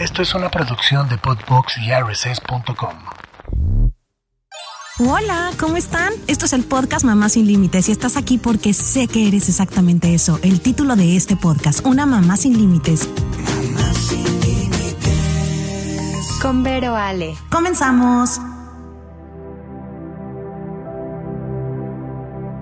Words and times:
Esto 0.00 0.22
es 0.22 0.34
una 0.34 0.50
producción 0.50 1.10
de 1.10 1.18
Podbox 1.18 1.76
y 1.76 1.90
RSS.com. 1.92 2.94
Hola, 4.98 5.50
¿cómo 5.60 5.76
están? 5.76 6.14
Esto 6.26 6.46
es 6.46 6.54
el 6.54 6.64
podcast 6.64 7.04
Mamá 7.04 7.28
sin 7.28 7.46
Límites 7.46 7.90
y 7.90 7.92
estás 7.92 8.16
aquí 8.16 8.38
porque 8.38 8.72
sé 8.72 9.08
que 9.08 9.28
eres 9.28 9.50
exactamente 9.50 10.14
eso. 10.14 10.40
El 10.42 10.62
título 10.62 10.96
de 10.96 11.16
este 11.16 11.36
podcast, 11.36 11.84
Una 11.84 12.06
Mamá 12.06 12.38
sin 12.38 12.56
Límites. 12.56 13.10
Mamá 13.10 13.92
sin 13.92 14.24
Límites. 14.40 16.38
Con 16.40 16.62
Vero 16.62 16.96
Ale. 16.96 17.34
Comenzamos. 17.50 18.40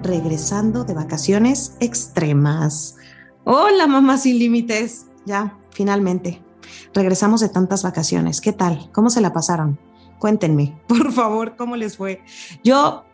Regresando 0.02 0.82
de 0.82 0.94
vacaciones 0.94 1.76
extremas. 1.78 2.96
Hola, 3.44 3.86
Mamá 3.86 4.18
sin 4.18 4.40
Límites. 4.40 5.06
Ya, 5.24 5.56
finalmente. 5.70 6.47
Regresamos 6.94 7.40
de 7.40 7.48
tantas 7.48 7.82
vacaciones. 7.82 8.40
¿Qué 8.40 8.52
tal? 8.52 8.90
¿Cómo 8.92 9.10
se 9.10 9.20
la 9.20 9.32
pasaron? 9.32 9.78
Cuéntenme, 10.18 10.80
por 10.88 11.12
favor, 11.12 11.56
¿cómo 11.56 11.76
les 11.76 11.96
fue? 11.96 12.22
Yo, 12.64 13.04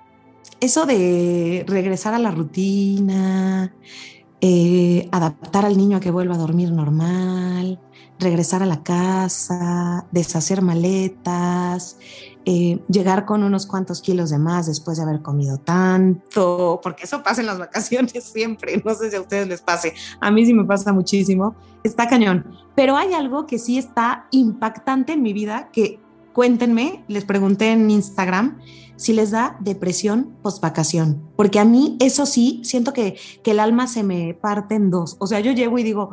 eso 0.61 0.87
de 0.87 1.65
regresar 1.67 2.15
a 2.15 2.19
la 2.19 2.31
rutina, 2.31 3.75
eh, 4.41 5.09
adaptar 5.13 5.65
al 5.65 5.77
niño 5.77 5.97
a 5.97 6.01
que 6.01 6.11
vuelva 6.11 6.35
a 6.35 6.39
dormir 6.39 6.71
normal, 6.71 7.81
regresar 8.19 8.63
a 8.63 8.67
la 8.67 8.83
casa, 8.83 10.07
deshacer 10.13 10.63
maletas, 10.63 11.99
eh, 12.47 12.79
llegar 12.89 13.25
con 13.25 13.43
unos 13.43 13.67
cuantos 13.67 14.03
kilos 14.03 14.31
de 14.31 14.39
más 14.39 14.67
después 14.67 14.99
de 14.99 15.03
haber 15.03 15.23
comido 15.23 15.59
tanto, 15.59 16.79
porque 16.83 17.05
eso 17.05 17.23
pasa 17.23 17.41
en 17.41 17.47
las 17.47 17.59
vacaciones 17.59 18.13
siempre, 18.33 18.83
no 18.85 18.95
sé 18.95 19.11
si 19.11 19.17
a 19.17 19.21
ustedes 19.21 19.49
les 19.49 19.63
pase, 19.63 19.95
a 20.21 20.31
mí 20.31 20.45
sí 20.45 20.53
me 20.53 20.65
pasa 20.65 20.93
muchísimo, 20.93 21.55
está 21.83 22.07
cañón, 22.07 22.47
pero 22.75 22.97
hay 22.97 23.15
algo 23.15 23.47
que 23.47 23.59
sí 23.59 23.79
está 23.79 24.27
impactante 24.31 25.15
en 25.15 25.23
mi 25.23 25.33
vida, 25.33 25.71
que 25.73 26.01
cuéntenme, 26.35 27.05
les 27.09 27.25
pregunté 27.25 27.73
en 27.73 27.91
Instagram 27.91 28.59
si 28.97 29.13
les 29.13 29.31
da 29.31 29.57
depresión 29.61 30.37
post 30.43 30.63
vacación, 30.63 31.23
porque 31.37 31.59
a 31.59 31.65
mí 31.65 31.97
eso 32.01 32.27
sí, 32.27 32.61
siento 32.63 32.93
que, 32.93 33.19
que 33.43 33.53
el 33.53 33.61
alma 33.61 33.87
se 33.87 34.03
me 34.03 34.35
parte 34.35 34.75
en 34.75 34.91
dos, 34.91 35.17
o 35.19 35.27
sea, 35.27 35.41
yo 35.41 35.53
llego 35.53 35.79
y 35.79 35.83
digo, 35.83 36.11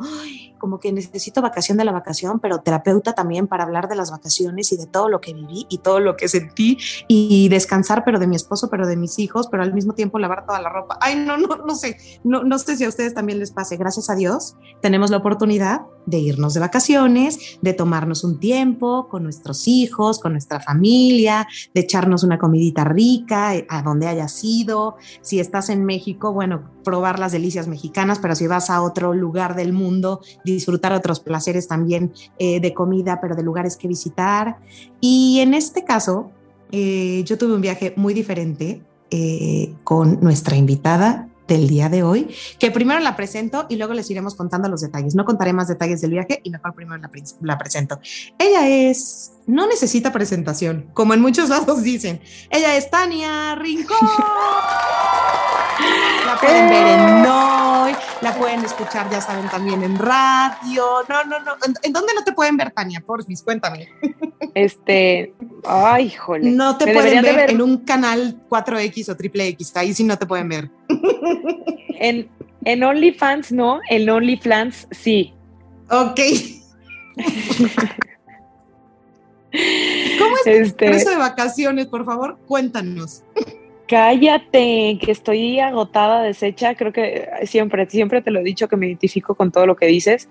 como 0.62 0.78
que 0.78 0.92
necesito 0.92 1.42
vacación 1.42 1.76
de 1.76 1.84
la 1.84 1.90
vacación, 1.90 2.38
pero 2.38 2.60
terapeuta 2.60 3.14
también 3.14 3.48
para 3.48 3.64
hablar 3.64 3.88
de 3.88 3.96
las 3.96 4.12
vacaciones 4.12 4.70
y 4.70 4.76
de 4.76 4.86
todo 4.86 5.08
lo 5.08 5.20
que 5.20 5.34
viví 5.34 5.66
y 5.68 5.78
todo 5.78 5.98
lo 5.98 6.16
que 6.16 6.28
sentí 6.28 6.78
y 7.08 7.48
descansar, 7.48 8.04
pero 8.04 8.20
de 8.20 8.28
mi 8.28 8.36
esposo, 8.36 8.70
pero 8.70 8.86
de 8.86 8.96
mis 8.96 9.18
hijos, 9.18 9.48
pero 9.48 9.64
al 9.64 9.74
mismo 9.74 9.94
tiempo 9.94 10.20
lavar 10.20 10.46
toda 10.46 10.60
la 10.60 10.68
ropa. 10.68 10.98
Ay, 11.00 11.16
no, 11.16 11.36
no, 11.36 11.48
no 11.56 11.74
sé, 11.74 11.96
no, 12.22 12.44
no 12.44 12.60
sé 12.60 12.76
si 12.76 12.84
a 12.84 12.88
ustedes 12.88 13.12
también 13.12 13.40
les 13.40 13.50
pase. 13.50 13.76
Gracias 13.76 14.08
a 14.08 14.14
Dios 14.14 14.54
tenemos 14.80 15.10
la 15.10 15.16
oportunidad 15.16 15.80
de 16.06 16.18
irnos 16.18 16.54
de 16.54 16.60
vacaciones, 16.60 17.58
de 17.60 17.72
tomarnos 17.72 18.24
un 18.24 18.38
tiempo 18.38 19.08
con 19.08 19.22
nuestros 19.22 19.66
hijos, 19.66 20.18
con 20.18 20.32
nuestra 20.32 20.60
familia, 20.60 21.46
de 21.74 21.80
echarnos 21.80 22.22
una 22.22 22.38
comidita 22.38 22.84
rica 22.84 23.56
eh, 23.56 23.66
a 23.68 23.82
donde 23.82 24.06
haya 24.06 24.28
sido. 24.28 24.96
Si 25.22 25.40
estás 25.40 25.70
en 25.70 25.84
México, 25.84 26.32
bueno, 26.32 26.70
probar 26.82 27.18
las 27.18 27.32
delicias 27.32 27.68
mexicanas, 27.68 28.18
pero 28.18 28.34
si 28.34 28.46
vas 28.46 28.70
a 28.70 28.82
otro 28.82 29.14
lugar 29.14 29.54
del 29.54 29.72
mundo, 29.72 30.20
disfrutar 30.52 30.92
otros 30.92 31.20
placeres 31.20 31.68
también 31.68 32.12
eh, 32.38 32.60
de 32.60 32.74
comida, 32.74 33.20
pero 33.20 33.34
de 33.34 33.42
lugares 33.42 33.76
que 33.76 33.88
visitar. 33.88 34.58
Y 35.00 35.40
en 35.40 35.54
este 35.54 35.84
caso, 35.84 36.30
eh, 36.70 37.22
yo 37.24 37.38
tuve 37.38 37.54
un 37.54 37.60
viaje 37.60 37.92
muy 37.96 38.14
diferente 38.14 38.82
eh, 39.10 39.74
con 39.84 40.20
nuestra 40.20 40.56
invitada 40.56 41.28
del 41.46 41.68
día 41.68 41.88
de 41.88 42.02
hoy, 42.02 42.34
que 42.58 42.70
primero 42.70 43.00
la 43.00 43.14
presento 43.14 43.66
y 43.68 43.76
luego 43.76 43.92
les 43.92 44.10
iremos 44.10 44.34
contando 44.34 44.68
los 44.68 44.80
detalles. 44.80 45.14
No 45.14 45.24
contaré 45.24 45.52
más 45.52 45.68
detalles 45.68 46.00
del 46.00 46.12
viaje 46.12 46.40
y 46.42 46.50
mejor 46.50 46.74
primero 46.74 47.00
la, 47.00 47.10
la 47.42 47.58
presento. 47.58 48.00
Ella 48.38 48.68
es, 48.68 49.32
no 49.46 49.66
necesita 49.66 50.12
presentación, 50.12 50.88
como 50.94 51.14
en 51.14 51.20
muchos 51.20 51.48
lados 51.50 51.82
dicen. 51.82 52.20
Ella 52.50 52.76
es 52.76 52.90
Tania 52.90 53.54
Rincón. 53.56 53.98
La 56.26 56.38
pueden 56.40 56.68
ver 56.68 56.86
en 56.86 57.22
Noy, 57.22 57.92
la 58.20 58.34
pueden 58.34 58.64
escuchar, 58.64 59.10
ya 59.10 59.20
saben, 59.20 59.48
también 59.48 59.82
en 59.82 59.98
radio. 59.98 60.84
No, 61.08 61.24
no, 61.24 61.40
no. 61.40 61.52
¿En, 61.82 61.92
dónde 61.92 62.14
no 62.14 62.24
te 62.24 62.32
pueden 62.32 62.56
ver, 62.56 62.70
Tania? 62.70 63.02
Porfis, 63.04 63.42
cuéntame. 63.42 63.88
Este, 64.54 65.34
ay, 65.64 66.10
jole. 66.10 66.50
No 66.50 66.76
te 66.76 66.92
pueden 66.92 67.22
ver, 67.22 67.50
en 67.50 67.62
un 67.62 67.78
canal 67.78 68.40
4X 68.48 69.08
o 69.10 69.16
triple 69.16 69.48
X, 69.48 69.72
ahí 69.76 69.94
sí 69.94 70.04
no 70.04 70.18
te 70.18 70.26
pueden 70.26 70.48
ver. 70.48 70.70
En, 71.98 72.28
en 72.64 72.82
OnlyFans 72.82 73.52
no, 73.52 73.80
en 73.88 74.10
OnlyFans 74.10 74.88
sí. 74.90 75.32
Ok. 75.88 76.20
¿Cómo 80.18 80.36
es 80.36 80.46
este, 80.46 80.90
de 80.90 81.16
vacaciones? 81.16 81.86
Por 81.86 82.04
favor, 82.04 82.38
cuéntanos. 82.46 83.22
Cállate, 83.92 84.98
que 85.02 85.12
estoy 85.12 85.60
agotada, 85.60 86.22
deshecha. 86.22 86.74
Creo 86.76 86.94
que 86.94 87.28
siempre, 87.44 87.84
siempre 87.90 88.22
te 88.22 88.30
lo 88.30 88.40
he 88.40 88.42
dicho 88.42 88.66
que 88.66 88.78
me 88.78 88.86
identifico 88.86 89.34
con 89.34 89.52
todo 89.52 89.66
lo 89.66 89.76
que 89.76 89.84
dices, 89.84 90.30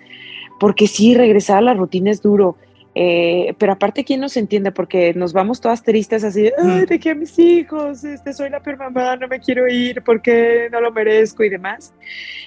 porque 0.59 0.87
sí, 0.87 1.13
regresar 1.13 1.59
a 1.59 1.61
la 1.61 1.75
rutina 1.75 2.09
es 2.09 2.23
duro. 2.23 2.57
Eh, 2.95 3.53
pero 3.59 3.73
aparte, 3.73 4.03
¿quién 4.03 4.19
nos 4.19 4.35
entiende? 4.35 4.71
Porque 4.71 5.13
nos 5.13 5.31
vamos 5.31 5.61
todas 5.61 5.83
tristes 5.83 6.23
así, 6.23 6.49
ay, 6.57 6.85
dejé 6.87 7.11
a 7.11 7.15
mis 7.15 7.37
hijos, 7.37 8.03
este, 8.03 8.33
soy 8.33 8.49
la 8.49 8.61
peor 8.61 8.79
mamá, 8.79 9.15
no 9.17 9.27
me 9.27 9.39
quiero 9.39 9.67
ir 9.67 10.01
porque 10.01 10.67
no 10.71 10.81
lo 10.81 10.91
merezco 10.91 11.43
y 11.43 11.49
demás. 11.49 11.93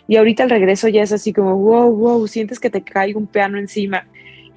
Y 0.09 0.17
ahorita 0.17 0.43
el 0.43 0.51
regreso 0.51 0.89
ya 0.89 1.05
es 1.05 1.13
así 1.13 1.33
como, 1.33 1.57
wow, 1.57 1.95
wow, 1.95 2.27
sientes 2.27 2.59
que 2.59 2.71
te 2.71 2.83
cae 2.83 3.15
un 3.15 3.29
piano 3.29 3.57
encima. 3.57 4.05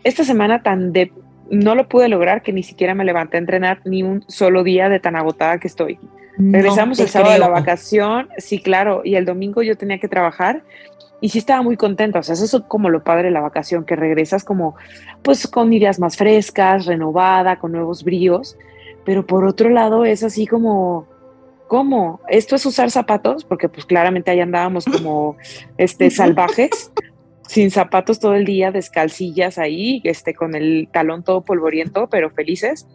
Esta 0.03 0.23
semana 0.23 0.63
tan 0.63 0.91
de, 0.91 1.11
no 1.51 1.75
lo 1.75 1.87
pude 1.87 2.09
lograr 2.09 2.41
que 2.41 2.51
ni 2.51 2.63
siquiera 2.63 2.95
me 2.95 3.05
levanté 3.05 3.37
a 3.37 3.41
entrenar 3.41 3.81
ni 3.85 4.01
un 4.01 4.25
solo 4.27 4.63
día 4.63 4.89
de 4.89 4.99
tan 4.99 5.15
agotada 5.15 5.59
que 5.59 5.67
estoy. 5.67 5.99
Regresamos 6.37 6.99
el 6.99 7.09
sábado 7.09 7.33
de 7.33 7.39
la 7.39 7.49
vacación, 7.49 8.29
sí, 8.37 8.59
claro, 8.59 9.01
y 9.03 9.15
el 9.15 9.25
domingo 9.25 9.63
yo 9.63 9.75
tenía 9.75 9.99
que 9.99 10.07
trabajar 10.07 10.63
y 11.19 11.29
sí 11.29 11.39
estaba 11.39 11.63
muy 11.63 11.77
contenta, 11.77 12.19
o 12.19 12.23
sea, 12.23 12.33
eso 12.33 12.45
es 12.45 12.63
como 12.67 12.89
lo 12.89 13.03
padre 13.03 13.25
de 13.25 13.31
la 13.31 13.41
vacación, 13.41 13.85
que 13.85 13.95
regresas 13.95 14.43
como, 14.43 14.75
pues 15.23 15.47
con 15.47 15.73
ideas 15.73 15.99
más 15.99 16.15
frescas, 16.15 16.85
renovada, 16.85 17.57
con 17.57 17.71
nuevos 17.71 18.03
bríos, 18.03 18.55
pero 19.03 19.25
por 19.25 19.45
otro 19.45 19.69
lado 19.69 20.05
es 20.05 20.23
así 20.23 20.45
como, 20.45 21.07
¿cómo? 21.67 22.21
¿Esto 22.27 22.55
es 22.55 22.65
usar 22.65 22.91
zapatos? 22.91 23.43
Porque 23.43 23.67
pues 23.67 23.85
claramente 23.85 24.29
ahí 24.29 24.39
andábamos 24.39 24.85
como, 24.85 25.37
este, 25.77 26.11
salvajes, 26.11 26.91
sin 27.47 27.71
zapatos 27.71 28.19
todo 28.19 28.35
el 28.35 28.45
día, 28.45 28.71
descalcillas 28.71 29.57
ahí, 29.57 30.01
este, 30.03 30.35
con 30.35 30.55
el 30.55 30.87
talón 30.91 31.23
todo 31.23 31.41
polvoriento, 31.43 32.07
pero 32.09 32.29
felices. 32.29 32.85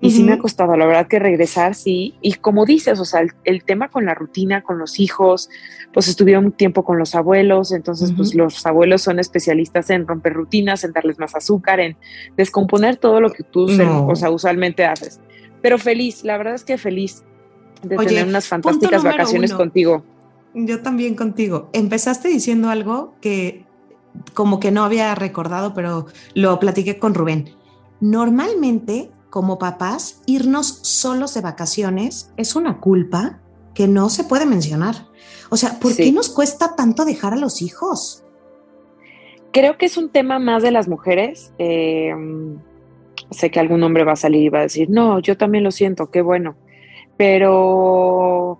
Y 0.00 0.10
sí 0.10 0.22
me 0.22 0.34
ha 0.34 0.38
costado, 0.38 0.76
la 0.76 0.84
verdad 0.84 1.06
que 1.08 1.18
regresar, 1.18 1.74
sí. 1.74 2.14
Y 2.20 2.34
como 2.34 2.66
dices, 2.66 3.00
o 3.00 3.04
sea, 3.04 3.22
el, 3.44 3.64
tema 3.64 3.88
con 3.88 4.04
la 4.04 4.14
rutina, 4.14 4.62
con 4.62 4.78
los 4.78 5.00
hijos, 5.00 5.48
pues 5.92 6.08
estuvieron 6.08 6.46
un 6.46 6.52
tiempo 6.52 6.84
con 6.84 6.98
los 6.98 7.14
abuelos, 7.14 7.72
entonces 7.72 8.12
pues 8.14 8.34
los 8.34 8.64
abuelos 8.66 9.02
son 9.02 9.18
especialistas 9.18 9.88
en 9.88 10.06
romper 10.06 10.34
rutinas, 10.34 10.84
en 10.84 10.92
darles 10.92 11.18
más 11.18 11.34
azúcar, 11.34 11.80
en 11.80 11.96
descomponer 12.36 12.96
todo 12.96 13.20
lo 13.20 13.32
que 13.32 13.42
tú, 13.42 13.66
o 14.06 14.14
sea, 14.16 14.30
usualmente 14.30 14.84
haces. 14.84 15.20
Pero 15.62 15.78
feliz, 15.78 16.24
la 16.24 16.36
verdad 16.36 16.54
es 16.54 16.64
que 16.64 16.76
feliz 16.76 17.24
de 17.82 17.96
tener 17.96 18.26
unas 18.26 18.46
fantásticas 18.46 19.02
vacaciones 19.02 19.54
contigo. 19.54 20.04
Yo 20.54 20.82
también 20.82 21.14
contigo. 21.14 21.70
Empezaste 21.72 22.28
diciendo 22.28 22.68
algo 22.68 23.14
que 23.20 23.64
como 24.34 24.60
que 24.60 24.70
no 24.70 24.84
había 24.84 25.14
recordado, 25.14 25.74
pero 25.74 26.06
lo 26.34 26.58
platiqué 26.58 26.98
con 26.98 27.14
Rubén. 27.14 27.50
Normalmente 28.00 29.10
como 29.30 29.58
papás, 29.58 30.22
irnos 30.26 30.66
solos 30.82 31.34
de 31.34 31.40
vacaciones 31.40 32.32
es 32.36 32.56
una 32.56 32.80
culpa 32.80 33.40
que 33.74 33.88
no 33.88 34.08
se 34.08 34.24
puede 34.24 34.46
mencionar. 34.46 34.94
O 35.50 35.56
sea, 35.56 35.78
¿por 35.78 35.94
qué 35.94 36.10
nos 36.12 36.28
cuesta 36.28 36.74
tanto 36.74 37.04
dejar 37.04 37.34
a 37.34 37.36
los 37.36 37.62
hijos? 37.62 38.24
Creo 39.52 39.78
que 39.78 39.86
es 39.86 39.96
un 39.96 40.10
tema 40.10 40.38
más 40.38 40.62
de 40.62 40.70
las 40.70 40.88
mujeres. 40.88 41.52
Em, 41.58 42.58
sé 43.30 43.50
que 43.50 43.60
algún 43.60 43.82
hombre 43.82 44.04
va 44.04 44.12
a 44.12 44.16
salir 44.16 44.42
y 44.42 44.48
va 44.48 44.60
a 44.60 44.62
decir, 44.62 44.88
no, 44.90 45.18
yo 45.20 45.36
también 45.36 45.64
lo 45.64 45.70
siento, 45.70 46.10
qué 46.10 46.22
bueno. 46.22 46.56
Pero 47.16 48.58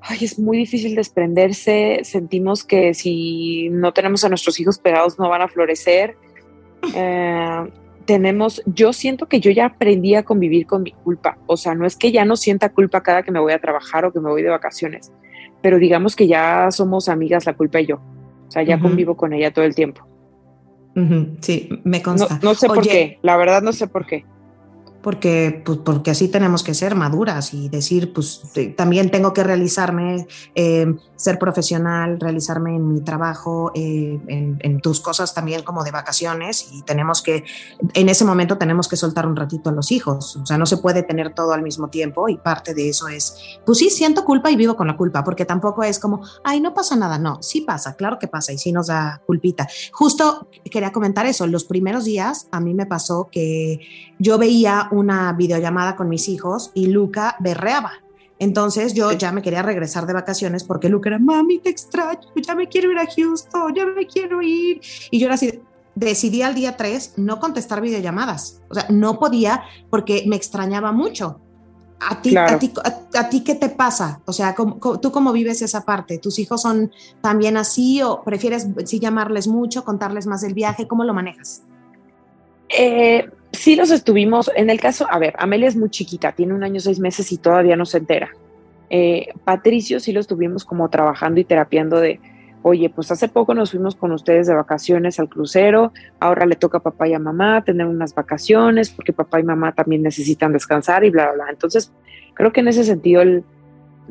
ay, 0.00 0.18
es 0.22 0.38
muy 0.38 0.58
difícil 0.58 0.94
desprenderse. 0.94 2.00
Sentimos 2.04 2.64
que 2.64 2.94
si 2.94 3.68
no 3.70 3.92
tenemos 3.92 4.24
a 4.24 4.28
nuestros 4.28 4.58
hijos 4.60 4.78
pegados 4.78 5.18
no 5.18 5.28
van 5.28 5.42
a 5.42 5.48
florecer. 5.48 6.16
Eh, 6.96 7.70
tenemos, 8.04 8.62
yo 8.66 8.92
siento 8.92 9.26
que 9.26 9.40
yo 9.40 9.50
ya 9.50 9.66
aprendí 9.66 10.14
a 10.14 10.22
convivir 10.22 10.66
con 10.66 10.82
mi 10.82 10.92
culpa. 10.92 11.38
O 11.46 11.56
sea, 11.56 11.74
no 11.74 11.86
es 11.86 11.96
que 11.96 12.12
ya 12.12 12.24
no 12.24 12.36
sienta 12.36 12.70
culpa 12.70 13.02
cada 13.02 13.22
que 13.22 13.32
me 13.32 13.40
voy 13.40 13.52
a 13.52 13.60
trabajar 13.60 14.04
o 14.04 14.12
que 14.12 14.20
me 14.20 14.30
voy 14.30 14.42
de 14.42 14.50
vacaciones, 14.50 15.12
pero 15.62 15.78
digamos 15.78 16.16
que 16.16 16.26
ya 16.26 16.70
somos 16.70 17.08
amigas 17.08 17.46
la 17.46 17.54
culpa 17.54 17.80
y 17.80 17.86
yo. 17.86 17.96
O 17.96 18.50
sea, 18.50 18.62
ya 18.62 18.78
convivo 18.78 19.16
con 19.16 19.32
ella 19.32 19.52
todo 19.52 19.64
el 19.64 19.74
tiempo. 19.74 20.06
Sí, 21.40 21.70
me 21.84 22.02
consta. 22.02 22.38
No, 22.42 22.54
sé 22.54 22.68
por 22.68 22.82
qué, 22.82 23.18
la 23.22 23.36
verdad 23.36 23.62
no 23.62 23.72
sé 23.72 23.86
por 23.86 24.04
qué. 24.06 24.26
Porque, 25.02 25.62
pues, 25.64 25.78
porque 25.78 26.12
así 26.12 26.28
tenemos 26.28 26.62
que 26.62 26.74
ser 26.74 26.94
maduras 26.94 27.52
y 27.52 27.68
decir, 27.68 28.12
pues 28.12 28.42
también 28.76 29.10
tengo 29.10 29.32
que 29.32 29.42
realizarme, 29.42 30.26
eh, 30.54 30.94
ser 31.16 31.38
profesional, 31.38 32.18
realizarme 32.20 32.76
en 32.76 32.92
mi 32.92 33.00
trabajo, 33.00 33.72
eh, 33.74 34.20
en, 34.28 34.80
tus 34.80 35.00
cosas 35.00 35.34
también 35.34 35.62
como 35.62 35.84
de 35.84 35.92
vacaciones 35.92 36.68
y 36.72 36.82
tenemos 36.82 37.22
que, 37.22 37.44
en 37.94 38.08
ese 38.08 38.24
momento 38.24 38.58
tenemos 38.58 38.88
que 38.88 38.96
soltar 38.96 39.26
un 39.26 39.36
ratito 39.36 39.70
a 39.70 39.72
los 39.72 39.92
hijos, 39.92 40.36
o 40.36 40.46
sea, 40.46 40.58
no 40.58 40.66
se 40.66 40.78
puede 40.78 41.02
tener 41.04 41.34
todo 41.34 41.52
al 41.52 41.62
mismo 41.62 41.88
tiempo 41.88 42.28
y 42.28 42.36
parte 42.36 42.74
de 42.74 42.88
eso 42.88 43.06
es, 43.06 43.36
pues 43.64 43.78
sí, 43.78 43.90
siento 43.90 44.24
culpa 44.24 44.50
y 44.50 44.56
vivo 44.56 44.76
con 44.76 44.88
la 44.88 44.96
culpa, 44.96 45.22
porque 45.22 45.44
tampoco 45.44 45.84
es 45.84 46.00
como, 46.00 46.22
ay, 46.42 46.60
no 46.60 46.74
pasa 46.74 46.96
nada, 46.96 47.18
no, 47.18 47.40
sí 47.42 47.60
pasa, 47.60 47.94
claro 47.94 48.18
que 48.18 48.26
pasa 48.26 48.52
y 48.52 48.58
sí 48.58 48.72
nos 48.72 48.88
da 48.88 49.22
culpita. 49.26 49.68
Justo 49.92 50.48
quería 50.70 50.90
comentar 50.90 51.26
eso, 51.26 51.46
los 51.46 51.64
primeros 51.64 52.04
días 52.04 52.48
a 52.50 52.60
mí 52.60 52.74
me 52.74 52.86
pasó 52.86 53.28
que 53.30 53.80
yo 54.18 54.38
veía 54.38 54.88
una 54.92 55.32
videollamada 55.32 55.96
con 55.96 56.08
mis 56.08 56.28
hijos 56.28 56.70
y 56.74 56.86
Luca 56.86 57.36
berreaba. 57.40 57.92
Entonces 58.38 58.94
yo 58.94 59.12
ya 59.12 59.32
me 59.32 59.42
quería 59.42 59.62
regresar 59.62 60.06
de 60.06 60.12
vacaciones 60.12 60.64
porque 60.64 60.88
Luca 60.88 61.10
era, 61.10 61.18
mami, 61.18 61.58
te 61.58 61.70
extraño, 61.70 62.20
ya 62.36 62.54
me 62.54 62.68
quiero 62.68 62.90
ir 62.90 62.98
a 62.98 63.06
Houston, 63.06 63.74
ya 63.74 63.86
me 63.86 64.06
quiero 64.06 64.42
ir. 64.42 64.80
Y 65.10 65.18
yo 65.18 65.26
era 65.26 65.34
así, 65.34 65.60
decidí 65.94 66.42
al 66.42 66.54
día 66.54 66.76
3 66.76 67.14
no 67.18 67.38
contestar 67.38 67.80
videollamadas. 67.80 68.60
O 68.68 68.74
sea, 68.74 68.86
no 68.88 69.18
podía 69.18 69.62
porque 69.90 70.24
me 70.26 70.36
extrañaba 70.36 70.92
mucho. 70.92 71.40
¿A 72.00 72.20
ti, 72.20 72.36
a, 72.36 72.58
ti, 72.58 72.72
a, 73.14 73.28
ti 73.28 73.44
qué 73.44 73.54
te 73.54 73.68
pasa? 73.68 74.20
O 74.24 74.32
sea, 74.32 74.56
¿tú 74.56 75.12
cómo 75.12 75.32
vives 75.32 75.62
esa 75.62 75.84
parte? 75.84 76.18
¿Tus 76.18 76.40
hijos 76.40 76.62
son 76.62 76.90
también 77.20 77.56
así 77.56 78.02
o 78.02 78.24
prefieres 78.24 78.66
sí 78.86 78.98
llamarles 78.98 79.46
mucho, 79.46 79.84
contarles 79.84 80.26
más 80.26 80.40
del 80.40 80.52
viaje? 80.52 80.88
¿Cómo 80.88 81.04
lo 81.04 81.14
manejas? 81.14 81.62
Eh, 82.76 83.30
sí 83.52 83.76
los 83.76 83.90
estuvimos, 83.90 84.50
en 84.56 84.70
el 84.70 84.80
caso, 84.80 85.06
a 85.10 85.18
ver, 85.18 85.34
Amelia 85.38 85.68
es 85.68 85.76
muy 85.76 85.90
chiquita, 85.90 86.32
tiene 86.32 86.54
un 86.54 86.64
año, 86.64 86.80
seis 86.80 86.98
meses 86.98 87.30
y 87.32 87.38
todavía 87.38 87.76
no 87.76 87.86
se 87.86 87.98
entera. 87.98 88.30
Eh, 88.90 89.28
Patricio 89.44 90.00
sí 90.00 90.12
lo 90.12 90.20
estuvimos 90.20 90.64
como 90.64 90.88
trabajando 90.90 91.40
y 91.40 91.44
terapiando 91.44 91.98
de, 91.98 92.20
oye, 92.62 92.90
pues 92.90 93.10
hace 93.10 93.28
poco 93.28 93.54
nos 93.54 93.70
fuimos 93.70 93.94
con 93.94 94.12
ustedes 94.12 94.46
de 94.46 94.54
vacaciones 94.54 95.18
al 95.18 95.28
crucero, 95.28 95.92
ahora 96.20 96.46
le 96.46 96.56
toca 96.56 96.78
a 96.78 96.82
papá 96.82 97.08
y 97.08 97.14
a 97.14 97.18
mamá 97.18 97.64
tener 97.64 97.86
unas 97.86 98.14
vacaciones 98.14 98.90
porque 98.90 99.12
papá 99.12 99.40
y 99.40 99.44
mamá 99.44 99.72
también 99.72 100.02
necesitan 100.02 100.52
descansar 100.52 101.04
y 101.04 101.10
bla, 101.10 101.26
bla, 101.26 101.44
bla. 101.44 101.50
Entonces, 101.50 101.92
creo 102.34 102.52
que 102.52 102.60
en 102.60 102.68
ese 102.68 102.84
sentido 102.84 103.22
él 103.22 103.44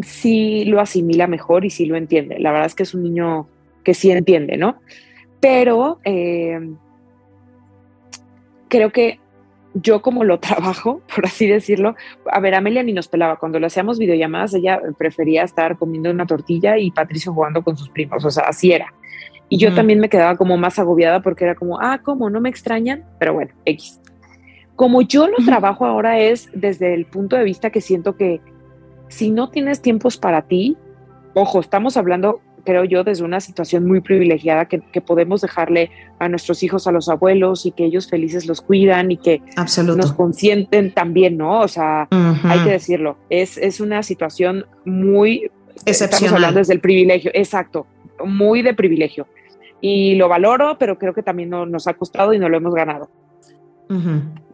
sí 0.02 0.66
lo 0.66 0.80
asimila 0.80 1.28
mejor 1.28 1.66
y 1.66 1.70
sí 1.70 1.86
lo 1.86 1.96
entiende. 1.96 2.40
La 2.40 2.52
verdad 2.52 2.68
es 2.68 2.76
que 2.76 2.84
es 2.84 2.94
un 2.94 3.04
niño 3.04 3.48
que 3.84 3.94
sí 3.94 4.12
entiende, 4.12 4.58
¿no? 4.58 4.78
Pero 5.40 6.00
eh, 6.04 6.60
creo 8.68 8.92
que 8.92 9.21
yo 9.74 10.02
como 10.02 10.24
lo 10.24 10.40
trabajo, 10.42 11.02
por 11.14 11.26
así 11.26 11.48
decirlo, 11.48 11.96
a 12.32 12.40
ver, 12.40 12.56
Amelia 12.56 12.84
ni 12.84 12.94
nos 12.94 13.08
pelaba. 13.08 13.38
Cuando 13.38 13.60
le 13.60 13.68
hacíamos 13.68 14.00
videollamadas, 14.00 14.54
ella 14.54 14.82
prefería 14.98 15.44
estar 15.44 15.78
comiendo 15.78 16.10
una 16.12 16.26
tortilla 16.26 16.78
y 16.78 16.92
Patricio 16.92 17.34
jugando 17.34 17.64
con 17.64 17.78
sus 17.78 17.90
primos, 17.90 18.24
o 18.26 18.32
sea, 18.32 18.46
así 18.48 18.72
era. 18.72 18.94
Y 19.50 19.58
yo 19.58 19.74
también 19.76 20.00
me 20.00 20.08
quedaba 20.08 20.38
como 20.38 20.56
más 20.56 20.80
agobiada 20.80 21.22
porque 21.22 21.44
era 21.44 21.56
como, 21.56 21.78
ah, 21.82 22.00
¿cómo? 22.02 22.30
¿No 22.30 22.40
me 22.40 22.48
extrañan? 22.48 23.04
Pero 23.20 23.34
bueno, 23.34 23.52
X. 23.66 24.00
Como 24.78 25.02
yo 25.02 25.28
lo 25.28 25.44
trabajo 25.46 25.86
ahora 25.86 26.20
es 26.20 26.50
desde 26.54 26.94
el 26.94 27.06
punto 27.06 27.36
de 27.36 27.44
vista 27.44 27.70
que 27.70 27.82
siento 27.82 28.16
que 28.16 28.40
si 29.10 29.30
no 29.30 29.50
tienes 29.50 29.82
tiempos 29.82 30.18
para 30.18 30.44
ti, 30.44 30.78
ojo, 31.34 31.60
estamos 31.60 31.98
hablando 31.98 32.40
creo 32.62 32.84
yo, 32.84 33.04
desde 33.04 33.24
una 33.24 33.40
situación 33.40 33.86
muy 33.86 34.02
privilegiada 34.02 34.66
que, 34.66 34.80
podemos 35.02 35.42
dejarle 35.42 35.92
a 36.20 36.30
nuestros 36.30 36.64
hijos 36.64 36.88
a 36.88 36.92
los 36.92 37.10
abuelos 37.10 37.66
y 37.66 37.72
que 37.72 37.86
ellos 37.86 38.08
felices 38.08 38.46
los 38.46 38.62
cuidan 38.62 39.12
y 39.12 39.18
que 39.18 39.42
nos 39.96 40.14
consienten 40.14 40.94
también, 40.94 41.38
¿no? 41.38 41.62
O 41.62 41.68
sea, 41.68 42.08
hay 42.12 42.60
que 42.64 42.72
decirlo, 42.72 43.18
es, 43.30 43.58
es 43.58 43.80
una 43.80 44.04
situación 44.04 44.66
muy... 44.86 45.52
Excepcional. 45.86 46.14
Estamos 46.14 46.34
hablando 46.34 46.60
desde 46.60 46.74
el 46.74 46.82
privilegio, 46.82 47.32
exacto, 47.34 47.88
muy 48.24 48.62
de 48.62 48.74
privilegio. 48.74 49.28
Y 49.80 50.16
lo 50.16 50.30
valoro, 50.30 50.78
pero 50.78 50.98
creo 50.98 51.14
que 51.14 51.24
también 51.24 51.50
nos 51.50 51.88
ha 51.88 51.94
costado 51.96 52.34
y 52.34 52.40
no 52.40 52.50
lo 52.50 52.58
hemos 52.58 52.76
ganado. 52.76 53.10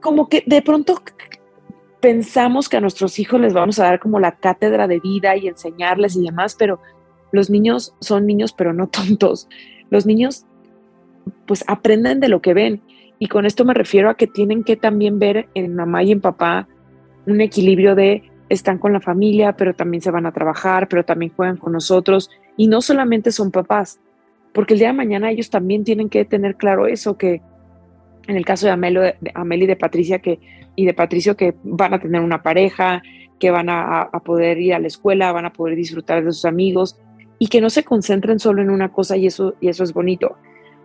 Como 0.01 0.29
que 0.29 0.43
de 0.47 0.61
pronto 0.61 1.01
pensamos 1.99 2.69
que 2.69 2.77
a 2.77 2.81
nuestros 2.81 3.19
hijos 3.19 3.39
les 3.39 3.53
vamos 3.53 3.79
a 3.79 3.83
dar 3.83 3.99
como 3.99 4.19
la 4.19 4.31
cátedra 4.31 4.87
de 4.87 4.99
vida 4.99 5.35
y 5.35 5.47
enseñarles 5.47 6.15
y 6.15 6.23
demás, 6.23 6.55
pero 6.57 6.79
los 7.31 7.49
niños 7.49 7.93
son 7.99 8.25
niños, 8.25 8.53
pero 8.53 8.73
no 8.73 8.87
tontos. 8.87 9.47
Los 9.89 10.05
niños 10.05 10.45
pues 11.45 11.63
aprenden 11.67 12.19
de 12.19 12.29
lo 12.29 12.41
que 12.41 12.53
ven. 12.53 12.81
Y 13.19 13.27
con 13.27 13.45
esto 13.45 13.65
me 13.65 13.73
refiero 13.73 14.09
a 14.09 14.15
que 14.15 14.27
tienen 14.27 14.63
que 14.63 14.75
también 14.75 15.19
ver 15.19 15.49
en 15.55 15.75
mamá 15.75 16.03
y 16.03 16.11
en 16.11 16.21
papá 16.21 16.67
un 17.25 17.41
equilibrio 17.41 17.95
de 17.95 18.23
están 18.49 18.77
con 18.77 18.93
la 18.93 19.01
familia, 19.01 19.53
pero 19.57 19.73
también 19.73 20.01
se 20.01 20.11
van 20.11 20.25
a 20.25 20.31
trabajar, 20.31 20.87
pero 20.87 21.03
también 21.03 21.33
juegan 21.35 21.57
con 21.57 21.73
nosotros. 21.73 22.29
Y 22.55 22.67
no 22.67 22.81
solamente 22.81 23.31
son 23.31 23.51
papás, 23.51 23.99
porque 24.53 24.73
el 24.73 24.79
día 24.79 24.89
de 24.89 24.93
mañana 24.93 25.31
ellos 25.31 25.49
también 25.49 25.83
tienen 25.83 26.09
que 26.09 26.23
tener 26.25 26.55
claro 26.55 26.87
eso, 26.87 27.17
que 27.17 27.41
en 28.27 28.35
el 28.35 28.45
caso 28.45 28.65
de 28.65 28.71
Amelo, 28.71 29.01
de 29.01 29.17
Ameli 29.33 29.65
y 29.65 29.67
de 29.67 29.75
Patricia 29.75 30.19
que, 30.19 30.39
y 30.75 30.85
de 30.85 30.93
Patricio, 30.93 31.35
que 31.35 31.55
van 31.63 31.93
a 31.93 31.99
tener 31.99 32.21
una 32.21 32.43
pareja, 32.43 33.01
que 33.39 33.51
van 33.51 33.69
a, 33.69 34.09
poder 34.25 34.59
ir 34.59 34.73
a 34.73 34.79
la 34.79 34.87
escuela, 34.87 35.31
van 35.31 35.45
a 35.45 35.53
poder 35.53 35.75
disfrutar 35.75 36.23
de 36.23 36.31
sus 36.31 36.45
amigos, 36.45 36.99
y 37.39 37.47
que 37.47 37.61
no 37.61 37.69
se 37.69 37.83
concentren 37.83 38.39
solo 38.39 38.61
en 38.61 38.69
una 38.69 38.91
cosa 38.91 39.17
y 39.17 39.27
eso, 39.27 39.55
y 39.61 39.69
eso 39.69 39.83
es 39.83 39.93
bonito. 39.93 40.37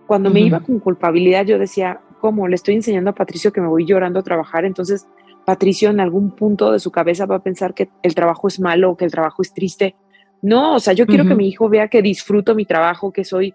Cuando 0.06 0.30
me 0.30 0.40
iba 0.40 0.60
con 0.60 0.78
culpabilidad, 0.78 1.46
yo 1.46 1.58
decía, 1.58 2.00
¿cómo? 2.20 2.48
Le 2.48 2.56
estoy 2.56 2.74
enseñando 2.74 3.10
a 3.10 3.14
Patricio 3.14 3.52
que 3.52 3.60
me 3.60 3.68
voy 3.68 3.86
llorando 3.86 4.20
a 4.20 4.22
trabajar, 4.22 4.64
entonces 4.64 5.06
Patricio 5.44 5.90
en 5.90 6.00
algún 6.00 6.30
punto 6.30 6.72
de 6.72 6.78
su 6.78 6.90
cabeza 6.90 7.26
va 7.26 7.36
a 7.36 7.42
pensar 7.42 7.74
que 7.74 7.90
el 8.02 8.14
trabajo 8.14 8.48
es 8.48 8.60
malo, 8.60 8.96
que 8.96 9.04
el 9.04 9.10
trabajo 9.10 9.42
es 9.42 9.52
triste. 9.52 9.96
No, 10.42 10.74
o 10.74 10.80
sea, 10.80 10.92
yo 10.92 11.06
quiero 11.06 11.24
que 11.24 11.36
mi 11.36 11.48
hijo 11.48 11.68
vea 11.68 11.86
que 11.86 12.02
disfruto 12.02 12.56
mi 12.56 12.64
trabajo, 12.64 13.12
que 13.12 13.24
soy 13.24 13.54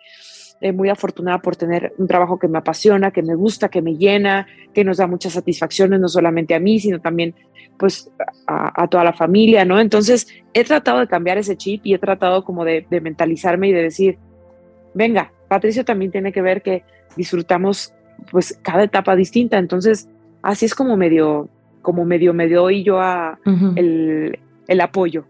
eh, 0.59 0.71
muy 0.71 0.89
afortunada 0.89 1.39
por 1.39 1.55
tener 1.55 1.93
un 1.97 2.07
trabajo 2.07 2.39
que 2.39 2.47
me 2.47 2.57
apasiona, 2.57 3.11
que 3.11 3.21
me 3.21 3.35
gusta, 3.35 3.69
que 3.69 3.81
me 3.81 3.95
llena, 3.95 4.47
que 4.73 4.83
nos 4.83 4.97
da 4.97 5.05
muchas 5.05 5.33
satisfacciones, 5.33 5.99
no 5.99 6.07
solamente 6.07 6.55
a 6.55 6.59
mí, 6.59 6.79
sino 6.79 6.99
también 6.99 7.35
pues 7.77 8.11
a, 8.47 8.87
toda 8.87 9.03
la 9.03 9.13
familia, 9.13 9.63
¿no? 9.65 9.79
Entonces 9.79 10.27
he 10.55 10.63
tratado 10.63 10.99
de 10.99 11.07
cambiar 11.07 11.37
ese 11.37 11.55
chip 11.57 11.85
y 11.85 11.93
he 11.93 11.99
tratado 11.99 12.43
como 12.43 12.65
de, 12.65 12.87
mentalizarme 12.89 13.69
y 13.69 13.71
de 13.71 13.83
decir, 13.83 14.17
venga, 14.95 15.31
Patricio 15.47 15.85
también 15.85 16.11
tiene 16.11 16.31
que 16.31 16.41
ver 16.41 16.63
que 16.63 16.83
disfrutamos 17.15 17.93
pues 18.31 18.59
cada 18.63 18.83
etapa 18.83 19.15
distinta, 19.15 19.59
entonces 19.59 20.09
así 20.41 20.65
es 20.65 20.73
como 20.73 20.97
medio, 20.97 21.49
como 21.83 22.03
medio 22.03 22.33
me 22.33 22.49
doy 22.49 22.83
yo 22.83 22.99
a 22.99 23.37
el, 23.75 24.39
el 24.67 24.81
apoyo. 24.81 25.25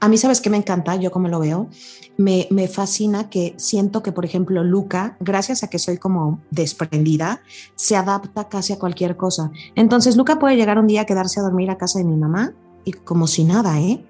A 0.00 0.08
mí, 0.08 0.16
¿sabes 0.18 0.40
qué 0.40 0.50
me 0.50 0.56
encanta? 0.56 0.96
Yo 0.96 1.10
como 1.10 1.28
lo 1.28 1.40
veo, 1.40 1.68
me, 2.16 2.46
me, 2.50 2.68
fascina 2.68 3.30
que 3.30 3.54
siento 3.56 4.02
que, 4.02 4.12
por 4.12 4.24
ejemplo, 4.24 4.62
Luca, 4.62 5.16
gracias 5.20 5.62
a 5.62 5.68
que 5.68 5.78
soy 5.78 5.98
como 5.98 6.40
desprendida, 6.50 7.42
se 7.74 7.96
adapta 7.96 8.48
casi 8.48 8.72
a 8.72 8.78
cualquier 8.78 9.16
cosa. 9.16 9.50
Entonces, 9.74 10.16
Luca 10.16 10.38
puede 10.38 10.56
llegar 10.56 10.78
un 10.78 10.86
día 10.86 11.02
a 11.02 11.06
quedarse 11.06 11.40
a 11.40 11.42
dormir 11.42 11.70
a 11.70 11.78
casa 11.78 11.98
de 11.98 12.04
mi 12.04 12.16
mamá 12.16 12.54
y 12.84 12.92
como 12.92 13.26
si 13.26 13.44
nada, 13.44 13.80
¿eh? 13.80 14.06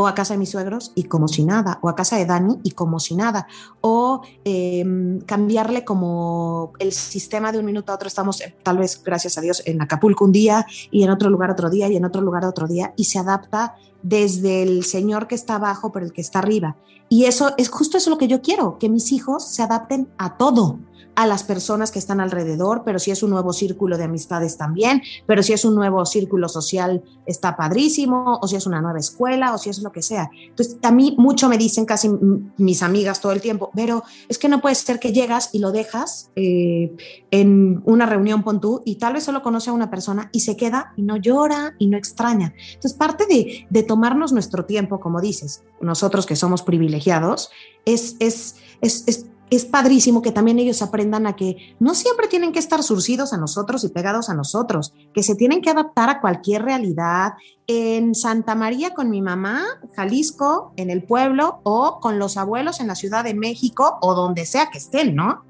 O 0.00 0.06
a 0.06 0.14
casa 0.14 0.34
de 0.34 0.38
mis 0.38 0.50
suegros 0.50 0.92
y 0.94 1.04
como 1.04 1.26
si 1.26 1.42
nada, 1.42 1.80
o 1.82 1.88
a 1.88 1.96
casa 1.96 2.16
de 2.16 2.24
Dani 2.24 2.60
y 2.62 2.70
como 2.70 3.00
si 3.00 3.16
nada, 3.16 3.48
o 3.80 4.22
em, 4.44 5.20
cambiarle 5.22 5.84
como 5.84 6.72
el 6.78 6.92
sistema 6.92 7.50
de 7.50 7.58
un 7.58 7.64
minuto 7.64 7.90
a 7.90 7.96
otro, 7.96 8.06
estamos 8.06 8.40
eh, 8.40 8.54
tal 8.62 8.78
vez, 8.78 9.02
gracias 9.02 9.38
a 9.38 9.40
Dios, 9.40 9.60
en 9.66 9.82
Acapulco 9.82 10.24
un 10.24 10.30
día 10.30 10.64
y 10.92 11.02
en 11.02 11.10
otro 11.10 11.30
lugar 11.30 11.50
otro 11.50 11.68
día 11.68 11.88
y 11.88 11.96
en 11.96 12.04
otro 12.04 12.22
lugar 12.22 12.44
otro 12.44 12.68
día, 12.68 12.94
y 12.96 13.04
se 13.04 13.18
adapta 13.18 13.74
desde 14.04 14.62
el 14.62 14.84
señor 14.84 15.26
que 15.26 15.34
está 15.34 15.56
abajo 15.56 15.90
pero 15.90 16.06
el 16.06 16.12
que 16.12 16.20
está 16.20 16.38
arriba. 16.38 16.76
Y 17.08 17.24
eso 17.24 17.54
es 17.56 17.68
justo 17.68 17.98
eso 17.98 18.10
lo 18.10 18.18
que 18.18 18.28
yo 18.28 18.40
quiero, 18.40 18.78
que 18.78 18.88
mis 18.88 19.10
hijos 19.10 19.48
se 19.48 19.64
adapten 19.64 20.08
a 20.16 20.36
todo 20.36 20.78
a 21.18 21.26
las 21.26 21.42
personas 21.42 21.90
que 21.90 21.98
están 21.98 22.20
alrededor, 22.20 22.82
pero 22.84 23.00
si 23.00 23.10
es 23.10 23.24
un 23.24 23.30
nuevo 23.30 23.52
círculo 23.52 23.98
de 23.98 24.04
amistades 24.04 24.56
también, 24.56 25.02
pero 25.26 25.42
si 25.42 25.52
es 25.52 25.64
un 25.64 25.74
nuevo 25.74 26.06
círculo 26.06 26.48
social 26.48 27.02
está 27.26 27.56
padrísimo, 27.56 28.38
o 28.40 28.46
si 28.46 28.54
es 28.54 28.68
una 28.68 28.80
nueva 28.80 29.00
escuela, 29.00 29.52
o 29.52 29.58
si 29.58 29.68
es 29.68 29.80
lo 29.80 29.90
que 29.90 30.00
sea. 30.00 30.30
Entonces, 30.46 30.78
a 30.80 30.92
mí 30.92 31.16
mucho 31.18 31.48
me 31.48 31.58
dicen 31.58 31.86
casi 31.86 32.08
mis 32.56 32.84
amigas 32.84 33.20
todo 33.20 33.32
el 33.32 33.40
tiempo, 33.40 33.72
pero 33.74 34.04
es 34.28 34.38
que 34.38 34.48
no 34.48 34.60
puede 34.60 34.76
ser 34.76 35.00
que 35.00 35.12
llegas 35.12 35.50
y 35.52 35.58
lo 35.58 35.72
dejas 35.72 36.30
eh, 36.36 36.94
en 37.32 37.82
una 37.84 38.06
reunión 38.06 38.44
pon 38.44 38.60
tú 38.60 38.82
y 38.84 38.94
tal 38.94 39.14
vez 39.14 39.24
solo 39.24 39.42
conoce 39.42 39.70
a 39.70 39.72
una 39.72 39.90
persona 39.90 40.30
y 40.32 40.40
se 40.40 40.56
queda 40.56 40.92
y 40.96 41.02
no 41.02 41.16
llora 41.16 41.74
y 41.80 41.88
no 41.88 41.98
extraña. 41.98 42.54
Entonces, 42.74 42.94
parte 42.94 43.26
de, 43.26 43.66
de 43.68 43.82
tomarnos 43.82 44.32
nuestro 44.32 44.66
tiempo, 44.66 45.00
como 45.00 45.20
dices, 45.20 45.64
nosotros 45.80 46.26
que 46.26 46.36
somos 46.36 46.62
privilegiados, 46.62 47.50
es, 47.84 48.14
es, 48.20 48.54
es 48.80 49.26
es 49.50 49.64
padrísimo 49.64 50.22
que 50.22 50.32
también 50.32 50.58
ellos 50.58 50.82
aprendan 50.82 51.26
a 51.26 51.36
que 51.36 51.74
no 51.78 51.94
siempre 51.94 52.28
tienen 52.28 52.52
que 52.52 52.58
estar 52.58 52.82
surcidos 52.82 53.32
a 53.32 53.38
nosotros 53.38 53.84
y 53.84 53.88
pegados 53.88 54.28
a 54.28 54.34
nosotros, 54.34 54.94
que 55.14 55.22
se 55.22 55.34
tienen 55.34 55.62
que 55.62 55.70
adaptar 55.70 56.10
a 56.10 56.20
cualquier 56.20 56.62
realidad. 56.62 57.34
En 57.66 58.14
Santa 58.14 58.54
María 58.54 58.94
con 58.94 59.10
mi 59.10 59.22
mamá, 59.22 59.64
Jalisco, 59.96 60.72
en 60.76 60.90
el 60.90 61.02
pueblo, 61.02 61.60
o 61.62 61.98
con 62.00 62.18
los 62.18 62.36
abuelos 62.36 62.80
en 62.80 62.88
la 62.88 62.94
Ciudad 62.94 63.24
de 63.24 63.34
México, 63.34 63.98
o 64.02 64.14
donde 64.14 64.44
sea 64.44 64.68
que 64.70 64.78
estén, 64.78 65.14
¿no? 65.14 65.44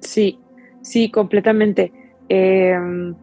Sí, 0.00 0.38
sí, 0.82 1.10
completamente. 1.10 1.92
Em, 2.28 3.14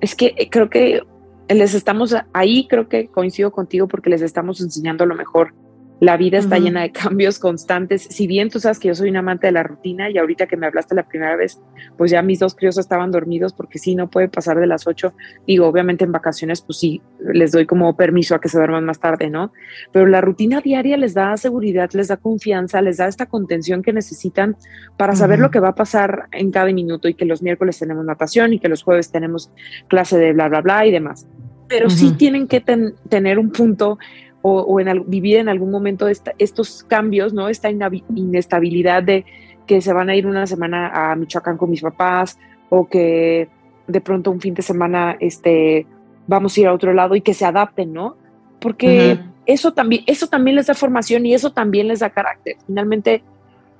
es 0.00 0.14
que 0.16 0.48
creo 0.50 0.68
que 0.68 1.02
les 1.48 1.74
estamos 1.74 2.14
ahí, 2.32 2.66
creo 2.68 2.88
que 2.88 3.08
coincido 3.08 3.52
contigo 3.52 3.88
porque 3.88 4.10
les 4.10 4.22
estamos 4.22 4.60
enseñando 4.60 5.06
lo 5.06 5.14
mejor 5.14 5.54
la 6.02 6.16
vida 6.16 6.38
está 6.38 6.58
llena 6.58 6.82
de 6.82 6.90
cambios 7.04 7.38
constantes. 7.38 8.02
Si 8.02 8.26
bien 8.26 8.50
tú 8.50 8.58
sabes 8.58 8.80
que 8.80 8.88
yo 8.88 8.94
soy 8.96 9.08
un 9.10 9.18
amante 9.18 9.46
de 9.46 9.52
la 9.52 9.62
rutina 9.62 10.10
y 10.10 10.18
ahorita 10.18 10.48
que 10.48 10.56
me 10.56 10.66
hablaste 10.66 10.96
la 10.96 11.06
primera 11.06 11.36
vez, 11.36 11.60
pues 11.96 12.10
ya 12.10 12.22
mis 12.22 12.40
dos 12.40 12.56
críos 12.56 12.76
estaban 12.76 13.12
dormidos 13.12 13.52
porque 13.52 13.78
sí, 13.78 13.94
no 13.94 14.10
puede 14.10 14.28
pasar 14.28 14.58
de 14.58 14.66
las 14.66 14.88
ocho. 14.88 15.14
Digo, 15.46 15.68
obviamente 15.68 16.02
en 16.02 16.10
vacaciones, 16.10 16.60
pues 16.60 16.80
sí, 16.80 17.00
les 17.20 17.52
doy 17.52 17.66
como 17.66 17.96
permiso 17.96 18.34
a 18.34 18.40
que 18.40 18.48
se 18.48 18.58
duerman 18.58 18.84
más 18.84 18.98
tarde, 18.98 19.30
¿no? 19.30 19.52
Pero 19.92 20.08
la 20.08 20.20
rutina 20.20 20.60
diaria 20.60 20.96
les 20.96 21.14
da 21.14 21.36
seguridad, 21.36 21.88
les 21.92 22.08
da 22.08 22.16
confianza, 22.16 22.82
les 22.82 22.96
da 22.96 23.06
esta 23.06 23.26
contención 23.26 23.80
que 23.80 23.92
necesitan 23.92 24.56
para 24.96 25.14
saber 25.14 25.38
lo 25.38 25.52
que 25.52 25.60
va 25.60 25.68
a 25.68 25.74
pasar 25.76 26.26
en 26.32 26.50
cada 26.50 26.66
minuto 26.72 27.06
y 27.06 27.14
que 27.14 27.26
los 27.26 27.42
miércoles 27.42 27.78
tenemos 27.78 28.04
natación 28.04 28.52
y 28.54 28.58
que 28.58 28.68
los 28.68 28.82
jueves 28.82 29.12
tenemos 29.12 29.52
clase 29.86 30.18
de 30.18 30.32
bla, 30.32 30.48
bla, 30.48 30.62
bla 30.62 30.84
y 30.84 30.90
demás. 30.90 31.28
Pero 31.68 31.88
sí 31.88 32.10
tienen 32.14 32.48
que 32.48 32.60
tener 33.08 33.38
un 33.38 33.50
punto 33.50 33.98
o, 34.42 34.80
en, 34.80 35.08
vivir 35.08 35.36
en 35.36 35.48
algún 35.48 35.70
momento 35.70 36.08
estos 36.08 36.84
cambios, 36.84 37.32
¿no? 37.32 37.48
Esta 37.48 37.70
inestabilidad 37.70 39.02
de 39.02 39.24
que 39.66 39.80
se 39.80 39.92
van 39.92 40.10
a 40.10 40.16
ir 40.16 40.26
una 40.26 40.46
semana 40.46 40.90
a 40.92 41.14
Michoacán 41.14 41.56
con 41.56 41.70
mis 41.70 41.80
papás 41.80 42.38
o 42.68 42.88
que 42.88 43.48
de 43.86 44.00
pronto 44.00 44.30
un 44.30 44.40
fin 44.40 44.54
de 44.54 44.62
semana 44.62 45.16
este, 45.20 45.86
vamos 46.26 46.56
a 46.56 46.60
ir 46.60 46.66
a 46.66 46.72
otro 46.72 46.92
lado 46.92 47.14
y 47.14 47.20
que 47.20 47.34
se 47.34 47.44
adapten, 47.44 47.92
¿no? 47.92 48.16
Porque 48.60 49.18
eso, 49.46 49.72
también, 49.72 50.04
eso 50.06 50.28
también 50.28 50.56
les 50.56 50.66
da 50.66 50.74
formación 50.74 51.26
y 51.26 51.34
eso 51.34 51.52
también 51.52 51.88
les 51.88 52.00
da 52.00 52.10
carácter. 52.10 52.56
Finalmente, 52.66 53.22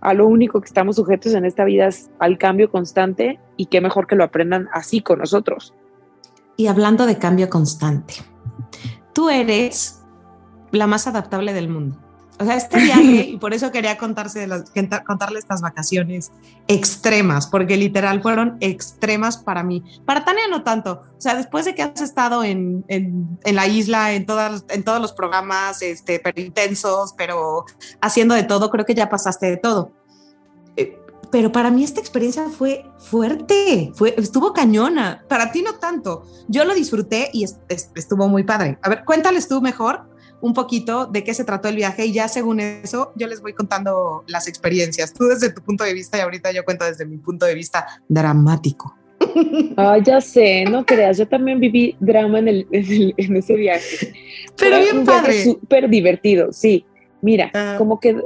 a 0.00 0.14
lo 0.14 0.26
único 0.26 0.60
que 0.60 0.66
estamos 0.66 0.96
sujetos 0.96 1.34
en 1.34 1.44
esta 1.44 1.64
vida 1.64 1.86
es 1.86 2.10
al 2.18 2.36
cambio 2.36 2.70
constante 2.70 3.38
y 3.56 3.66
qué 3.66 3.80
mejor 3.80 4.06
que 4.06 4.16
lo 4.16 4.24
aprendan 4.24 4.68
así 4.72 5.00
con 5.00 5.20
nosotros. 5.20 5.74
Y 6.56 6.66
hablando 6.66 7.06
de 7.06 7.18
cambio 7.18 7.48
constante, 7.48 8.14
tú 9.12 9.30
eres 9.30 10.01
la 10.72 10.86
más 10.86 11.06
adaptable 11.06 11.52
del 11.52 11.68
mundo. 11.68 11.96
O 12.40 12.44
sea, 12.44 12.56
este 12.56 12.78
viaje, 12.82 13.28
y 13.28 13.36
por 13.36 13.54
eso 13.54 13.70
quería 13.70 13.96
contarse 13.98 14.48
contarle 15.06 15.38
estas 15.38 15.60
vacaciones 15.60 16.32
extremas, 16.66 17.46
porque 17.46 17.76
literal 17.76 18.22
fueron 18.22 18.56
extremas 18.60 19.36
para 19.36 19.62
mí. 19.62 19.84
Para 20.04 20.24
Tania 20.24 20.48
no 20.50 20.62
tanto. 20.62 21.02
O 21.16 21.20
sea, 21.20 21.34
después 21.36 21.64
de 21.64 21.74
que 21.74 21.82
has 21.82 22.00
estado 22.00 22.42
en, 22.42 22.84
en, 22.88 23.38
la 23.44 23.66
isla, 23.66 24.12
en, 24.12 24.26
todas, 24.26 24.64
en 24.70 24.82
todos 24.82 25.00
los 25.00 25.12
programas, 25.12 25.82
este, 25.82 26.18
pero 26.18 26.40
intensos, 26.40 27.14
pero 27.16 27.64
haciendo 28.00 28.34
de 28.34 28.44
todo, 28.44 28.70
creo 28.70 28.84
que 28.84 28.94
ya 28.94 29.08
pasaste 29.08 29.46
de 29.46 29.56
todo. 29.58 29.92
Eh, 30.76 30.98
pero 31.30 31.52
para 31.52 31.70
mí 31.70 31.84
esta 31.84 32.00
experiencia 32.00 32.48
fue 32.50 32.84
fuerte, 32.98 33.92
fue, 33.94 34.14
estuvo 34.18 34.52
cañona. 34.52 35.24
Para 35.28 35.52
ti 35.52 35.62
no 35.62 35.74
tanto. 35.74 36.26
Yo 36.48 36.64
lo 36.64 36.74
disfruté 36.74 37.30
y 37.32 37.44
estuvo 37.44 38.28
muy 38.28 38.44
padre. 38.44 38.78
A 38.82 38.88
ver, 38.88 39.04
cuéntales 39.04 39.48
tú 39.48 39.62
mejor 39.62 40.11
un 40.42 40.54
poquito 40.54 41.06
de 41.06 41.24
qué 41.24 41.32
se 41.32 41.44
trató 41.44 41.68
el 41.68 41.76
viaje 41.76 42.04
y 42.04 42.12
ya 42.12 42.28
según 42.28 42.60
eso 42.60 43.12
yo 43.14 43.28
les 43.28 43.40
voy 43.40 43.54
contando 43.54 44.24
las 44.26 44.48
experiencias. 44.48 45.14
Tú 45.14 45.26
desde 45.26 45.50
tu 45.50 45.62
punto 45.62 45.84
de 45.84 45.94
vista 45.94 46.18
y 46.18 46.20
ahorita 46.20 46.50
yo 46.52 46.64
cuento 46.64 46.84
desde 46.84 47.06
mi 47.06 47.16
punto 47.16 47.46
de 47.46 47.54
vista 47.54 47.86
dramático. 48.08 48.94
Ah, 49.76 49.98
ya 50.04 50.20
sé, 50.20 50.64
no 50.64 50.84
creas, 50.84 51.16
yo 51.16 51.26
también 51.28 51.60
viví 51.60 51.96
drama 52.00 52.40
en, 52.40 52.48
el, 52.48 52.66
en, 52.72 53.36
ese 53.36 53.54
viaje. 53.54 54.12
Pero 54.58 54.78
bien 54.80 55.04
padre. 55.04 55.44
Súper 55.44 55.88
divertido, 55.88 56.52
sí. 56.52 56.84
Mira, 57.20 57.50
ah. 57.54 57.76
como 57.78 58.00
que 58.00 58.16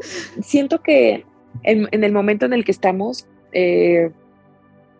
siento 0.40 0.82
que 0.82 1.26
en, 1.64 1.86
el 1.92 2.12
momento 2.12 2.46
en 2.46 2.54
el 2.54 2.64
que 2.64 2.72
estamos, 2.72 3.26
eh, 3.52 4.10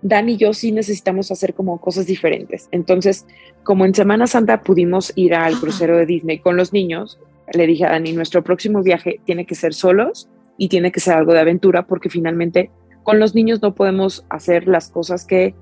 Dan 0.03 0.29
y 0.29 0.37
yo 0.37 0.53
sí 0.53 0.73
necesitamos 0.73 1.31
hacer 1.31 1.55
como 1.55 1.81
cosas 1.81 2.07
diferentes. 2.07 2.69
Entonces, 2.71 3.27
como 3.63 3.85
en 3.85 3.95
Semana 3.95 4.27
Santa 4.27 4.63
pudimos 4.63 5.13
ir 5.17 5.35
al 5.35 5.59
crucero 5.59 5.97
de 5.97 6.07
Disney 6.07 6.39
con 6.39 6.57
los 6.57 6.73
niños, 6.73 7.19
le 7.53 7.67
dije 7.67 7.85
a 7.87 7.91
Dani, 7.91 8.13
nuestro 8.13 8.43
próximo 8.43 8.83
viaje 8.83 9.21
tiene 9.25 9.47
que 9.47 9.55
ser 9.55 9.75
solos 9.75 10.29
y 10.59 10.69
tiene 10.69 10.93
que 10.93 11.01
ser 11.01 11.15
algo 11.15 11.33
de 11.33 11.41
aventura 11.41 11.87
porque 11.87 12.09
finalmente 12.09 12.71
con 13.03 13.21
los 13.21 13.35
niños 13.35 13.63
no 13.63 13.75
podemos 13.75 14.25
hacer 14.29 14.67
las 14.67 14.91
cosas 14.91 15.25
que, 15.25 15.55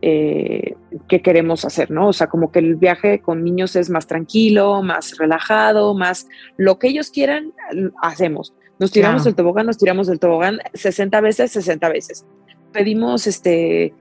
eh, 0.00 0.76
que 1.08 1.22
queremos 1.22 1.64
hacer, 1.64 1.90
¿no? 1.90 2.08
O 2.08 2.12
sea, 2.12 2.28
como 2.28 2.52
que 2.52 2.60
el 2.60 2.76
viaje 2.76 3.20
con 3.20 3.42
niños 3.42 3.74
es 3.74 3.90
más 3.90 4.06
tranquilo, 4.06 4.82
más 4.82 5.18
relajado, 5.18 5.94
más 5.94 6.28
lo 6.56 6.78
que 6.78 6.88
ellos 6.88 7.10
quieran, 7.10 7.52
hacemos. 8.00 8.54
Nos 8.78 8.92
tiramos 8.92 9.24
del 9.24 9.34
tobogán, 9.34 9.66
nos 9.66 9.78
tiramos 9.78 10.06
del 10.06 10.20
tobogán 10.20 10.58
60 10.72 11.20
veces, 11.20 11.52
60 11.52 11.88
veces 11.88 12.24
pedimos 12.74 13.26
este, 13.28 13.94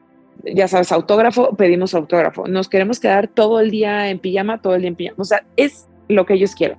ya 0.44 0.68
sabes, 0.68 0.92
autógrafo, 0.92 1.56
pedimos 1.56 1.94
autógrafo. 1.94 2.48
Nos 2.48 2.68
queremos 2.68 3.00
quedar 3.00 3.28
todo 3.28 3.60
el 3.60 3.72
día 3.72 4.10
en 4.10 4.20
pijama, 4.20 4.62
todo 4.62 4.76
el 4.76 4.82
día 4.82 4.90
en 4.90 4.96
pijama. 4.96 5.18
O 5.20 5.24
sea, 5.24 5.46
es 5.56 5.88
lo 6.10 6.26
que 6.26 6.34
ellos 6.34 6.56
quieren. 6.56 6.78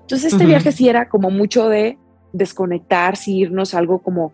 Entonces, 0.00 0.32
este 0.32 0.46
viaje 0.46 0.72
sí 0.72 0.88
era 0.88 1.08
como 1.08 1.30
mucho 1.30 1.68
de 1.68 1.98
desconectar, 2.32 3.16
sí 3.16 3.38
irnos 3.38 3.74
algo 3.74 4.00
como 4.00 4.32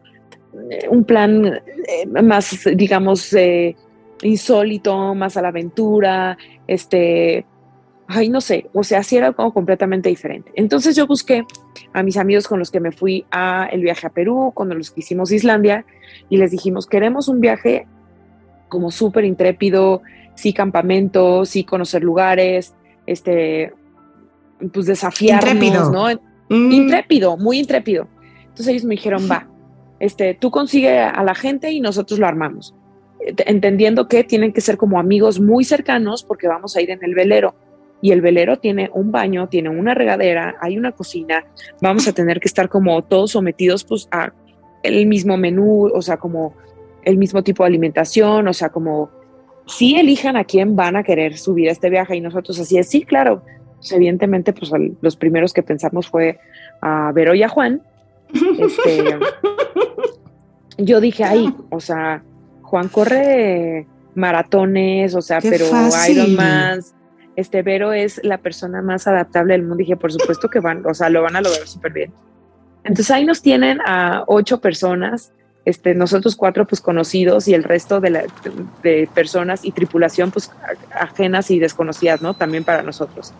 eh, 0.70 0.88
un 0.90 1.04
plan 1.04 1.46
eh, 1.46 2.22
más, 2.22 2.68
digamos, 2.74 3.32
eh, 3.32 3.76
insólito, 4.22 5.14
más 5.14 5.36
a 5.36 5.42
la 5.42 5.48
aventura, 5.48 6.36
este, 6.66 7.46
ay, 8.08 8.30
no 8.30 8.40
sé, 8.40 8.70
o 8.72 8.82
sea, 8.82 9.02
sí 9.02 9.18
era 9.18 9.32
como 9.32 9.52
completamente 9.52 10.08
diferente. 10.08 10.50
Entonces 10.54 10.96
yo 10.96 11.06
busqué 11.06 11.44
a 11.92 12.02
mis 12.02 12.16
amigos 12.16 12.48
con 12.48 12.58
los 12.58 12.70
que 12.70 12.80
me 12.80 12.90
fui 12.90 13.26
a 13.30 13.68
el 13.70 13.82
viaje 13.82 14.06
a 14.06 14.10
Perú, 14.10 14.50
con 14.54 14.76
los 14.76 14.90
que 14.90 15.00
hicimos 15.00 15.30
Islandia, 15.30 15.84
y 16.30 16.38
les 16.38 16.50
dijimos, 16.50 16.86
queremos 16.86 17.28
un 17.28 17.40
viaje 17.40 17.86
como 18.68 18.90
súper 18.90 19.26
intrépido, 19.26 20.00
sí 20.34 20.54
campamento, 20.54 21.44
sí 21.44 21.64
conocer 21.64 22.02
lugares, 22.02 22.74
este, 23.06 23.74
pues 24.72 24.86
desafiarnos, 24.86 25.52
intrépido. 25.52 25.90
¿no? 25.90 26.08
Mm. 26.48 26.72
Intrépido, 26.72 27.36
muy 27.36 27.58
intrépido. 27.58 28.08
Entonces 28.40 28.68
ellos 28.68 28.84
me 28.84 28.94
dijeron, 28.94 29.28
va, 29.30 29.46
este, 30.00 30.32
tú 30.32 30.50
consigue 30.50 30.98
a 30.98 31.22
la 31.22 31.34
gente 31.34 31.70
y 31.72 31.80
nosotros 31.80 32.18
lo 32.18 32.26
armamos. 32.26 32.74
Entendiendo 33.20 34.08
que 34.08 34.24
tienen 34.24 34.54
que 34.54 34.62
ser 34.62 34.78
como 34.78 34.98
amigos 34.98 35.40
muy 35.40 35.64
cercanos 35.64 36.24
porque 36.24 36.48
vamos 36.48 36.74
a 36.74 36.80
ir 36.80 36.90
en 36.90 37.04
el 37.04 37.14
velero 37.14 37.54
y 38.00 38.12
el 38.12 38.20
velero 38.20 38.58
tiene 38.58 38.90
un 38.92 39.10
baño, 39.10 39.48
tiene 39.48 39.68
una 39.68 39.94
regadera, 39.94 40.56
hay 40.60 40.78
una 40.78 40.92
cocina, 40.92 41.44
vamos 41.80 42.06
a 42.08 42.12
tener 42.12 42.40
que 42.40 42.48
estar 42.48 42.68
como 42.68 43.02
todos 43.02 43.32
sometidos 43.32 43.84
pues 43.84 44.08
a 44.10 44.32
el 44.82 45.06
mismo 45.06 45.36
menú, 45.36 45.90
o 45.92 46.02
sea, 46.02 46.16
como 46.16 46.54
el 47.02 47.16
mismo 47.16 47.42
tipo 47.42 47.62
de 47.62 47.68
alimentación, 47.68 48.46
o 48.46 48.52
sea, 48.52 48.68
como 48.68 49.10
si 49.66 49.96
elijan 49.96 50.36
a 50.36 50.44
quién 50.44 50.76
van 50.76 50.96
a 50.96 51.02
querer 51.02 51.36
subir 51.36 51.68
a 51.68 51.72
este 51.72 51.90
viaje 51.90 52.16
y 52.16 52.20
nosotros 52.20 52.58
así 52.58 52.78
es, 52.78 52.88
sí, 52.88 53.02
claro, 53.02 53.42
pues, 53.76 53.92
evidentemente 53.92 54.52
pues 54.52 54.70
los 55.00 55.16
primeros 55.16 55.52
que 55.52 55.62
pensamos 55.62 56.08
fue 56.08 56.38
a 56.80 57.12
Vero 57.12 57.34
y 57.34 57.42
a 57.42 57.48
Juan. 57.48 57.82
Este, 58.32 59.18
yo 60.78 61.00
dije 61.00 61.24
ahí, 61.24 61.52
o 61.70 61.80
sea, 61.80 62.22
Juan 62.62 62.88
corre 62.88 63.86
maratones, 64.14 65.14
o 65.14 65.22
sea, 65.22 65.40
pero 65.40 65.66
Ironman, 66.08 66.80
este 67.38 67.62
Vero 67.62 67.92
es 67.92 68.20
la 68.24 68.38
persona 68.38 68.82
más 68.82 69.06
adaptable 69.06 69.52
del 69.52 69.62
mundo. 69.62 69.76
Dije, 69.76 69.96
por 69.96 70.12
supuesto 70.12 70.48
que 70.48 70.58
van, 70.58 70.84
o 70.84 70.92
sea, 70.92 71.08
lo 71.08 71.22
van 71.22 71.36
a 71.36 71.40
lograr 71.40 71.68
súper 71.68 71.92
bien. 71.92 72.12
Entonces 72.82 73.12
ahí 73.12 73.24
nos 73.24 73.42
tienen 73.42 73.80
a 73.86 74.24
ocho 74.26 74.60
personas, 74.60 75.30
este, 75.64 75.94
nosotros 75.94 76.34
cuatro 76.34 76.66
pues 76.66 76.80
conocidos 76.80 77.46
y 77.46 77.54
el 77.54 77.62
resto 77.62 78.00
de, 78.00 78.10
la, 78.10 78.24
de 78.82 79.08
personas 79.14 79.64
y 79.64 79.70
tripulación 79.70 80.32
pues 80.32 80.50
ajenas 80.92 81.52
y 81.52 81.60
desconocidas, 81.60 82.22
¿no? 82.22 82.34
También 82.34 82.64
para 82.64 82.82
nosotros. 82.82 83.32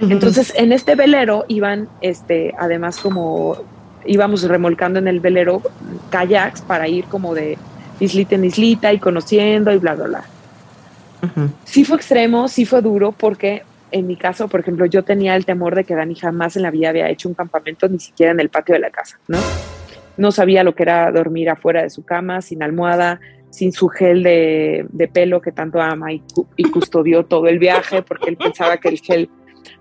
Entonces 0.00 0.54
en 0.56 0.72
este 0.72 0.94
velero 0.94 1.44
iban, 1.48 1.90
este, 2.00 2.54
además 2.58 3.00
como 3.00 3.58
íbamos 4.06 4.44
remolcando 4.44 4.98
en 4.98 5.08
el 5.08 5.20
velero 5.20 5.60
kayaks 6.08 6.62
para 6.62 6.88
ir 6.88 7.04
como 7.04 7.34
de 7.34 7.58
islita 8.00 8.34
en 8.34 8.46
islita 8.46 8.94
y 8.94 8.98
conociendo 8.98 9.70
y 9.72 9.76
bla, 9.76 9.94
bla, 9.94 10.06
bla. 10.06 10.24
Sí 11.64 11.84
fue 11.84 11.96
extremo, 11.96 12.48
sí 12.48 12.66
fue 12.66 12.82
duro, 12.82 13.12
porque 13.12 13.62
en 13.90 14.06
mi 14.06 14.16
caso, 14.16 14.48
por 14.48 14.60
ejemplo, 14.60 14.86
yo 14.86 15.04
tenía 15.04 15.36
el 15.36 15.44
temor 15.44 15.74
de 15.74 15.84
que 15.84 15.94
Dani 15.94 16.14
jamás 16.14 16.56
en 16.56 16.62
la 16.62 16.70
vida 16.70 16.88
había 16.88 17.08
hecho 17.08 17.28
un 17.28 17.34
campamento, 17.34 17.88
ni 17.88 18.00
siquiera 18.00 18.32
en 18.32 18.40
el 18.40 18.48
patio 18.48 18.74
de 18.74 18.80
la 18.80 18.90
casa, 18.90 19.18
¿no? 19.28 19.38
No 20.16 20.32
sabía 20.32 20.64
lo 20.64 20.74
que 20.74 20.82
era 20.82 21.10
dormir 21.12 21.48
afuera 21.50 21.82
de 21.82 21.90
su 21.90 22.04
cama, 22.04 22.42
sin 22.42 22.62
almohada, 22.62 23.20
sin 23.50 23.72
su 23.72 23.88
gel 23.88 24.22
de, 24.22 25.10
pelo 25.12 25.40
que 25.40 25.52
tanto 25.52 25.80
ama 25.80 26.12
y, 26.12 26.22
custodió 26.70 27.24
todo 27.24 27.48
el 27.48 27.58
viaje, 27.58 28.02
porque 28.02 28.30
él 28.30 28.36
pensaba 28.36 28.78
que 28.78 28.88
el 28.88 28.98
gel 28.98 29.28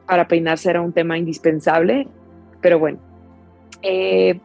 para 0.05 0.27
peinarse 0.27 0.69
era 0.69 0.81
un 0.81 0.93
tema 0.93 1.17
indispensable. 1.17 2.07
Pero 2.61 2.79
bueno, 2.79 2.99
eh, 3.81 4.39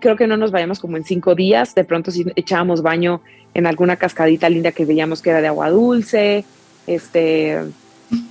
creo 0.00 0.16
que 0.16 0.26
no 0.26 0.36
nos 0.36 0.50
vayamos 0.50 0.80
como 0.80 0.96
en 0.96 1.04
cinco 1.04 1.34
días, 1.34 1.74
de 1.74 1.84
pronto 1.84 2.10
si 2.10 2.26
echábamos 2.34 2.82
baño 2.82 3.22
en 3.54 3.66
alguna 3.66 3.96
cascadita 3.96 4.48
linda 4.48 4.72
que 4.72 4.84
veíamos 4.84 5.22
que 5.22 5.30
era 5.30 5.40
de 5.40 5.48
agua 5.48 5.70
dulce, 5.70 6.44
este, 6.86 7.58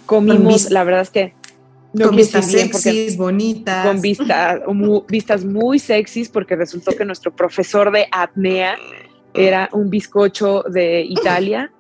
comimos, 0.06 0.72
la 0.72 0.84
verdad 0.84 1.02
es 1.02 1.10
que 1.10 1.34
con 1.98 2.16
vistas 2.16 2.52
sexys, 2.52 3.18
bonitas. 3.18 3.86
Con 3.86 4.02
vistas 5.08 5.46
muy 5.46 5.80
sexys, 5.80 6.30
porque 6.30 6.56
resultó 6.56 6.92
que 6.92 7.04
nuestro 7.04 7.36
profesor 7.36 7.92
de 7.92 8.08
apnea 8.12 8.78
era 9.34 9.70
un 9.72 9.90
bizcocho 9.90 10.64
de 10.64 11.02
Italia. 11.02 11.72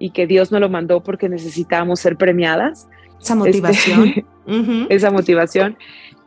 y 0.00 0.10
que 0.10 0.28
Dios 0.28 0.52
no 0.52 0.60
lo 0.60 0.68
mandó 0.68 1.02
porque 1.02 1.28
necesitábamos 1.28 1.98
ser 1.98 2.16
premiadas. 2.16 2.86
Esa 3.20 3.34
motivación. 3.34 4.14
Este, 4.46 4.86
esa 4.94 5.10
motivación. 5.10 5.76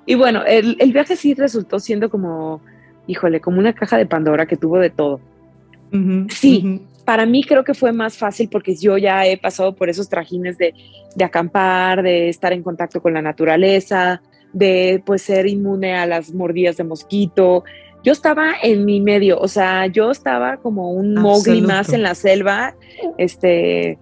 Y 0.06 0.16
bueno, 0.16 0.44
el, 0.46 0.76
el, 0.80 0.92
viaje 0.92 1.16
sí 1.16 1.34
resultó 1.36 1.80
siendo 1.80 2.10
como, 2.10 2.62
híjole, 3.08 3.40
como 3.40 3.60
una 3.60 3.72
caja 3.72 3.98
de 3.98 4.06
Pandora 4.06 4.46
que 4.46 4.58
tuvo 4.58 4.78
de 4.78 4.90
todo. 4.90 5.22
Sí, 6.30 6.82
para 7.06 7.26
mí 7.26 7.44
creo 7.44 7.64
que 7.64 7.74
fue 7.74 7.92
más 7.92 8.18
fácil 8.18 8.50
porque 8.50 8.76
yo 8.76 8.98
ya 8.98 9.26
he 9.26 9.38
pasado 9.38 9.76
por 9.76 9.90
esos 9.90 10.10
trajines 10.10 10.58
de, 10.58 10.74
de 11.16 11.24
acampar, 11.24 12.04
de 12.04 12.30
estar 12.30 12.54
en 12.54 12.64
contacto 12.64 13.02
con 13.02 13.14
la 13.14 13.22
naturaleza, 13.22 14.22
de 14.54 15.02
pues 15.06 15.22
ser 15.22 15.48
inmune 15.48 15.96
a 15.96 16.06
las 16.06 16.34
mordidas 16.34 16.78
de 16.78 16.84
mosquito. 16.84 17.64
Yo 18.04 18.14
estaba 18.14 18.54
en 18.64 18.86
mi 18.86 19.00
medio, 19.00 19.40
o 19.40 19.48
sea, 19.48 19.88
yo 19.88 20.12
estaba 20.12 20.58
como 20.58 20.92
un 20.92 21.14
mogri 21.14 21.62
más 21.62 21.94
en 21.94 22.02
la 22.02 22.16
selva, 22.16 22.76
este, 23.18 24.00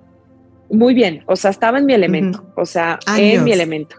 muy 0.70 0.94
bien, 0.94 1.24
o 1.26 1.36
sea, 1.36 1.52
estaba 1.52 1.80
en 1.80 1.86
mi 1.86 1.94
elemento, 1.94 2.46
o 2.56 2.66
sea, 2.66 3.00
en 3.18 3.44
mi 3.44 3.52
elemento. 3.52 3.96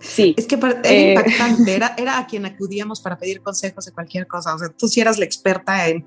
Sí. 0.00 0.34
Es 0.36 0.46
que 0.46 0.54
era 0.54 0.80
eh, 0.84 1.10
impactante, 1.10 1.74
era, 1.74 1.94
era 1.98 2.18
a 2.18 2.26
quien 2.26 2.46
acudíamos 2.46 3.00
para 3.00 3.18
pedir 3.18 3.42
consejos 3.42 3.84
de 3.84 3.92
cualquier 3.92 4.26
cosa. 4.26 4.54
O 4.54 4.58
sea, 4.58 4.68
tú 4.70 4.88
sí 4.88 5.00
eras 5.00 5.18
la 5.18 5.24
experta 5.24 5.88
en, 5.88 6.04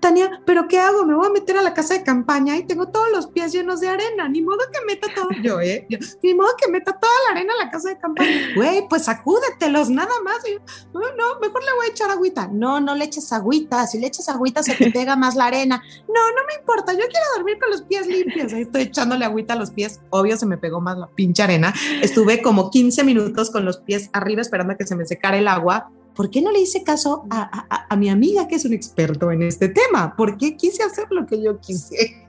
Tania, 0.00 0.42
¿pero 0.44 0.68
qué 0.68 0.78
hago? 0.78 1.04
Me 1.04 1.14
voy 1.14 1.26
a 1.26 1.30
meter 1.30 1.56
a 1.56 1.62
la 1.62 1.72
casa 1.72 1.94
de 1.94 2.02
campaña 2.02 2.56
y 2.56 2.66
tengo 2.66 2.88
todos 2.88 3.10
los 3.10 3.28
pies 3.28 3.52
llenos 3.52 3.80
de 3.80 3.88
arena. 3.88 4.28
Ni 4.28 4.42
modo 4.42 4.58
que 4.72 4.84
meta 4.86 5.08
todo 5.14 5.28
yo, 5.42 5.60
¿eh? 5.60 5.86
ni 6.22 6.34
modo 6.34 6.48
que 6.60 6.70
meta 6.70 6.92
toda 6.92 7.12
la 7.26 7.32
arena 7.32 7.52
a 7.58 7.64
la 7.64 7.70
casa 7.70 7.90
de 7.90 7.98
campaña. 7.98 8.54
Güey, 8.54 8.88
pues 8.88 9.04
sacúdetelos, 9.04 9.90
nada 9.90 10.12
más. 10.24 10.36
no, 10.92 11.00
no, 11.00 11.40
mejor 11.40 11.62
le 11.64 11.72
voy 11.76 11.86
a 11.86 11.90
echar 11.90 12.10
agüita. 12.10 12.48
No, 12.52 12.80
no 12.80 12.94
le 12.94 13.04
eches 13.04 13.32
agüita. 13.32 13.86
Si 13.86 13.98
le 13.98 14.08
echas 14.08 14.28
agüita 14.28 14.62
se 14.62 14.74
te 14.74 14.90
pega 14.92 15.16
más 15.16 15.34
la 15.34 15.46
arena. 15.46 15.82
No, 16.08 16.30
no 16.30 16.46
me 16.46 16.60
importa. 16.60 16.92
Yo 16.92 17.00
quiero 17.00 17.26
dormir 17.36 17.58
con 17.58 17.70
los 17.70 17.82
pies 17.82 18.06
limpios. 18.06 18.52
Ahí 18.52 18.62
estoy 18.62 18.82
echándole 18.82 19.24
agüita 19.24 19.54
a 19.54 19.56
los 19.56 19.70
pies. 19.70 20.00
Obvio, 20.10 20.36
se 20.36 20.46
me 20.46 20.58
pegó 20.58 20.80
más 20.80 20.98
la 20.98 21.06
pinche 21.06 21.42
arena. 21.42 21.72
Estuve 22.02 22.42
como 22.42 22.70
15 22.70 23.04
minutos 23.04 23.19
con 23.52 23.64
los 23.64 23.78
pies 23.78 24.10
arriba 24.12 24.42
esperando 24.42 24.72
a 24.72 24.76
que 24.76 24.86
se 24.86 24.96
me 24.96 25.06
secara 25.06 25.38
el 25.38 25.48
agua. 25.48 25.90
¿Por 26.14 26.30
qué 26.30 26.42
no 26.42 26.50
le 26.50 26.60
hice 26.60 26.82
caso 26.82 27.24
a, 27.30 27.86
a, 27.88 27.96
mi 27.96 28.08
amiga 28.10 28.48
que 28.48 28.56
es 28.56 28.64
un 28.64 28.72
experto 28.72 29.30
en 29.30 29.42
este 29.42 29.68
tema? 29.68 30.14
¿Por 30.16 30.36
qué 30.36 30.56
quise 30.56 30.82
hacer 30.82 31.06
lo 31.10 31.26
que 31.26 31.42
yo 31.42 31.60
quise? 31.60 32.28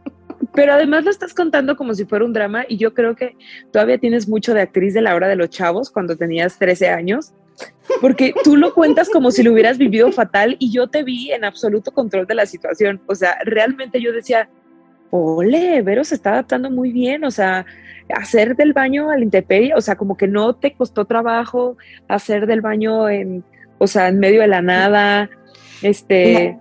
Pero 0.53 0.73
además 0.73 1.03
lo 1.03 1.11
estás 1.11 1.33
contando 1.33 1.75
como 1.75 1.93
si 1.93 2.05
fuera 2.05 2.25
un 2.25 2.33
drama 2.33 2.63
y 2.67 2.77
yo 2.77 2.93
creo 2.93 3.15
que 3.15 3.35
todavía 3.71 3.97
tienes 3.97 4.27
mucho 4.27 4.53
de 4.53 4.61
actriz 4.61 4.93
de 4.93 5.01
la 5.01 5.15
hora 5.15 5.27
de 5.27 5.35
los 5.35 5.49
chavos 5.49 5.89
cuando 5.89 6.15
tenías 6.15 6.57
13 6.57 6.89
años, 6.89 7.33
porque 8.01 8.33
tú 8.43 8.55
lo 8.55 8.73
cuentas 8.73 9.09
como 9.09 9.31
si 9.31 9.43
lo 9.43 9.53
hubieras 9.53 9.77
vivido 9.77 10.11
fatal 10.11 10.55
y 10.59 10.71
yo 10.71 10.87
te 10.87 11.03
vi 11.03 11.31
en 11.31 11.43
absoluto 11.43 11.91
control 11.91 12.27
de 12.27 12.35
la 12.35 12.45
situación. 12.45 13.01
O 13.07 13.15
sea, 13.15 13.37
realmente 13.45 14.01
yo 14.01 14.11
decía, 14.11 14.49
ole, 15.09 15.81
Vero 15.81 16.03
se 16.03 16.15
está 16.15 16.31
adaptando 16.31 16.69
muy 16.69 16.91
bien, 16.91 17.23
o 17.23 17.31
sea, 17.31 17.65
hacer 18.11 18.55
del 18.55 18.73
baño 18.73 19.09
al 19.09 19.23
intemperie, 19.23 19.73
o 19.75 19.81
sea, 19.81 19.95
como 19.95 20.17
que 20.17 20.27
no 20.27 20.55
te 20.55 20.73
costó 20.73 21.05
trabajo 21.05 21.77
hacer 22.07 22.47
del 22.47 22.61
baño 22.61 23.09
en, 23.09 23.43
o 23.77 23.87
sea, 23.87 24.07
en 24.07 24.19
medio 24.19 24.41
de 24.41 24.47
la 24.47 24.61
nada, 24.61 25.29
este, 25.81 26.57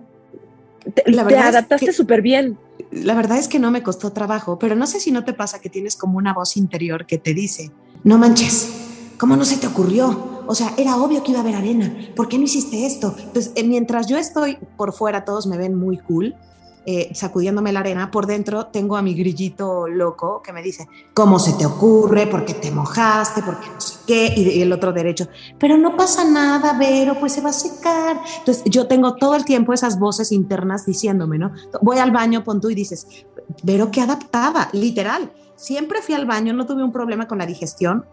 la, 1.05 1.27
te, 1.27 1.37
adaptaste 1.37 1.93
súper 1.93 2.21
bien. 2.21 2.57
La 2.91 3.13
verdad 3.13 3.37
es 3.37 3.47
que 3.47 3.59
no 3.59 3.71
me 3.71 3.83
costó 3.83 4.11
trabajo, 4.11 4.57
pero 4.59 4.75
no 4.75 4.87
sé 4.87 4.99
si 4.99 5.11
no 5.11 5.23
te 5.23 5.33
pasa 5.33 5.59
que 5.59 5.69
tienes 5.69 5.95
como 5.95 6.17
una 6.17 6.33
voz 6.33 6.57
interior 6.57 7.05
que 7.05 7.17
te 7.17 7.33
dice, 7.33 7.71
no 8.03 8.17
manches, 8.17 9.13
¿cómo 9.17 9.35
no 9.35 9.45
se 9.45 9.57
te 9.57 9.67
ocurrió? 9.67 10.43
O 10.47 10.55
sea, 10.55 10.73
era 10.77 10.97
obvio 10.97 11.23
que 11.23 11.31
iba 11.31 11.39
a 11.39 11.43
haber 11.43 11.55
arena, 11.55 11.95
¿por 12.15 12.27
qué 12.27 12.37
no 12.37 12.45
hiciste 12.45 12.85
esto? 12.85 13.15
Entonces, 13.17 13.53
eh, 13.55 13.63
mientras 13.63 14.07
yo 14.07 14.17
estoy 14.17 14.57
por 14.75 14.93
fuera, 14.93 15.23
todos 15.23 15.47
me 15.47 15.57
ven 15.57 15.75
muy 15.75 15.97
cool, 15.97 16.35
eh, 16.83 17.11
sacudiéndome 17.13 17.71
la 17.71 17.81
arena, 17.81 18.09
por 18.09 18.25
dentro 18.25 18.65
tengo 18.65 18.97
a 18.97 19.03
mi 19.03 19.13
grillito 19.13 19.87
loco 19.87 20.41
que 20.41 20.51
me 20.51 20.63
dice, 20.63 20.87
¿cómo 21.13 21.37
se 21.37 21.53
te 21.53 21.65
ocurre? 21.65 22.25
¿Por 22.25 22.43
qué 22.43 22.55
te 22.55 22.71
mojaste? 22.71 23.43
¿Por 23.43 23.59
qué 23.59 23.67
no 23.69 23.79
sé 23.79 23.99
qué? 24.07 24.33
Y, 24.35 24.61
el 24.61 24.73
otro 24.73 24.91
derecho, 24.91 25.27
pero 25.59 25.77
no 25.77 25.95
pasa 25.95 26.23
nada, 26.23 26.73
Vero, 26.77 27.19
pues 27.19 27.33
se 27.33 27.41
va 27.41 27.51
a 27.51 27.53
secar. 27.53 28.19
Entonces 28.39 28.63
yo 28.65 28.87
tengo 28.87 29.15
todo 29.15 29.35
el 29.35 29.45
tiempo 29.45 29.73
esas 29.73 29.99
voces 29.99 30.31
internas 30.31 30.85
diciéndome, 30.85 31.37
¿no? 31.37 31.51
Voy 31.81 31.99
al 31.99 32.11
baño, 32.11 32.43
pon 32.43 32.59
tú 32.59 32.69
y 32.71 32.75
dices, 32.75 33.25
Vero, 33.63 33.91
qué 33.91 34.01
adaptada, 34.01 34.69
literal. 34.73 35.31
Siempre 35.55 36.01
fui 36.01 36.15
al 36.15 36.25
baño, 36.25 36.53
no 36.53 36.65
tuve 36.65 36.83
un 36.83 36.91
problema 36.91 37.27
con 37.27 37.37
la 37.37 37.45
digestión, 37.45 38.05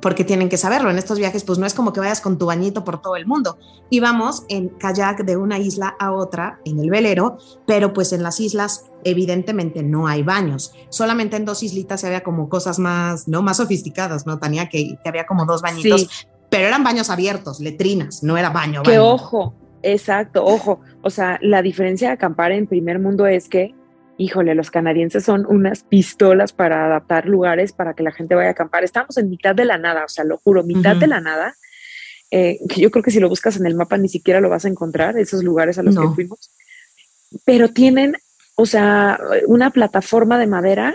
porque 0.00 0.24
tienen 0.24 0.48
que 0.48 0.56
saberlo. 0.56 0.90
En 0.90 0.98
estos 0.98 1.18
viajes, 1.18 1.44
pues 1.44 1.58
no 1.58 1.66
es 1.66 1.74
como 1.74 1.92
que 1.92 2.00
vayas 2.00 2.20
con 2.20 2.38
tu 2.38 2.46
bañito 2.46 2.84
por 2.84 3.00
todo 3.00 3.16
el 3.16 3.26
mundo. 3.26 3.58
Íbamos 3.90 4.44
en 4.48 4.68
kayak 4.68 5.24
de 5.24 5.36
una 5.36 5.58
isla 5.58 5.96
a 5.98 6.12
otra 6.12 6.60
en 6.64 6.78
el 6.78 6.90
velero, 6.90 7.38
pero 7.66 7.92
pues 7.92 8.12
en 8.12 8.22
las 8.22 8.40
islas 8.40 8.86
evidentemente 9.04 9.82
no 9.82 10.06
hay 10.06 10.22
baños. 10.22 10.72
Solamente 10.88 11.36
en 11.36 11.44
dos 11.44 11.62
islitas 11.62 12.04
había 12.04 12.22
como 12.22 12.48
cosas 12.48 12.78
más, 12.78 13.28
no 13.28 13.42
más 13.42 13.58
sofisticadas, 13.58 14.26
¿no? 14.26 14.38
Tenía 14.38 14.68
que, 14.68 14.98
había 15.04 15.26
como 15.26 15.44
dos 15.46 15.62
bañitos, 15.62 16.28
pero 16.50 16.66
eran 16.66 16.84
baños 16.84 17.10
abiertos, 17.10 17.60
letrinas, 17.60 18.22
no 18.22 18.36
era 18.36 18.50
baño. 18.50 18.82
Que 18.82 18.98
ojo, 18.98 19.54
exacto, 19.82 20.44
ojo. 20.44 20.80
O 21.02 21.10
sea, 21.10 21.38
la 21.42 21.62
diferencia 21.62 22.08
de 22.08 22.14
acampar 22.14 22.52
en 22.52 22.66
primer 22.66 22.98
mundo 22.98 23.26
es 23.26 23.48
que 23.48 23.74
híjole, 24.18 24.54
los 24.54 24.70
canadienses 24.70 25.24
son 25.24 25.46
unas 25.48 25.84
pistolas 25.84 26.52
para 26.52 26.84
adaptar 26.84 27.26
lugares 27.26 27.72
para 27.72 27.94
que 27.94 28.02
la 28.02 28.12
gente 28.12 28.34
vaya 28.34 28.48
a 28.48 28.52
acampar. 28.52 28.84
Estamos 28.84 29.16
en 29.16 29.30
mitad 29.30 29.54
de 29.54 29.64
la 29.64 29.78
nada, 29.78 30.04
o 30.04 30.08
sea, 30.08 30.24
lo 30.24 30.38
juro, 30.38 30.64
mitad 30.64 30.96
de 30.96 31.06
la 31.06 31.20
nada. 31.20 31.56
Eh, 32.30 32.58
que 32.68 32.80
yo 32.82 32.90
creo 32.90 33.02
que 33.02 33.10
si 33.10 33.20
lo 33.20 33.28
buscas 33.28 33.56
en 33.56 33.64
el 33.64 33.74
mapa 33.74 33.96
ni 33.96 34.08
siquiera 34.08 34.40
lo 34.40 34.50
vas 34.50 34.66
a 34.66 34.68
encontrar, 34.68 35.16
esos 35.16 35.42
lugares 35.42 35.78
a 35.78 35.82
los 35.82 35.96
que 35.96 36.08
fuimos. 36.14 36.50
Pero 37.44 37.68
tienen, 37.68 38.16
o 38.56 38.66
sea, 38.66 39.18
una 39.46 39.70
plataforma 39.70 40.38
de 40.38 40.46
madera 40.46 40.94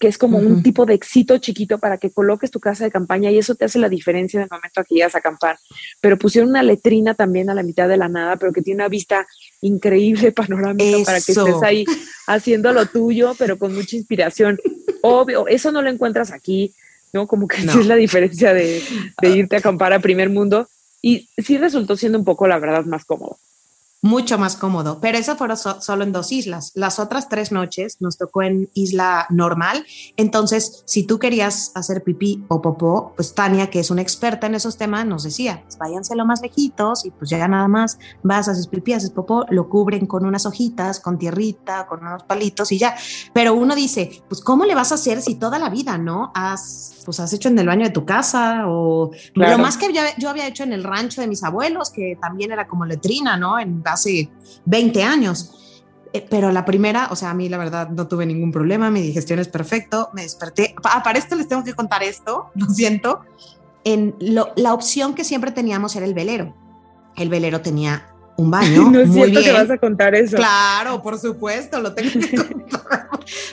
que 0.00 0.08
es 0.08 0.18
como 0.18 0.38
un 0.38 0.62
tipo 0.62 0.86
de 0.86 0.94
éxito 0.94 1.38
chiquito 1.38 1.78
para 1.78 1.98
que 1.98 2.10
coloques 2.10 2.50
tu 2.50 2.60
casa 2.60 2.84
de 2.84 2.90
campaña 2.90 3.30
y 3.30 3.38
eso 3.38 3.54
te 3.54 3.64
hace 3.64 3.78
la 3.78 3.88
diferencia 3.88 4.38
en 4.38 4.44
el 4.44 4.50
momento 4.50 4.84
que 4.84 4.94
llegas 4.94 5.14
a 5.14 5.18
acampar. 5.18 5.58
Pero 6.00 6.18
pusieron 6.18 6.50
una 6.50 6.62
letrina 6.62 7.14
también 7.14 7.50
a 7.50 7.54
la 7.54 7.62
mitad 7.62 7.88
de 7.88 7.96
la 7.96 8.08
nada, 8.08 8.36
pero 8.36 8.52
que 8.52 8.62
tiene 8.62 8.82
una 8.82 8.88
vista 8.88 9.26
increíble, 9.60 10.32
panorámica, 10.32 10.98
para 11.04 11.20
que 11.20 11.32
estés 11.32 11.62
ahí 11.62 11.84
haciendo 12.26 12.72
lo 12.72 12.86
tuyo, 12.86 13.34
pero 13.38 13.58
con 13.58 13.74
mucha 13.74 13.96
inspiración. 13.96 14.58
Obvio, 15.02 15.46
eso 15.48 15.72
no 15.72 15.82
lo 15.82 15.90
encuentras 15.90 16.32
aquí, 16.32 16.74
¿no? 17.12 17.26
Como 17.26 17.48
que 17.48 17.56
es 17.80 17.86
la 17.86 17.96
diferencia 17.96 18.52
de, 18.54 18.82
de 19.20 19.30
irte 19.30 19.56
a 19.56 19.58
acampar 19.60 19.92
a 19.92 20.00
primer 20.00 20.30
mundo. 20.30 20.68
Y 21.02 21.28
sí 21.38 21.58
resultó 21.58 21.96
siendo 21.96 22.18
un 22.18 22.24
poco, 22.24 22.48
la 22.48 22.58
verdad, 22.58 22.84
más 22.84 23.04
cómodo 23.04 23.38
mucho 24.02 24.38
más 24.38 24.56
cómodo. 24.56 24.98
Pero 25.00 25.18
eso 25.18 25.36
fueron 25.36 25.56
solo 25.56 26.02
en 26.02 26.12
dos 26.12 26.32
islas. 26.32 26.72
Las 26.74 26.98
otras 26.98 27.28
tres 27.28 27.52
noches 27.52 27.96
nos 28.00 28.18
tocó 28.18 28.42
en 28.42 28.70
isla 28.74 29.26
normal. 29.30 29.84
Entonces, 30.16 30.82
si 30.86 31.04
tú 31.04 31.18
querías 31.18 31.72
hacer 31.74 32.02
pipí 32.02 32.44
o 32.48 32.62
popó, 32.62 33.12
pues 33.16 33.34
Tania, 33.34 33.70
que 33.70 33.80
es 33.80 33.90
una 33.90 34.02
experta 34.02 34.46
en 34.46 34.54
esos 34.54 34.76
temas, 34.76 35.06
nos 35.06 35.22
decía, 35.22 35.62
pues 35.64 35.78
váyanse 35.78 36.14
lo 36.14 36.26
más 36.26 36.40
lejitos 36.40 37.04
y 37.04 37.10
pues 37.10 37.30
ya 37.30 37.46
nada 37.48 37.68
más 37.68 37.98
vas, 38.22 38.48
haces 38.48 38.66
pipí, 38.66 38.92
haces 38.92 39.10
popó, 39.10 39.44
lo 39.50 39.68
cubren 39.68 40.06
con 40.06 40.24
unas 40.24 40.46
hojitas, 40.46 41.00
con 41.00 41.18
tierrita, 41.18 41.86
con 41.86 42.00
unos 42.00 42.22
palitos 42.24 42.72
y 42.72 42.78
ya. 42.78 42.96
Pero 43.32 43.54
uno 43.54 43.74
dice, 43.74 44.22
pues 44.28 44.40
¿cómo 44.40 44.64
le 44.64 44.74
vas 44.74 44.92
a 44.92 44.96
hacer 44.96 45.22
si 45.22 45.34
toda 45.34 45.58
la 45.58 45.70
vida, 45.70 45.98
no? 45.98 46.32
Has 46.34 46.95
pues 47.06 47.20
has 47.20 47.32
hecho 47.32 47.48
en 47.48 47.58
el 47.58 47.66
baño 47.66 47.84
de 47.84 47.90
tu 47.90 48.04
casa 48.04 48.64
o 48.66 49.12
lo 49.34 49.58
más 49.58 49.78
que 49.78 49.88
yo 50.18 50.28
había 50.28 50.48
hecho 50.48 50.64
en 50.64 50.72
el 50.72 50.82
rancho 50.82 51.20
de 51.20 51.28
mis 51.28 51.42
abuelos, 51.44 51.90
que 51.90 52.18
también 52.20 52.50
era 52.50 52.66
como 52.66 52.84
letrina, 52.84 53.36
¿no? 53.36 53.58
En 53.58 53.80
hace 53.86 54.28
20 54.64 55.02
años. 55.04 55.52
Eh, 56.12 56.26
pero 56.28 56.50
la 56.50 56.64
primera, 56.64 57.08
o 57.10 57.16
sea, 57.16 57.30
a 57.30 57.34
mí 57.34 57.48
la 57.48 57.58
verdad 57.58 57.88
no 57.90 58.08
tuve 58.08 58.26
ningún 58.26 58.50
problema, 58.50 58.90
mi 58.90 59.00
digestión 59.00 59.38
es 59.38 59.48
perfecto, 59.48 60.10
me 60.14 60.22
desperté. 60.22 60.74
Ah, 60.82 61.02
para 61.04 61.18
esto 61.18 61.36
les 61.36 61.46
tengo 61.46 61.62
que 61.62 61.74
contar 61.74 62.02
esto, 62.02 62.50
lo 62.54 62.66
siento. 62.66 63.20
En 63.84 64.16
la 64.18 64.74
opción 64.74 65.14
que 65.14 65.22
siempre 65.22 65.52
teníamos 65.52 65.94
era 65.94 66.06
el 66.06 66.14
velero. 66.14 66.56
El 67.16 67.28
velero 67.28 67.60
tenía 67.60 68.15
un 68.36 68.50
baño. 68.50 68.90
No 68.90 69.00
es 69.00 69.12
cierto 69.12 69.40
que 69.40 69.52
vas 69.52 69.70
a 69.70 69.78
contar 69.78 70.14
eso. 70.14 70.36
Claro, 70.36 71.02
por 71.02 71.18
supuesto, 71.18 71.80
lo 71.80 71.94
tengo 71.94 72.10
que 72.12 72.36
contar. 72.36 73.08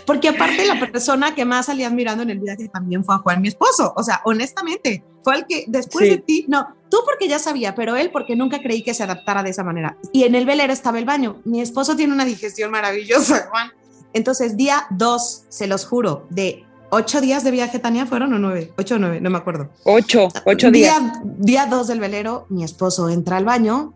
Porque 0.06 0.30
aparte 0.30 0.66
la 0.66 0.80
persona 0.80 1.34
que 1.34 1.46
más 1.46 1.68
salías 1.68 1.92
mirando 1.92 2.24
en 2.24 2.30
el 2.30 2.40
viaje 2.40 2.70
también 2.70 3.04
fue 3.04 3.16
a 3.16 3.20
Juan, 3.20 3.42
mi 3.42 3.48
esposo. 3.48 3.94
O 3.96 4.04
sea, 4.04 4.22
honestamente, 4.26 5.04
fue 5.24 5.38
el 5.38 5.46
que 5.48 5.66
después 5.68 6.10
de 6.10 6.18
ti, 6.18 6.46
no, 6.48 6.68
tú 6.90 6.98
porque 7.06 7.28
ya 7.28 7.40
sabía, 7.40 7.76
pero 7.76 7.96
él 7.96 8.10
porque 8.12 8.36
nunca 8.36 8.60
creí 8.62 8.84
que 8.84 8.94
se 8.94 9.04
adaptara 9.04 9.44
de 9.44 9.50
esa 9.50 9.64
manera. 9.64 9.98
Y 10.12 10.24
en 10.24 10.36
el 10.36 10.46
velero 10.46 10.74
estaba 10.74 11.00
el 11.00 11.06
baño. 11.06 11.42
Mi 11.46 11.62
esposo 11.62 11.96
tiene 11.96 12.14
una 12.14 12.26
digestión 12.26 12.72
maravillosa, 12.72 13.48
Juan. 13.50 13.72
Entonces, 14.14 14.58
día 14.58 14.86
dos, 14.92 15.46
se 15.50 15.66
los 15.66 15.86
juro, 15.86 16.28
de 16.30 16.66
ocho 16.92 17.20
días 17.20 17.44
de 17.44 17.50
viaje, 17.52 17.80
Tania, 17.80 18.06
¿fueron 18.06 18.34
o 18.34 18.40
nueve? 18.40 18.72
Ocho 18.78 18.96
o 18.96 19.00
nueve, 19.00 19.20
no 19.20 19.32
me 19.32 19.40
acuerdo. 19.40 19.70
Ocho, 19.86 20.28
ocho 20.46 20.70
días. 20.70 21.02
Día 21.24 21.66
dos 21.66 21.88
del 21.88 22.00
velero, 22.00 22.46
mi 22.50 22.64
esposo 22.64 23.10
entra 23.10 23.38
al 23.38 23.46
baño, 23.46 23.94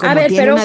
a 0.00 0.14
ver, 0.14 0.32
pero 0.34 0.56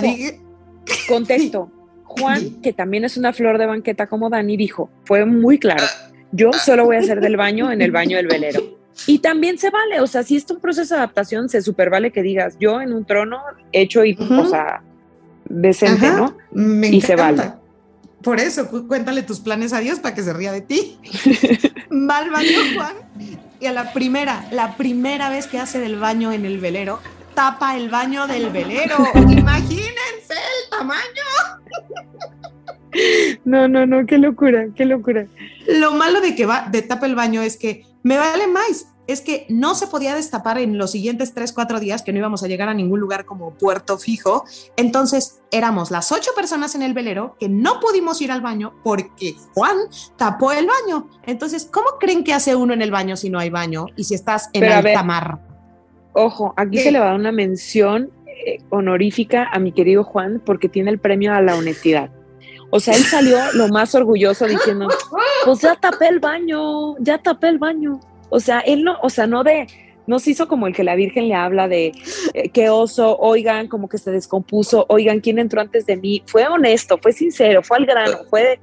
contexto. 1.08 1.72
Juan, 2.04 2.62
que 2.62 2.74
también 2.74 3.06
es 3.06 3.16
una 3.16 3.32
flor 3.32 3.58
de 3.58 3.66
banqueta 3.66 4.08
como 4.08 4.30
Dani, 4.30 4.58
dijo, 4.58 4.90
fue 5.06 5.26
muy 5.26 5.58
claro, 5.58 5.86
yo 6.34 6.52
solo 6.52 6.84
voy 6.86 6.98
a 6.98 7.00
hacer 7.00 7.22
del 7.22 7.38
baño 7.38 7.72
en 7.72 7.82
el 7.82 7.92
baño 7.92 8.18
del 8.18 8.28
velero. 8.28 8.82
Y 9.08 9.20
también 9.20 9.58
se 9.58 9.70
vale, 9.70 10.02
o 10.02 10.08
sea, 10.08 10.24
si 10.24 10.36
es 10.36 10.50
un 10.52 10.60
proceso 10.60 10.94
de 10.94 11.00
adaptación, 11.00 11.48
se 11.48 11.62
super 11.62 11.90
vale 11.90 12.12
que 12.12 12.22
digas, 12.22 12.58
yo 12.60 12.82
en 12.82 12.92
un 12.92 13.06
trono 13.06 13.42
hecho 13.72 14.04
y, 14.04 14.18
o 14.20 14.46
sea, 14.46 14.84
decente, 15.46 16.10
¿no? 16.12 16.38
Me 16.52 16.90
y 16.90 17.02
se 17.02 17.16
vale. 17.16 17.54
Por 18.22 18.40
eso, 18.40 18.70
cuéntale 18.88 19.24
tus 19.24 19.40
planes 19.40 19.74
a 19.74 19.80
Dios 19.80 20.00
para 20.00 20.14
que 20.14 20.22
se 20.22 20.34
ría 20.34 20.52
de 20.52 20.62
ti. 20.62 21.00
Va 21.92 22.18
al 22.18 22.30
baño 22.30 22.60
Juan 22.76 22.96
y 23.60 23.66
a 23.66 23.72
la 23.72 23.94
primera, 23.94 24.46
la 24.52 24.76
primera 24.78 25.30
vez 25.30 25.48
que 25.48 25.58
hace 25.58 25.80
del 25.80 25.98
baño 25.98 26.32
en 26.32 26.46
el 26.46 26.60
velero, 26.60 27.00
tapa 27.34 27.76
el 27.76 27.90
baño 27.90 28.28
del 28.28 28.50
velero. 28.50 28.98
Imagínense 29.16 30.34
el 30.34 30.70
tamaño. 30.70 31.02
No, 33.46 33.68
no, 33.68 33.86
no, 33.86 34.06
qué 34.06 34.18
locura, 34.18 34.68
qué 34.76 34.86
locura. 34.86 35.26
Lo 35.68 35.94
malo 35.94 36.22
de 36.22 36.36
que 36.36 36.46
va 36.46 36.68
de 36.70 36.82
tapa 36.82 37.06
el 37.06 37.16
baño 37.16 37.42
es 37.42 37.58
que 37.58 37.86
me 38.04 38.18
vale 38.18 38.48
más. 38.48 38.88
Es 39.08 39.20
que 39.20 39.46
no 39.50 39.76
se 39.76 39.88
podía 39.88 40.16
destapar 40.16 40.58
en 40.58 40.78
los 40.78 40.92
siguientes 40.92 41.34
tres, 41.34 41.52
cuatro 41.52 41.80
días, 41.80 42.02
que 42.02 42.14
no 42.14 42.20
íbamos 42.20 42.44
a 42.44 42.48
llegar 42.48 42.70
a 42.70 42.74
ningún 42.74 43.00
lugar 43.00 43.26
como 43.26 43.56
puerto 43.56 43.98
fijo. 43.98 44.46
Entonces 44.78 45.42
éramos 45.52 45.92
las 45.92 46.12
ocho 46.12 46.32
personas 46.36 46.76
en 46.76 46.82
el 46.82 46.94
velero 46.94 47.36
que 47.40 47.50
no 47.50 47.80
pudimos 47.80 48.22
ir 48.22 48.32
al 48.32 48.42
baño 48.42 48.74
porque 48.84 49.36
Juan 49.54 49.78
tapó 50.18 50.52
el 50.52 50.68
baño. 50.68 51.10
Entonces, 51.26 51.68
¿cómo 51.70 51.88
creen 52.00 52.24
que 52.24 52.34
hace 52.34 52.56
uno 52.56 52.74
en 52.74 52.82
el 52.82 52.92
baño 52.92 53.18
si 53.18 53.30
no 53.30 53.40
hay 53.40 53.50
baño 53.50 53.88
y 53.98 54.06
si 54.06 54.16
estás 54.16 54.50
en 54.54 54.66
alta 54.66 55.04
mar? 55.04 55.51
Ojo, 56.14 56.54
aquí 56.58 56.80
se 56.80 56.92
le 56.92 57.00
va 57.00 57.06
a 57.06 57.08
dar 57.10 57.20
una 57.20 57.32
mención 57.32 58.12
eh, 58.46 58.60
honorífica 58.70 59.48
a 59.52 59.60
mi 59.60 59.72
querido 59.72 60.04
Juan 60.04 60.42
porque 60.46 60.68
tiene 60.68 60.92
el 60.92 61.00
premio 61.00 61.34
a 61.34 61.42
la 61.42 61.56
honestidad. 61.56 62.10
O 62.70 62.80
sea, 62.80 62.96
él 62.96 63.04
salió 63.04 63.38
lo 63.54 63.68
más 63.68 63.94
orgulloso 63.96 64.46
diciendo, 64.46 64.88
pues 65.46 65.62
ya 65.62 65.76
tapé 65.76 66.08
el 66.08 66.20
baño, 66.20 66.98
ya 67.00 67.18
tapé 67.18 67.50
el 67.50 67.60
baño. 67.60 68.00
O 68.30 68.40
sea, 68.40 68.60
él 68.60 68.84
no, 68.84 68.98
o 69.02 69.10
sea, 69.10 69.28
no 69.28 69.44
de, 69.44 69.68
no 70.08 70.20
se 70.20 70.32
hizo 70.32 70.48
como 70.48 70.68
el 70.68 70.74
que 70.74 70.84
la 70.84 70.96
Virgen 70.96 71.28
le 71.28 71.36
habla 71.36 71.68
de 71.68 71.92
eh, 72.34 72.50
qué 72.50 72.70
oso, 72.70 73.18
oigan, 73.20 73.68
como 73.68 73.88
que 73.88 73.98
se 73.98 74.12
descompuso, 74.12 74.86
oigan, 74.90 75.20
¿quién 75.20 75.38
entró 75.38 75.62
antes 75.62 75.86
de 75.86 75.98
mí? 75.98 76.24
Fue 76.26 76.48
honesto, 76.48 76.98
fue 76.98 77.14
sincero, 77.14 77.62
fue 77.62 77.78
al 77.78 77.86
grano, 77.86 78.18
fue 78.30 78.42
de, 78.42 78.60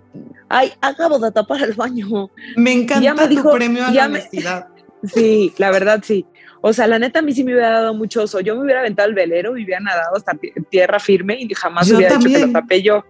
ay, 0.49 0.73
acabo 0.81 1.19
de 1.19 1.31
tapar 1.31 1.63
el 1.63 1.75
baño. 1.75 2.31
Me 2.57 2.73
encanta 2.73 3.29
tu 3.29 3.51
premio 3.51 3.87
a 3.87 3.91
la 3.91 4.07
honestidad. 4.07 4.69
sí, 5.05 5.53
la 5.59 5.71
verdad 5.71 6.01
sí. 6.03 6.27
O 6.61 6.73
sea, 6.73 6.87
la 6.87 6.99
neta 6.99 7.21
a 7.21 7.23
mí 7.23 7.33
sí 7.33 7.44
me 7.44 7.53
hubiera 7.53 7.71
dado 7.71 7.94
mucho 7.94 8.23
oso. 8.23 8.40
Yo 8.40 8.57
me 8.57 8.62
hubiera 8.62 8.81
aventado 8.81 9.09
el 9.09 9.14
velero 9.14 9.57
y 9.57 9.64
hubiera 9.64 9.81
nadado 9.81 10.16
hasta 10.16 10.33
tierra 10.71 10.99
firme 10.99 11.38
y 11.40 11.53
jamás 11.55 11.90
hubiera 11.90 12.16
dicho 12.16 12.29
que 12.29 12.47
lo 12.47 12.53
tapé 12.53 12.83
yo. 12.83 13.05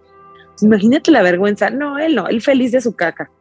Imagínate 0.61 1.11
la 1.11 1.21
vergüenza. 1.21 1.69
No, 1.69 1.97
él 1.97 2.15
no, 2.15 2.27
él 2.27 2.41
feliz 2.41 2.71
de 2.71 2.81
su 2.81 2.95
caca. 2.95 3.31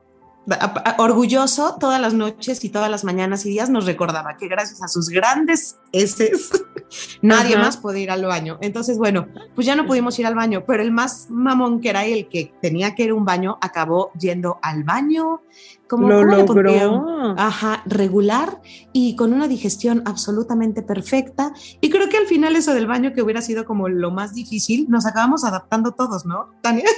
Orgulloso 0.98 1.76
todas 1.78 2.00
las 2.00 2.14
noches 2.14 2.64
y 2.64 2.70
todas 2.70 2.90
las 2.90 3.04
mañanas 3.04 3.44
y 3.44 3.50
días 3.50 3.68
nos 3.68 3.86
recordaba 3.86 4.36
que 4.36 4.48
gracias 4.48 4.82
a 4.82 4.88
sus 4.88 5.08
grandes 5.08 5.78
heces 5.92 6.50
nadie 7.22 7.56
más 7.56 7.76
puede 7.76 8.00
ir 8.00 8.10
al 8.10 8.24
baño. 8.24 8.58
Entonces, 8.60 8.98
bueno, 8.98 9.28
pues 9.54 9.66
ya 9.66 9.76
no 9.76 9.86
pudimos 9.86 10.18
ir 10.18 10.26
al 10.26 10.34
baño, 10.34 10.64
pero 10.66 10.82
el 10.82 10.90
más 10.90 11.28
mamón 11.30 11.80
que 11.80 11.90
era 11.90 12.04
el 12.04 12.28
que 12.28 12.52
tenía 12.62 12.94
que 12.94 13.04
ir 13.04 13.10
a 13.10 13.14
un 13.14 13.24
baño 13.24 13.58
acabó 13.60 14.10
yendo 14.18 14.58
al 14.62 14.84
baño. 14.84 15.42
Como, 15.88 16.08
lo 16.08 16.22
logró. 16.22 17.34
Ajá, 17.38 17.82
regular 17.86 18.60
y 18.92 19.16
con 19.16 19.32
una 19.32 19.48
digestión 19.48 20.02
absolutamente 20.04 20.82
perfecta. 20.82 21.52
Y 21.80 21.88
creo 21.88 22.08
que 22.10 22.18
al 22.18 22.26
final 22.26 22.56
eso 22.56 22.74
del 22.74 22.86
baño 22.86 23.12
que 23.14 23.22
hubiera 23.22 23.40
sido 23.40 23.64
como 23.64 23.88
lo 23.88 24.10
más 24.10 24.34
difícil, 24.34 24.86
nos 24.90 25.06
acabamos 25.06 25.44
adaptando 25.44 25.92
todos, 25.92 26.26
¿no, 26.26 26.50
Tania? 26.62 26.88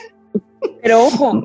Pero 0.82 1.04
ojo, 1.04 1.44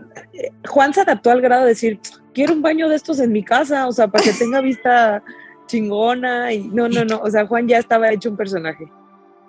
Juan 0.68 0.94
se 0.94 1.02
adaptó 1.02 1.32
al 1.32 1.42
grado 1.42 1.64
de 1.64 1.70
decir, 1.70 2.00
quiero 2.34 2.54
un 2.54 2.62
baño 2.62 2.90
de 2.90 2.96
estos 2.96 3.20
en 3.20 3.32
mi 3.32 3.44
casa, 3.44 3.88
o 3.88 3.92
sea, 3.92 4.08
para 4.08 4.24
que 4.24 4.34
tenga 4.34 4.62
vista 4.62 5.24
chingona 5.68 6.54
y 6.54 6.68
no, 6.68 6.88
no, 6.88 7.06
no, 7.06 7.20
o 7.20 7.30
sea, 7.30 7.48
Juan 7.48 7.68
ya 7.68 7.80
estaba 7.80 8.12
hecho 8.12 8.30
un 8.30 8.38
personaje. 8.38 8.86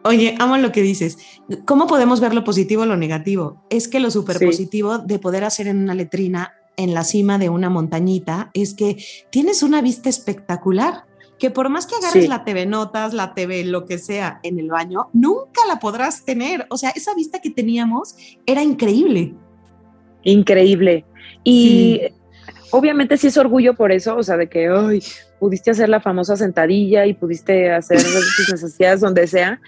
Oye, 0.02 0.36
amo 0.38 0.56
lo 0.56 0.70
que 0.70 0.82
dices. 0.82 1.18
¿Cómo 1.64 1.88
podemos 1.88 2.20
ver 2.20 2.32
lo 2.32 2.44
positivo 2.44 2.82
o 2.82 2.86
lo 2.86 2.96
negativo? 2.96 3.60
Es 3.70 3.88
que 3.88 3.98
lo 3.98 4.12
súper 4.12 4.38
positivo 4.38 4.98
de 4.98 5.18
poder 5.18 5.42
hacer 5.42 5.66
en 5.66 5.82
una 5.82 5.94
letrina 5.94 6.52
en 6.76 6.94
la 6.94 7.02
cima 7.02 7.38
de 7.38 7.48
una 7.48 7.70
montañita 7.70 8.50
es 8.54 8.74
que 8.74 9.02
tienes 9.30 9.64
una 9.64 9.80
vista 9.80 10.08
espectacular 10.08 11.05
que 11.38 11.50
por 11.50 11.68
más 11.68 11.86
que 11.86 11.94
agarres 11.96 12.28
la 12.28 12.44
TV 12.44 12.66
Notas, 12.66 13.12
la 13.12 13.34
TV, 13.34 13.64
lo 13.64 13.84
que 13.84 13.98
sea 13.98 14.40
en 14.42 14.58
el 14.58 14.68
baño, 14.68 15.08
nunca 15.12 15.60
la 15.68 15.78
podrás 15.78 16.24
tener. 16.24 16.66
O 16.70 16.78
sea, 16.78 16.90
esa 16.90 17.14
vista 17.14 17.40
que 17.40 17.50
teníamos 17.50 18.16
era 18.46 18.62
increíble. 18.62 19.34
Increíble. 20.22 21.04
Y 21.44 22.00
obviamente 22.70 23.16
sí 23.16 23.26
es 23.26 23.36
orgullo 23.36 23.74
por 23.74 23.92
eso, 23.92 24.16
o 24.16 24.22
sea, 24.22 24.36
de 24.36 24.48
que 24.48 24.70
hoy 24.70 25.02
pudiste 25.38 25.70
hacer 25.70 25.88
la 25.88 26.00
famosa 26.00 26.36
sentadilla 26.36 27.06
y 27.06 27.14
pudiste 27.14 27.70
hacer 27.70 27.98
tus 28.36 28.48
necesidades 28.50 29.00
donde 29.00 29.26
sea. 29.26 29.60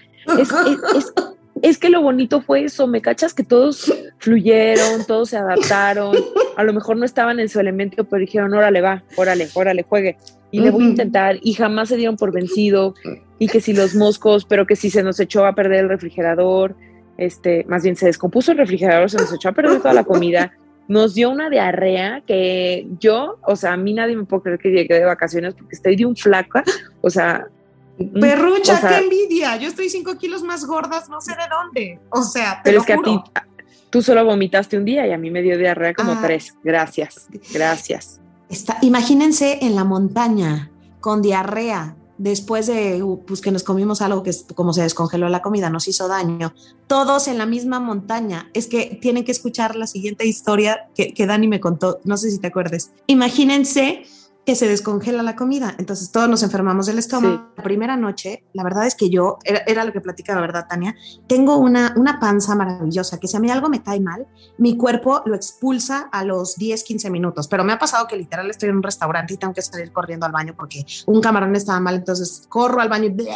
Es, 1.63 1.79
que 1.79 1.91
lo 1.91 2.03
bonito 2.03 2.41
fue 2.41 2.65
eso, 2.65 2.87
¿me 2.87 3.03
cachas? 3.03 3.35
Que 3.35 3.45
todos 3.45 3.93
fluyeron, 4.19 5.07
todos 5.07 5.31
se 5.31 5.37
adaptaron, 5.37 6.17
a 6.57 6.63
lo 6.63 6.73
mejor 6.73 6.97
no 6.97 7.05
estaban 7.05 7.41
en 7.41 7.49
su 7.49 7.61
elemento, 7.61 8.05
pero 8.05 8.21
dijeron, 8.21 8.55
órale, 8.55 8.81
va, 8.81 9.03
órale, 9.17 9.49
órale, 9.55 9.83
juegue. 9.83 10.17
Y 10.51 10.61
le 10.61 10.71
voy 10.71 10.85
a 10.85 10.89
intentar, 10.89 11.39
y 11.43 11.53
jamás 11.53 11.91
se 11.91 11.97
dieron 11.97 12.17
por 12.17 12.33
vencido, 12.33 12.95
y 13.39 13.49
que 13.49 13.61
si 13.61 13.73
los 13.73 13.95
moscos, 13.95 14.45
pero 14.47 14.67
que 14.67 14.77
si 14.77 14.91
se 14.91 15.03
nos 15.03 15.21
echó 15.21 15.45
a 15.45 15.55
perder 15.55 15.81
el 15.81 15.89
refrigerador, 15.89 16.75
este, 17.19 17.65
más 17.69 17.83
bien 17.83 17.97
se 17.97 18.07
descompuso 18.07 18.53
el 18.53 18.59
refrigerador, 18.59 19.11
se 19.11 19.19
nos 19.19 19.33
echó 19.33 19.51
a 19.51 19.53
perder 19.53 19.79
toda 19.79 19.93
la 19.93 20.05
comida, 20.05 20.53
nos 20.87 21.15
dio 21.15 21.31
una 21.31 21.51
diarrea 21.51 22.23
que 22.27 22.87
yo, 22.99 23.39
o 23.43 23.57
sea, 23.57 23.75
a 23.75 23.77
mí 23.77 23.93
nadie 23.93 24.17
me 24.17 24.25
puede 24.25 24.43
creer 24.43 24.59
que 24.59 24.71
llegué 24.71 24.95
de 24.95 25.05
vacaciones 25.05 25.55
porque 25.55 25.75
estoy 25.75 25.97
de 25.97 26.07
un 26.07 26.17
flaca, 26.17 26.65
o 27.03 27.11
sea... 27.11 27.47
Mm, 27.99 28.21
Perrucha, 28.21 28.81
qué 28.89 28.99
envidia, 29.05 29.57
yo 29.57 29.69
estoy 29.69 29.91
cinco 29.91 30.17
kilos 30.17 30.43
más 30.43 30.65
gordas, 30.65 31.09
no 31.11 31.21
sé 31.21 31.33
de 31.33 31.43
dónde, 31.51 32.01
o 32.11 32.23
sea, 32.23 32.61
pero 32.65 32.79
es 32.79 32.87
que 32.87 32.93
a 32.93 33.03
ti, 33.03 33.21
tú 33.91 34.03
solo 34.03 34.25
vomitaste 34.25 34.79
un 34.79 34.85
día 34.85 35.07
y 35.07 35.13
a 35.13 35.19
mí 35.19 35.31
me 35.31 35.43
dio 35.43 35.59
diarrea 35.59 35.93
como 35.95 36.13
ah. 36.13 36.21
tres, 36.23 36.55
gracias, 36.63 37.29
gracias. 37.53 38.21
Imagínense 38.83 39.59
en 39.63 39.75
la 39.75 39.85
montaña 39.85 40.71
con 41.01 41.23
diarrea, 41.23 41.97
después 42.17 42.67
de 42.67 43.03
pues, 43.27 43.41
que 43.41 43.53
nos 43.53 43.63
comimos 43.63 44.03
algo 44.03 44.23
que 44.23 44.33
como 44.55 44.73
se 44.73 44.83
descongeló 44.83 45.29
la 45.29 45.43
comida, 45.43 45.71
nos 45.71 45.89
hizo 45.89 46.09
daño, 46.09 46.53
todos 46.87 47.29
en 47.29 47.39
la 47.39 47.47
misma 47.47 47.81
montaña. 47.81 48.51
Es 48.55 48.67
que 48.67 48.99
tienen 49.01 49.25
que 49.25 49.33
escuchar 49.33 49.77
la 49.77 49.87
siguiente 49.87 50.27
historia 50.27 50.89
que, 50.95 51.15
que 51.15 51.27
Dani 51.27 51.47
me 51.47 51.61
contó, 51.61 52.01
no 52.05 52.17
sé 52.17 52.31
si 52.31 52.39
te 52.39 52.49
acuerdes. 52.49 52.91
Imagínense 53.07 54.05
que 54.49 54.55
se 54.55 54.67
descongela 54.67 55.23
la 55.23 55.37
comida. 55.37 55.75
Entonces 55.77 56.11
todos 56.11 56.27
nos 56.27 56.43
enfermamos 56.43 56.87
del 56.87 56.99
estómago. 56.99 57.51
La 57.55 57.63
primera 57.63 57.99
noche, 57.99 58.45
la 58.55 58.65
verdad 58.65 58.87
es 58.87 58.95
que 58.95 59.11
yo, 59.11 59.37
era, 59.45 59.85
lo 59.85 59.93
que 59.93 60.01
platicaba, 60.01 60.41
¿verdad, 60.41 60.65
Tania? 60.67 60.97
Tengo 61.27 61.59
una, 61.59 61.93
una 61.97 62.19
panza 62.19 62.55
maravillosa, 62.55 63.21
que 63.21 63.29
si 63.29 63.37
a 63.37 63.41
mí 63.41 63.51
algo 63.51 63.69
me 63.69 63.83
cae 63.83 64.01
mal, 64.01 64.27
mi 64.57 64.75
cuerpo 64.79 65.21
lo 65.27 65.37
expulsa 65.37 66.09
a 66.11 66.25
los 66.25 66.57
10, 66.57 66.83
15 66.83 67.11
minutos. 67.11 67.47
Pero 67.47 67.63
me 67.63 67.75
ha 67.75 67.79
pasado 67.79 68.07
que 68.07 68.17
literal 68.17 68.49
estoy 68.49 68.71
en 68.71 68.77
un 68.77 68.83
restaurante 68.83 69.35
y 69.35 69.37
tengo 69.37 69.53
que 69.53 69.61
salir 69.61 69.93
corriendo 69.93 70.25
al 70.25 70.33
baño 70.33 70.55
porque 70.57 70.83
un 71.05 71.21
camarón 71.21 71.55
estaba 71.55 71.79
mal, 71.79 71.97
entonces 71.97 72.47
corro 72.49 72.81
al 72.81 72.89
baño 72.89 73.05
y 73.05 73.29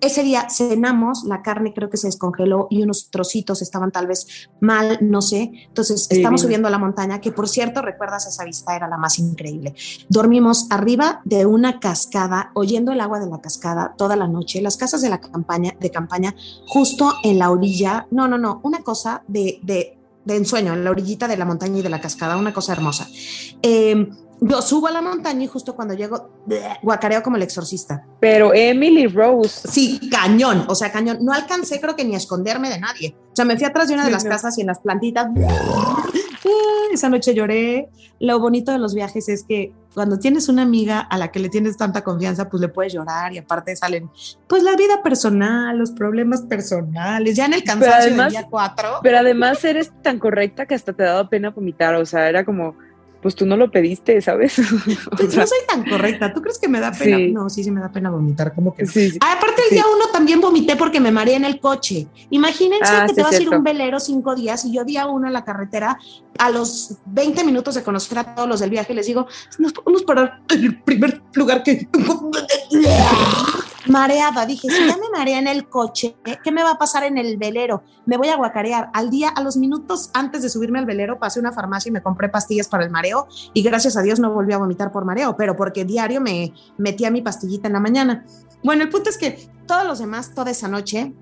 ese 0.00 0.22
día 0.22 0.48
cenamos, 0.50 1.24
la 1.24 1.42
carne 1.42 1.72
creo 1.74 1.90
que 1.90 1.96
se 1.96 2.06
descongeló 2.06 2.66
y 2.70 2.82
unos 2.82 3.10
trocitos 3.10 3.62
estaban 3.62 3.90
tal 3.90 4.06
vez 4.06 4.48
mal, 4.60 4.98
no 5.00 5.22
sé. 5.22 5.52
Entonces 5.68 6.06
estamos 6.10 6.42
subiendo 6.42 6.68
a 6.68 6.70
la 6.70 6.78
montaña, 6.78 7.20
que 7.20 7.32
por 7.32 7.48
cierto, 7.48 7.82
recuerdas 7.82 8.26
esa 8.26 8.44
vista, 8.44 8.76
era 8.76 8.88
la 8.88 8.96
más 8.96 9.18
increíble. 9.18 9.74
Dormimos 10.08 10.66
arriba 10.70 11.20
de 11.24 11.46
una 11.46 11.80
cascada, 11.80 12.50
oyendo 12.54 12.92
el 12.92 13.00
agua 13.00 13.20
de 13.20 13.28
la 13.28 13.40
cascada 13.40 13.94
toda 13.96 14.16
la 14.16 14.28
noche, 14.28 14.60
las 14.60 14.76
casas 14.76 15.02
de 15.02 15.08
la 15.08 15.20
campaña, 15.20 15.74
de 15.80 15.90
campaña, 15.90 16.34
justo 16.66 17.14
en 17.22 17.38
la 17.38 17.50
orilla. 17.50 18.06
No, 18.10 18.28
no, 18.28 18.38
no, 18.38 18.60
una 18.62 18.80
cosa 18.82 19.22
de, 19.28 19.60
de, 19.62 19.98
de 20.24 20.36
ensueño, 20.36 20.72
en 20.72 20.84
la 20.84 20.90
orillita 20.90 21.28
de 21.28 21.36
la 21.36 21.44
montaña 21.44 21.78
y 21.78 21.82
de 21.82 21.88
la 21.88 22.00
cascada, 22.00 22.36
una 22.36 22.52
cosa 22.52 22.72
hermosa. 22.72 23.08
Eh, 23.62 24.08
yo 24.40 24.62
subo 24.62 24.86
a 24.86 24.90
la 24.90 25.02
montaña 25.02 25.44
y 25.44 25.46
justo 25.46 25.76
cuando 25.76 25.94
llego, 25.94 26.30
guacareo 26.82 27.22
como 27.22 27.36
el 27.36 27.42
exorcista. 27.42 28.06
Pero 28.20 28.52
Emily 28.54 29.06
Rose. 29.06 29.68
Sí, 29.68 30.00
cañón, 30.10 30.64
o 30.68 30.74
sea, 30.74 30.90
cañón. 30.90 31.18
No 31.20 31.32
alcancé, 31.32 31.80
creo 31.80 31.94
que 31.94 32.04
ni 32.04 32.14
a 32.14 32.18
esconderme 32.18 32.70
de 32.70 32.80
nadie. 32.80 33.16
O 33.32 33.36
sea, 33.36 33.44
me 33.44 33.56
fui 33.56 33.66
atrás 33.66 33.88
de 33.88 33.94
una 33.94 34.04
de 34.04 34.10
las 34.10 34.24
casas 34.24 34.56
y 34.58 34.62
en 34.62 34.68
las 34.68 34.80
plantitas. 34.80 35.28
Esa 36.92 37.08
noche 37.08 37.34
lloré. 37.34 37.88
Lo 38.18 38.40
bonito 38.40 38.72
de 38.72 38.78
los 38.78 38.94
viajes 38.94 39.28
es 39.28 39.44
que 39.44 39.72
cuando 39.94 40.18
tienes 40.18 40.48
una 40.48 40.62
amiga 40.62 41.00
a 41.00 41.18
la 41.18 41.30
que 41.30 41.40
le 41.40 41.48
tienes 41.48 41.76
tanta 41.76 42.02
confianza, 42.02 42.48
pues 42.48 42.60
le 42.60 42.68
puedes 42.68 42.92
llorar 42.92 43.32
y 43.32 43.38
aparte 43.38 43.74
salen, 43.76 44.10
pues 44.46 44.62
la 44.62 44.76
vida 44.76 45.02
personal, 45.02 45.76
los 45.76 45.90
problemas 45.90 46.42
personales, 46.42 47.36
ya 47.36 47.46
en 47.46 47.54
el 47.54 47.64
cansancio 47.64 48.14
del 48.14 48.30
día 48.30 48.46
cuatro. 48.48 49.00
Pero 49.02 49.18
además 49.18 49.64
eres 49.64 49.92
tan 50.02 50.18
correcta 50.18 50.66
que 50.66 50.74
hasta 50.74 50.92
te 50.92 51.02
daba 51.02 51.28
pena 51.28 51.50
vomitar, 51.50 51.94
o 51.96 52.06
sea, 52.06 52.28
era 52.28 52.44
como 52.44 52.76
pues 53.22 53.34
tú 53.34 53.46
no 53.46 53.56
lo 53.56 53.70
pediste, 53.70 54.20
¿sabes? 54.20 54.56
Pues 55.16 55.36
no 55.36 55.46
soy 55.46 55.58
tan 55.66 55.84
correcta. 55.84 56.32
¿Tú 56.32 56.40
crees 56.40 56.58
que 56.58 56.68
me 56.68 56.80
da 56.80 56.92
pena? 56.92 57.18
No, 57.32 57.50
sí, 57.50 57.62
sí 57.62 57.70
me 57.70 57.80
da 57.80 57.90
pena 57.90 58.10
vomitar. 58.10 58.54
¿Cómo 58.54 58.74
que? 58.74 58.86
Sí, 58.86 59.18
ah, 59.20 59.34
aparte, 59.36 59.62
el 59.68 59.74
día 59.74 59.84
uno 59.94 60.06
también 60.12 60.40
vomité 60.40 60.76
porque 60.76 61.00
me 61.00 61.10
mareé 61.10 61.36
en 61.36 61.44
el 61.44 61.60
coche. 61.60 62.06
Imagínense 62.30 62.92
ah, 62.92 63.06
que 63.06 63.14
te 63.14 63.22
vas 63.22 63.34
a 63.34 63.42
ir 63.42 63.50
un 63.50 63.62
velero 63.62 64.00
cinco 64.00 64.34
días 64.34 64.64
y 64.64 64.72
yo 64.72 64.84
día 64.84 65.06
uno 65.06 65.26
en 65.26 65.32
la 65.32 65.44
carretera, 65.44 65.98
a 66.38 66.50
los 66.50 66.96
20 67.06 67.44
minutos 67.44 67.74
de 67.74 67.82
conocer 67.82 68.18
a 68.18 68.34
todos 68.34 68.48
los 68.48 68.60
del 68.60 68.70
viaje, 68.70 68.94
les 68.94 69.06
digo, 69.06 69.26
nos 69.58 69.72
podemos 69.72 70.02
parar 70.04 70.40
en 70.50 70.64
el 70.64 70.82
primer 70.82 71.20
lugar 71.34 71.62
que. 71.62 71.88
Mareada. 73.86 74.46
Dije, 74.46 74.68
si 74.68 74.86
ya 74.86 74.96
me 74.96 75.08
marea 75.12 75.38
en 75.38 75.48
el 75.48 75.68
coche, 75.68 76.16
¿qué 76.42 76.52
me 76.52 76.62
va 76.62 76.72
a 76.72 76.78
pasar 76.78 77.04
en 77.04 77.18
el 77.18 77.36
velero? 77.36 77.82
Me 78.06 78.16
voy 78.16 78.28
a 78.28 78.36
guacarear. 78.36 78.90
Al 78.92 79.10
día, 79.10 79.28
a 79.28 79.42
los 79.42 79.56
minutos 79.56 80.10
antes 80.14 80.42
de 80.42 80.48
subirme 80.48 80.78
al 80.78 80.86
velero, 80.86 81.18
pasé 81.18 81.38
a 81.38 81.42
una 81.42 81.52
farmacia 81.52 81.88
y 81.88 81.92
me 81.92 82.02
compré 82.02 82.28
pastillas 82.28 82.68
para 82.68 82.84
el 82.84 82.90
mareo 82.90 83.28
y 83.54 83.62
gracias 83.62 83.96
a 83.96 84.02
Dios 84.02 84.20
no 84.20 84.32
volví 84.32 84.52
a 84.52 84.58
vomitar 84.58 84.92
por 84.92 85.04
mareo, 85.04 85.36
pero 85.36 85.56
porque 85.56 85.84
diario 85.84 86.20
me 86.20 86.52
metía 86.78 87.10
mi 87.10 87.22
pastillita 87.22 87.66
en 87.68 87.74
la 87.74 87.80
mañana. 87.80 88.24
Bueno, 88.62 88.82
el 88.82 88.90
punto 88.90 89.10
es 89.10 89.18
que 89.18 89.48
todos 89.66 89.86
los 89.86 89.98
demás, 89.98 90.34
toda 90.34 90.50
esa 90.50 90.68
noche, 90.68 91.14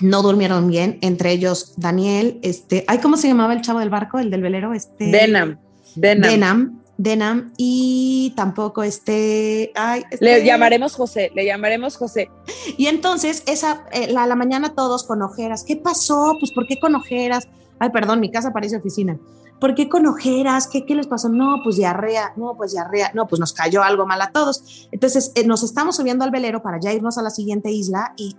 no 0.00 0.22
durmieron 0.22 0.68
bien, 0.68 0.98
entre 1.02 1.32
ellos 1.32 1.74
Daniel, 1.76 2.40
este, 2.42 2.84
ay, 2.88 2.98
¿cómo 2.98 3.16
se 3.16 3.28
llamaba 3.28 3.52
el 3.52 3.60
chavo 3.60 3.78
del 3.78 3.90
barco, 3.90 4.18
el 4.18 4.30
del 4.30 4.42
velero? 4.42 4.72
Este. 4.72 5.10
Denam. 5.94 6.81
Denam 6.98 7.52
y 7.56 8.32
tampoco 8.36 8.82
este, 8.82 9.72
ay, 9.74 10.02
este, 10.10 10.24
Le 10.24 10.44
llamaremos 10.44 10.94
José, 10.94 11.30
le 11.34 11.44
llamaremos 11.44 11.96
José. 11.96 12.30
Y 12.76 12.86
entonces, 12.86 13.42
esa, 13.46 13.84
eh, 13.92 14.12
la, 14.12 14.26
la 14.26 14.36
mañana 14.36 14.74
todos 14.74 15.04
con 15.04 15.22
ojeras. 15.22 15.64
¿Qué 15.64 15.76
pasó? 15.76 16.36
Pues, 16.38 16.52
¿por 16.52 16.66
qué 16.66 16.78
con 16.78 16.94
ojeras? 16.94 17.48
Ay, 17.78 17.90
perdón, 17.90 18.20
mi 18.20 18.30
casa 18.30 18.52
parece 18.52 18.76
oficina. 18.76 19.18
¿Por 19.58 19.74
qué 19.74 19.88
con 19.88 20.06
ojeras? 20.06 20.66
¿Qué, 20.68 20.84
¿Qué 20.84 20.94
les 20.94 21.06
pasó? 21.06 21.28
No, 21.28 21.60
pues 21.64 21.76
diarrea, 21.76 22.32
no, 22.36 22.56
pues 22.56 22.72
diarrea, 22.72 23.10
no, 23.14 23.26
pues 23.26 23.38
nos 23.40 23.52
cayó 23.52 23.82
algo 23.82 24.06
mal 24.06 24.20
a 24.20 24.30
todos. 24.30 24.88
Entonces, 24.92 25.32
eh, 25.34 25.46
nos 25.46 25.62
estamos 25.62 25.96
subiendo 25.96 26.24
al 26.24 26.30
velero 26.30 26.62
para 26.62 26.78
ya 26.80 26.92
irnos 26.92 27.16
a 27.18 27.22
la 27.22 27.30
siguiente 27.30 27.70
isla 27.70 28.12
y, 28.16 28.36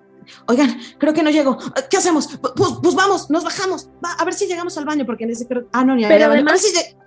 oigan, 0.47 0.77
creo 0.99 1.13
que 1.13 1.23
no 1.23 1.29
llego. 1.29 1.57
¿Qué 1.89 1.97
hacemos? 1.97 2.27
Pues, 2.55 2.73
pues 2.81 2.95
vamos, 2.95 3.29
nos 3.29 3.43
bajamos. 3.43 3.89
Va, 4.03 4.11
a 4.13 4.25
ver 4.25 4.33
si 4.33 4.47
llegamos 4.47 4.77
al 4.77 4.85
baño, 4.85 5.05
porque 5.05 5.23
en 5.23 5.31
ese 5.31 5.47
creo. 5.47 5.63
Ah, 5.71 5.83
no, 5.85 5.95
ni 5.95 6.03
Pero 6.03 6.25
además- 6.25 6.51
A 6.51 6.53
ver 6.55 6.61
si 6.61 6.75
lleg- 6.75 6.97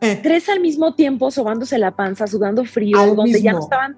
Eh, 0.00 0.18
Tres 0.22 0.48
al 0.48 0.60
mismo 0.60 0.94
tiempo 0.94 1.30
sobándose 1.30 1.76
la 1.78 1.90
panza, 1.90 2.26
sudando 2.26 2.64
frío, 2.64 2.98
Al 2.98 3.16
donde 3.16 3.40
ya 3.42 3.52
no 3.52 3.60
estaban, 3.60 3.96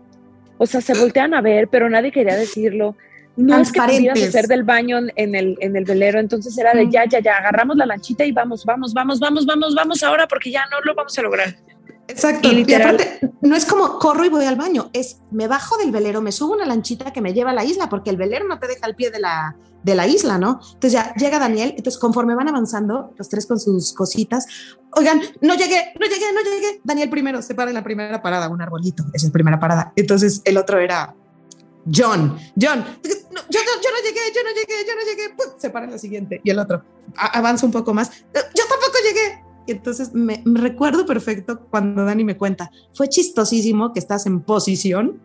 o 0.58 0.66
sea, 0.66 0.80
se 0.80 0.94
voltean 0.94 1.32
a 1.34 1.40
ver, 1.40 1.68
pero 1.68 1.88
nadie 1.88 2.10
quería 2.10 2.36
decirlo. 2.36 2.96
No 3.36 3.56
es 3.58 3.72
que 3.72 3.80
pudieras 3.80 4.22
hacer 4.22 4.46
del 4.46 4.62
baño 4.62 4.98
en- 5.16 5.34
el, 5.34 5.56
en 5.60 5.74
el 5.76 5.84
velero, 5.84 6.20
entonces 6.20 6.56
era 6.58 6.74
de 6.74 6.84
Mm. 6.86 6.90
ya, 6.90 7.04
ya, 7.08 7.20
ya, 7.20 7.36
agarramos 7.38 7.76
la 7.76 7.86
lanchita 7.86 8.24
y 8.26 8.32
vamos, 8.32 8.64
vamos, 8.66 8.92
vamos, 8.92 9.18
vamos, 9.20 9.46
vamos, 9.46 9.74
vamos 9.74 10.02
ahora 10.02 10.26
porque 10.28 10.50
ya 10.50 10.64
no 10.70 10.80
lo 10.84 10.94
vamos 10.94 11.16
a 11.18 11.22
lograr. 11.22 11.56
Exacto. 12.08 12.52
Y 12.52 12.64
Y, 12.68 12.74
aparte, 12.74 13.20
no 13.40 13.56
es 13.56 13.64
como 13.64 13.98
corro 13.98 14.24
y 14.24 14.28
voy 14.28 14.44
al 14.44 14.56
baño, 14.56 14.90
es 14.92 15.20
me 15.30 15.46
bajo 15.48 15.78
del 15.78 15.90
velero, 15.92 16.20
me 16.20 16.30
subo 16.32 16.52
una 16.52 16.66
lanchita 16.66 17.10
que 17.12 17.22
me 17.22 17.32
lleva 17.32 17.52
a 17.52 17.54
la 17.54 17.64
isla, 17.64 17.88
porque 17.88 18.10
el 18.10 18.16
velero 18.18 18.46
no 18.46 18.58
te 18.58 18.66
deja 18.66 18.84
al 18.84 18.96
pie 18.96 19.10
de 19.10 19.20
la, 19.20 19.56
de 19.82 19.94
la 19.94 20.06
isla, 20.06 20.38
¿no? 20.38 20.60
Entonces 20.74 20.92
ya 20.92 21.14
llega 21.14 21.38
Daniel, 21.38 21.74
entonces 21.76 21.98
conforme 22.00 22.34
van 22.34 22.48
avanzando, 22.48 23.12
los 23.16 23.28
tres 23.28 23.46
con 23.46 23.58
sus 23.58 23.92
cositas, 23.92 24.46
oigan, 24.92 25.20
no 25.40 25.54
llegué, 25.54 25.92
no 25.98 26.06
llegué, 26.06 26.32
no 26.32 26.40
llegué. 26.42 26.80
Daniel 26.84 27.10
primero 27.10 27.42
se 27.42 27.54
para 27.54 27.70
en 27.70 27.74
la 27.74 27.82
primera 27.84 28.22
parada, 28.22 28.48
un 28.48 28.62
arbolito, 28.62 29.02
esa 29.12 29.16
es 29.16 29.24
la 29.24 29.32
primera 29.32 29.58
parada. 29.60 29.92
Entonces 29.96 30.40
el 30.44 30.56
otro 30.56 30.78
era 30.78 31.14
John, 31.92 32.36
John, 32.60 32.78
no, 32.78 33.40
yo, 33.50 33.60
no- 33.64 33.82
yo 33.82 33.90
no 33.90 33.98
llegué, 34.04 34.20
yo 34.34 34.42
no 34.44 34.50
llegué, 34.50 34.86
yo 34.86 34.94
no 34.94 35.02
llegué, 35.04 35.34
se 35.58 35.70
para 35.70 35.86
en 35.86 35.92
la 35.92 35.98
siguiente. 35.98 36.40
Y 36.44 36.50
el 36.50 36.58
otro 36.58 36.84
a- 37.16 37.38
avanza 37.38 37.66
un 37.66 37.72
poco 37.72 37.92
más, 37.92 38.10
yo 38.12 38.64
tampoco 38.68 38.98
llegué. 39.04 39.42
Y 39.66 39.72
entonces 39.72 40.12
me, 40.12 40.42
recuerdo 40.44 41.06
perfecto 41.06 41.66
cuando 41.70 42.04
Dani 42.04 42.24
me 42.24 42.36
cuenta, 42.36 42.70
fue 42.94 43.08
chistosísimo 43.08 43.92
que 43.92 44.00
estás 44.00 44.26
en 44.26 44.40
posición, 44.40 45.20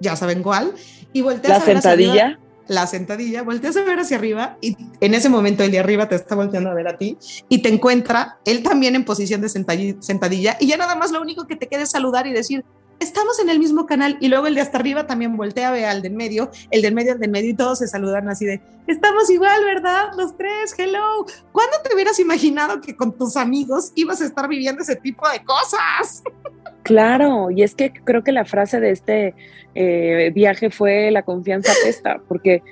ya 0.00 0.16
saben 0.16 0.42
cuál, 0.42 0.72
y 1.12 1.20
volteas 1.20 1.48
La 1.48 1.56
a 1.56 1.66
ver 1.66 1.82
sentadilla, 1.82 2.38
la 2.68 2.86
sentadilla, 2.86 3.42
volteas 3.42 3.76
a 3.76 3.82
ver 3.82 3.98
hacia 4.00 4.16
arriba 4.16 4.56
y 4.60 4.76
en 5.00 5.14
ese 5.14 5.28
momento 5.28 5.62
el 5.62 5.70
de 5.70 5.78
arriba 5.78 6.08
te 6.08 6.14
está 6.14 6.34
volteando 6.34 6.70
a 6.70 6.74
ver 6.74 6.88
a 6.88 6.96
ti 6.96 7.18
y 7.48 7.62
te 7.62 7.68
encuentra 7.68 8.38
él 8.44 8.62
también 8.62 8.94
en 8.94 9.04
posición 9.04 9.40
de 9.40 9.48
sentadilla, 9.48 10.56
y 10.60 10.66
ya 10.68 10.76
nada 10.76 10.94
más 10.94 11.10
lo 11.10 11.20
único 11.20 11.46
que 11.46 11.56
te 11.56 11.68
queda 11.68 11.82
es 11.82 11.90
saludar 11.90 12.26
y 12.26 12.32
decir, 12.32 12.64
estamos 13.02 13.38
en 13.40 13.50
el 13.50 13.58
mismo 13.58 13.86
canal 13.86 14.16
y 14.20 14.28
luego 14.28 14.46
el 14.46 14.54
de 14.54 14.60
hasta 14.60 14.78
arriba 14.78 15.06
también 15.06 15.36
voltea 15.36 15.68
a 15.68 15.72
ver 15.72 15.86
al 15.86 16.02
del 16.02 16.14
medio, 16.14 16.50
el 16.70 16.82
del 16.82 16.94
medio 16.94 17.12
al 17.12 17.18
del 17.18 17.30
medio 17.30 17.50
y 17.50 17.54
todos 17.54 17.78
se 17.78 17.88
saludan 17.88 18.28
así 18.28 18.46
de, 18.46 18.60
estamos 18.86 19.28
igual, 19.30 19.64
¿verdad? 19.64 20.10
Los 20.16 20.36
tres, 20.36 20.74
hello. 20.78 21.26
¿Cuándo 21.50 21.76
te 21.82 21.94
hubieras 21.94 22.18
imaginado 22.18 22.80
que 22.80 22.96
con 22.96 23.16
tus 23.16 23.36
amigos 23.36 23.92
ibas 23.94 24.20
a 24.20 24.26
estar 24.26 24.48
viviendo 24.48 24.82
ese 24.82 24.96
tipo 24.96 25.28
de 25.28 25.44
cosas? 25.44 26.22
claro, 26.82 27.50
y 27.50 27.62
es 27.62 27.74
que 27.74 27.92
creo 27.92 28.22
que 28.24 28.32
la 28.32 28.44
frase 28.44 28.80
de 28.80 28.90
este 28.90 29.34
eh, 29.74 30.30
viaje 30.34 30.70
fue 30.70 31.10
la 31.10 31.22
confianza 31.22 31.72
apesta, 31.72 32.20
porque 32.28 32.62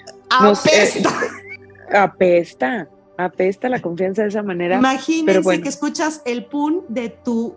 Nos- 0.42 0.64
Apesta. 0.66 1.10
apesta, 1.92 2.88
apesta 3.18 3.68
la 3.68 3.80
confianza 3.80 4.22
de 4.22 4.28
esa 4.28 4.42
manera. 4.42 4.76
Imagínense 4.76 5.40
bueno. 5.40 5.62
que 5.62 5.68
escuchas 5.68 6.22
el 6.24 6.44
pun 6.46 6.84
de 6.88 7.08
tu 7.08 7.56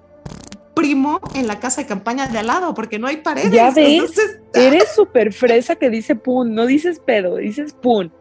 primo 0.74 1.20
en 1.36 1.46
la 1.48 1.60
casa 1.60 1.82
de 1.82 1.88
campaña 1.88 2.28
de 2.28 2.40
al 2.40 2.48
lado, 2.48 2.74
porque 2.74 2.98
no 2.98 3.08
hay 3.08 3.18
paredes. 3.18 3.52
Ya 3.52 3.70
ves. 3.72 3.88
Entonces, 3.90 4.40
Eres 4.54 4.90
súper 4.96 5.34
fresa 5.34 5.76
que 5.76 5.90
dice 5.90 6.16
pun, 6.16 6.54
no 6.56 6.66
dices 6.66 7.00
pedo, 7.00 7.36
dices 7.38 7.74
pun. 7.74 8.12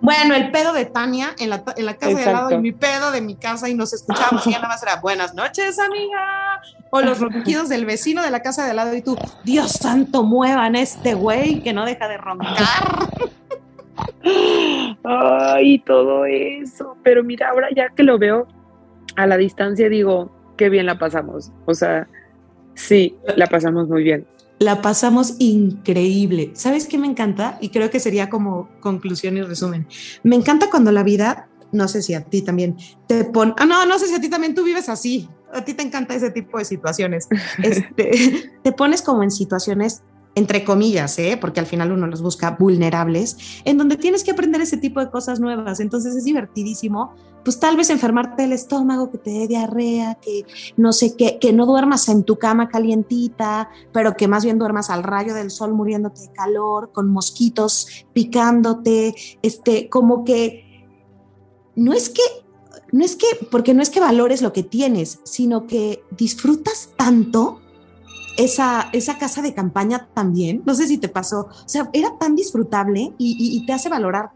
bueno, 0.00 0.34
el 0.34 0.50
pedo 0.50 0.72
de 0.72 0.86
Tania 0.86 1.34
en 1.38 1.50
la, 1.50 1.62
en 1.76 1.84
la 1.84 1.94
casa 1.96 2.16
de 2.16 2.24
al 2.24 2.32
lado 2.32 2.50
y 2.52 2.58
mi 2.58 2.72
pedo 2.72 3.12
de 3.12 3.20
mi 3.20 3.36
casa 3.36 3.68
y 3.68 3.74
nos 3.74 3.92
escuchábamos 3.92 4.46
y 4.46 4.52
ya 4.52 4.56
nada 4.56 4.68
más 4.68 4.82
era 4.82 4.96
buenas 4.96 5.34
noches, 5.34 5.78
amiga. 5.78 6.49
O 6.90 7.00
los 7.00 7.20
ronquidos 7.20 7.68
del 7.68 7.86
vecino 7.86 8.22
de 8.22 8.30
la 8.30 8.42
casa 8.42 8.64
de 8.64 8.70
al 8.70 8.76
lado 8.76 8.94
y 8.94 9.02
tú, 9.02 9.16
Dios 9.44 9.72
santo, 9.72 10.24
muevan 10.24 10.74
este 10.74 11.14
güey 11.14 11.62
que 11.62 11.72
no 11.72 11.84
deja 11.84 12.08
de 12.08 12.16
roncar. 12.16 12.56
Ay, 15.04 15.78
todo 15.80 16.24
eso. 16.24 16.96
Pero 17.02 17.22
mira, 17.22 17.50
ahora 17.50 17.68
ya 17.74 17.90
que 17.90 18.02
lo 18.02 18.18
veo 18.18 18.46
a 19.16 19.26
la 19.26 19.36
distancia, 19.36 19.88
digo, 19.88 20.30
qué 20.56 20.68
bien 20.68 20.86
la 20.86 20.98
pasamos. 20.98 21.52
O 21.66 21.74
sea, 21.74 22.08
sí, 22.74 23.16
la 23.36 23.46
pasamos 23.46 23.88
muy 23.88 24.02
bien. 24.02 24.26
La 24.58 24.82
pasamos 24.82 25.36
increíble. 25.38 26.50
¿Sabes 26.54 26.86
qué 26.86 26.98
me 26.98 27.06
encanta? 27.06 27.56
Y 27.60 27.70
creo 27.70 27.90
que 27.90 27.98
sería 27.98 28.28
como 28.28 28.68
conclusión 28.80 29.36
y 29.36 29.42
resumen. 29.42 29.86
Me 30.22 30.36
encanta 30.36 30.68
cuando 30.70 30.92
la 30.92 31.02
vida, 31.02 31.48
no 31.72 31.88
sé 31.88 32.02
si 32.02 32.12
a 32.12 32.24
ti 32.24 32.42
también, 32.42 32.76
te 33.06 33.24
pone... 33.24 33.54
Ah, 33.56 33.64
no, 33.64 33.86
no 33.86 33.98
sé 33.98 34.08
si 34.08 34.14
a 34.14 34.20
ti 34.20 34.28
también 34.28 34.54
tú 34.54 34.62
vives 34.62 34.90
así. 34.90 35.28
A 35.52 35.64
ti 35.64 35.74
te 35.74 35.82
encanta 35.82 36.14
ese 36.14 36.30
tipo 36.30 36.58
de 36.58 36.64
situaciones. 36.64 37.28
Este, 37.62 38.50
te 38.62 38.72
pones 38.72 39.02
como 39.02 39.22
en 39.22 39.30
situaciones 39.30 40.02
entre 40.34 40.64
comillas, 40.64 41.18
¿eh? 41.18 41.36
porque 41.40 41.60
al 41.60 41.66
final 41.66 41.90
uno 41.90 42.06
los 42.06 42.22
busca 42.22 42.52
vulnerables, 42.52 43.36
en 43.64 43.76
donde 43.78 43.96
tienes 43.96 44.22
que 44.22 44.30
aprender 44.30 44.60
ese 44.60 44.76
tipo 44.76 45.00
de 45.00 45.10
cosas 45.10 45.40
nuevas. 45.40 45.80
Entonces 45.80 46.14
es 46.14 46.24
divertidísimo, 46.24 47.14
pues 47.44 47.58
tal 47.58 47.76
vez 47.76 47.90
enfermarte 47.90 48.44
el 48.44 48.52
estómago, 48.52 49.10
que 49.10 49.18
te 49.18 49.30
dé 49.30 49.48
diarrea, 49.48 50.16
que 50.22 50.44
no 50.76 50.92
sé 50.92 51.16
qué, 51.16 51.38
que 51.40 51.52
no 51.52 51.66
duermas 51.66 52.08
en 52.08 52.22
tu 52.22 52.38
cama 52.38 52.68
calientita, 52.68 53.70
pero 53.92 54.16
que 54.16 54.28
más 54.28 54.44
bien 54.44 54.58
duermas 54.58 54.88
al 54.90 55.02
rayo 55.02 55.34
del 55.34 55.50
sol 55.50 55.74
muriéndote 55.74 56.20
de 56.20 56.32
calor, 56.32 56.92
con 56.92 57.10
mosquitos 57.10 58.06
picándote, 58.12 59.14
este, 59.42 59.88
como 59.88 60.24
que 60.24 60.86
no 61.74 61.92
es 61.92 62.08
que, 62.08 62.22
no 62.92 63.04
es 63.04 63.16
que, 63.16 63.26
porque 63.50 63.74
no 63.74 63.82
es 63.82 63.90
que 63.90 64.00
valores 64.00 64.42
lo 64.42 64.52
que 64.52 64.62
tienes, 64.62 65.20
sino 65.24 65.66
que 65.66 66.02
disfrutas 66.16 66.90
tanto 66.96 67.60
esa, 68.36 68.88
esa 68.92 69.18
casa 69.18 69.42
de 69.42 69.54
campaña 69.54 70.08
también, 70.14 70.62
no 70.64 70.74
sé 70.74 70.86
si 70.86 70.98
te 70.98 71.08
pasó, 71.08 71.48
o 71.50 71.68
sea, 71.68 71.90
era 71.92 72.16
tan 72.18 72.34
disfrutable 72.36 73.12
y, 73.18 73.32
y- 73.38 73.56
y 73.58 73.66
te 73.66 73.72
hace 73.72 73.88
valorar, 73.88 74.30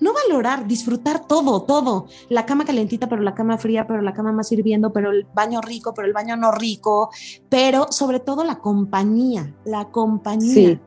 no 0.00 0.12
valorar, 0.12 0.66
disfrutar 0.66 1.26
todo, 1.26 1.62
todo, 1.62 2.06
la 2.28 2.44
cama 2.44 2.64
calentita, 2.64 3.08
pero 3.08 3.22
la 3.22 3.34
cama 3.34 3.56
fría, 3.56 3.86
pero 3.86 4.02
la 4.02 4.12
cama 4.12 4.32
más 4.32 4.50
hirviendo, 4.52 4.92
pero 4.92 5.10
el 5.12 5.26
baño 5.32 5.60
rico, 5.62 5.94
pero 5.94 6.06
el 6.06 6.12
baño 6.12 6.36
no 6.36 6.50
rico, 6.52 7.10
pero 7.48 7.86
sobre 7.90 8.20
todo 8.20 8.44
la 8.44 8.58
compañía, 8.58 9.54
la 9.64 9.86
compañía, 9.90 10.52
Sí, 10.52 10.80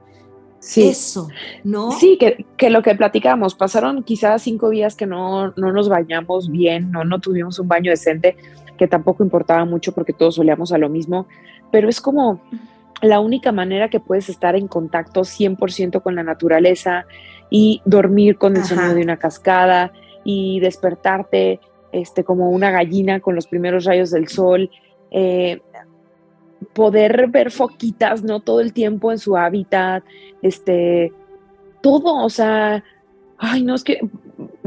sí. 0.59 0.89
eso, 0.89 1.29
¿no? 1.63 1.91
Sí, 1.91 2.17
que, 2.19 2.45
que 2.57 2.69
lo 2.69 2.81
que 2.81 2.95
platicamos, 2.95 3.55
pasaron 3.55 4.03
quizás 4.03 4.41
cinco 4.41 4.69
días 4.69 4.95
que 4.95 5.05
no, 5.05 5.53
no 5.55 5.71
nos 5.71 5.89
bañamos 5.89 6.49
bien, 6.49 6.91
no, 6.91 7.03
no 7.03 7.19
tuvimos 7.19 7.59
un 7.59 7.67
baño 7.67 7.91
decente, 7.91 8.37
que 8.77 8.87
tampoco 8.87 9.23
importaba 9.23 9.65
mucho 9.65 9.91
porque 9.91 10.13
todos 10.13 10.35
solíamos 10.35 10.71
a 10.71 10.77
lo 10.77 10.89
mismo, 10.89 11.27
pero 11.71 11.89
es 11.89 11.99
como 11.99 12.41
la 13.01 13.19
única 13.19 13.51
manera 13.51 13.89
que 13.89 13.99
puedes 13.99 14.29
estar 14.29 14.55
en 14.55 14.67
contacto 14.67 15.21
100% 15.21 16.01
con 16.01 16.15
la 16.15 16.23
naturaleza 16.23 17.05
y 17.49 17.81
dormir 17.85 18.37
con 18.37 18.55
el 18.55 18.63
Ajá. 18.63 18.75
sonido 18.75 18.95
de 18.95 19.01
una 19.01 19.17
cascada 19.17 19.91
y 20.23 20.59
despertarte 20.59 21.59
este, 21.91 22.23
como 22.23 22.49
una 22.49 22.71
gallina 22.71 23.19
con 23.19 23.35
los 23.35 23.47
primeros 23.47 23.85
rayos 23.85 24.11
del 24.11 24.27
sol, 24.27 24.69
eh, 25.11 25.61
poder 26.73 27.27
ver 27.27 27.51
foquitas, 27.51 28.23
¿no? 28.23 28.39
Todo 28.39 28.61
el 28.61 28.73
tiempo 28.73 29.11
en 29.11 29.19
su 29.19 29.37
hábitat, 29.37 30.03
este, 30.41 31.13
todo, 31.81 32.23
o 32.23 32.29
sea, 32.29 32.83
ay, 33.37 33.63
no, 33.63 33.75
es 33.75 33.83
que 33.83 33.99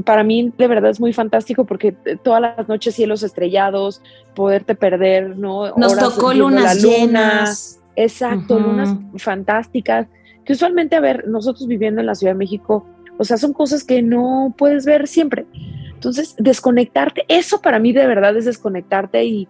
para 0.04 0.24
mí 0.24 0.52
de 0.56 0.66
verdad 0.66 0.90
es 0.90 1.00
muy 1.00 1.12
fantástico 1.12 1.64
porque 1.64 1.92
todas 2.22 2.40
las 2.40 2.68
noches 2.68 2.94
cielos 2.94 3.22
estrellados, 3.22 4.02
poderte 4.34 4.74
perder, 4.74 5.36
¿no? 5.36 5.74
Nos 5.76 5.92
Horas 5.92 6.14
tocó 6.14 6.32
lunas 6.32 6.82
luna. 6.82 6.96
llenas. 6.96 7.76
Exacto, 7.96 8.58
lunas 8.58 8.96
fantásticas, 9.16 10.06
que 10.44 10.52
usualmente, 10.54 10.96
a 10.96 11.00
ver, 11.00 11.28
nosotros 11.28 11.66
viviendo 11.66 12.00
en 12.00 12.06
la 12.06 12.14
Ciudad 12.14 12.32
de 12.32 12.38
México, 12.38 12.86
o 13.18 13.24
sea, 13.24 13.36
son 13.36 13.52
cosas 13.52 13.84
que 13.84 14.00
no 14.00 14.54
puedes 14.56 14.86
ver 14.86 15.06
siempre. 15.06 15.44
Entonces, 15.92 16.34
desconectarte, 16.38 17.24
eso 17.28 17.60
para 17.60 17.78
mí 17.78 17.92
de 17.92 18.06
verdad 18.06 18.34
es 18.36 18.46
desconectarte 18.46 19.22
y 19.24 19.48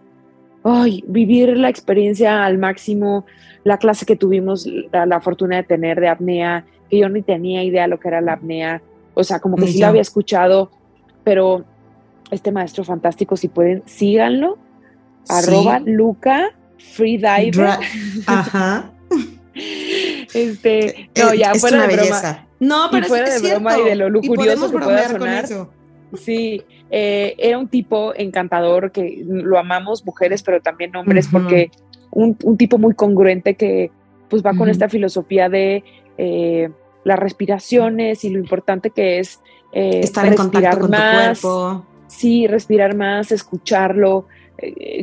ay, 0.64 1.04
vivir 1.06 1.56
la 1.56 1.68
experiencia 1.68 2.44
al 2.44 2.58
máximo, 2.58 3.24
la 3.64 3.78
clase 3.78 4.06
que 4.06 4.16
tuvimos, 4.16 4.66
la, 4.92 5.06
la 5.06 5.20
fortuna 5.20 5.56
de 5.56 5.62
tener 5.64 6.00
de 6.00 6.08
apnea, 6.08 6.64
que 6.88 6.98
yo 6.98 7.08
ni 7.08 7.22
tenía 7.22 7.62
idea 7.62 7.86
lo 7.86 8.00
que 8.00 8.08
era 8.08 8.20
la 8.20 8.34
apnea, 8.34 8.82
o 9.14 9.24
sea, 9.24 9.40
como 9.40 9.56
que 9.56 9.66
sí 9.66 9.78
lo 9.78 9.86
había 9.86 10.02
escuchado, 10.02 10.70
pero 11.24 11.64
este 12.30 12.52
maestro 12.52 12.84
fantástico, 12.84 13.36
si 13.36 13.48
pueden, 13.48 13.82
síganlo, 13.86 14.58
arroba 15.28 15.80
Luca 15.80 16.50
Freediver. 16.78 17.78
Ajá. 18.26 18.90
este, 20.34 21.10
no, 21.16 21.34
ya, 21.34 21.54
fuera 21.54 21.86
de 21.86 21.96
broma. 21.96 22.46
No, 22.60 22.88
pero 22.90 23.06
fuera 23.06 23.38
de 23.38 23.50
broma 23.50 23.78
y 23.78 23.84
de 23.84 23.94
lo 23.96 24.10
lujurioso 24.10 24.70
que 24.70 24.78
pueda 24.78 25.08
sonar. 25.08 25.46
Sí, 26.14 26.62
eh, 26.90 27.34
era 27.38 27.58
un 27.58 27.68
tipo 27.68 28.12
encantador 28.14 28.90
que 28.90 29.22
lo 29.26 29.58
amamos 29.58 30.04
mujeres, 30.04 30.42
pero 30.42 30.60
también 30.60 30.94
hombres, 30.96 31.28
porque 31.30 31.70
un, 32.10 32.36
tipo 32.56 32.78
muy 32.78 32.94
congruente 32.94 33.54
que 33.54 33.90
pues 34.28 34.44
va 34.44 34.54
con 34.54 34.68
esta 34.68 34.88
filosofía 34.88 35.48
de 35.48 35.84
eh, 36.18 36.70
las 37.04 37.18
respiraciones 37.18 38.24
y 38.24 38.30
lo 38.30 38.38
importante 38.38 38.90
que 38.90 39.18
es 39.18 39.40
eh, 39.72 40.00
estar 40.02 40.26
en 40.26 40.34
contacto 40.34 40.80
con 40.80 40.90
más, 40.90 41.40
tu 41.40 41.48
cuerpo. 41.48 41.86
Sí, 42.06 42.46
respirar 42.46 42.96
más, 42.96 43.30
escucharlo, 43.30 44.26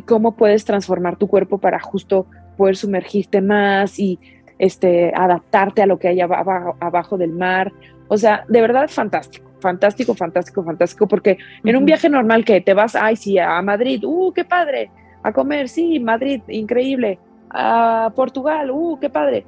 cómo 0.06 0.36
puedes 0.36 0.66
transformar 0.66 1.18
tu 1.18 1.28
cuerpo 1.28 1.58
para 1.58 1.80
justo 1.80 2.28
poder 2.58 2.76
sumergirte 2.76 3.42
más 3.42 3.98
y 3.98 4.20
este, 4.60 5.14
adaptarte 5.16 5.82
a 5.82 5.86
lo 5.86 6.00
que 6.00 6.10
hay 6.10 6.20
abajo, 6.22 6.76
abajo 6.80 7.18
del 7.18 7.32
mar. 7.32 7.72
O 8.10 8.18
sea, 8.18 8.44
de 8.48 8.62
verdad 8.62 8.90
fantástico 8.90 9.47
fantástico, 9.60 10.14
fantástico, 10.14 10.64
fantástico, 10.64 11.08
porque 11.08 11.38
en 11.64 11.76
un 11.76 11.86
viaje 11.86 12.10
normal 12.10 12.46
que 12.46 12.62
te 12.62 12.74
vas, 12.74 12.96
ay, 12.96 13.16
sí, 13.16 13.38
a 13.38 13.62
Madrid, 13.62 14.04
uh, 14.06 14.32
qué 14.34 14.46
padre, 14.46 14.92
a 15.24 15.32
comer, 15.32 15.70
sí, 15.70 16.00
Madrid, 16.00 16.42
increíble, 16.48 17.20
a 17.50 18.12
Portugal, 18.16 18.72
uh, 18.72 18.98
qué 19.00 19.10
padre. 19.10 19.46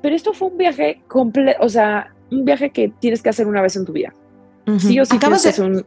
Pero 0.00 0.14
esto 0.14 0.32
fue 0.32 0.48
un 0.48 0.58
viaje 0.58 1.02
completo, 1.08 1.58
o 1.60 1.68
sea, 1.68 2.12
un 2.30 2.44
viaje 2.44 2.70
que 2.70 2.92
tienes 3.00 3.22
que 3.22 3.30
hacer 3.30 3.46
una 3.46 3.62
vez 3.62 3.76
en 3.76 3.84
tu 3.84 3.92
vida. 3.92 4.12
Sí 4.78 5.00
o 5.00 5.04
sí, 5.06 5.16
acabas 5.16 5.42
de, 5.42 5.62
un, 5.62 5.82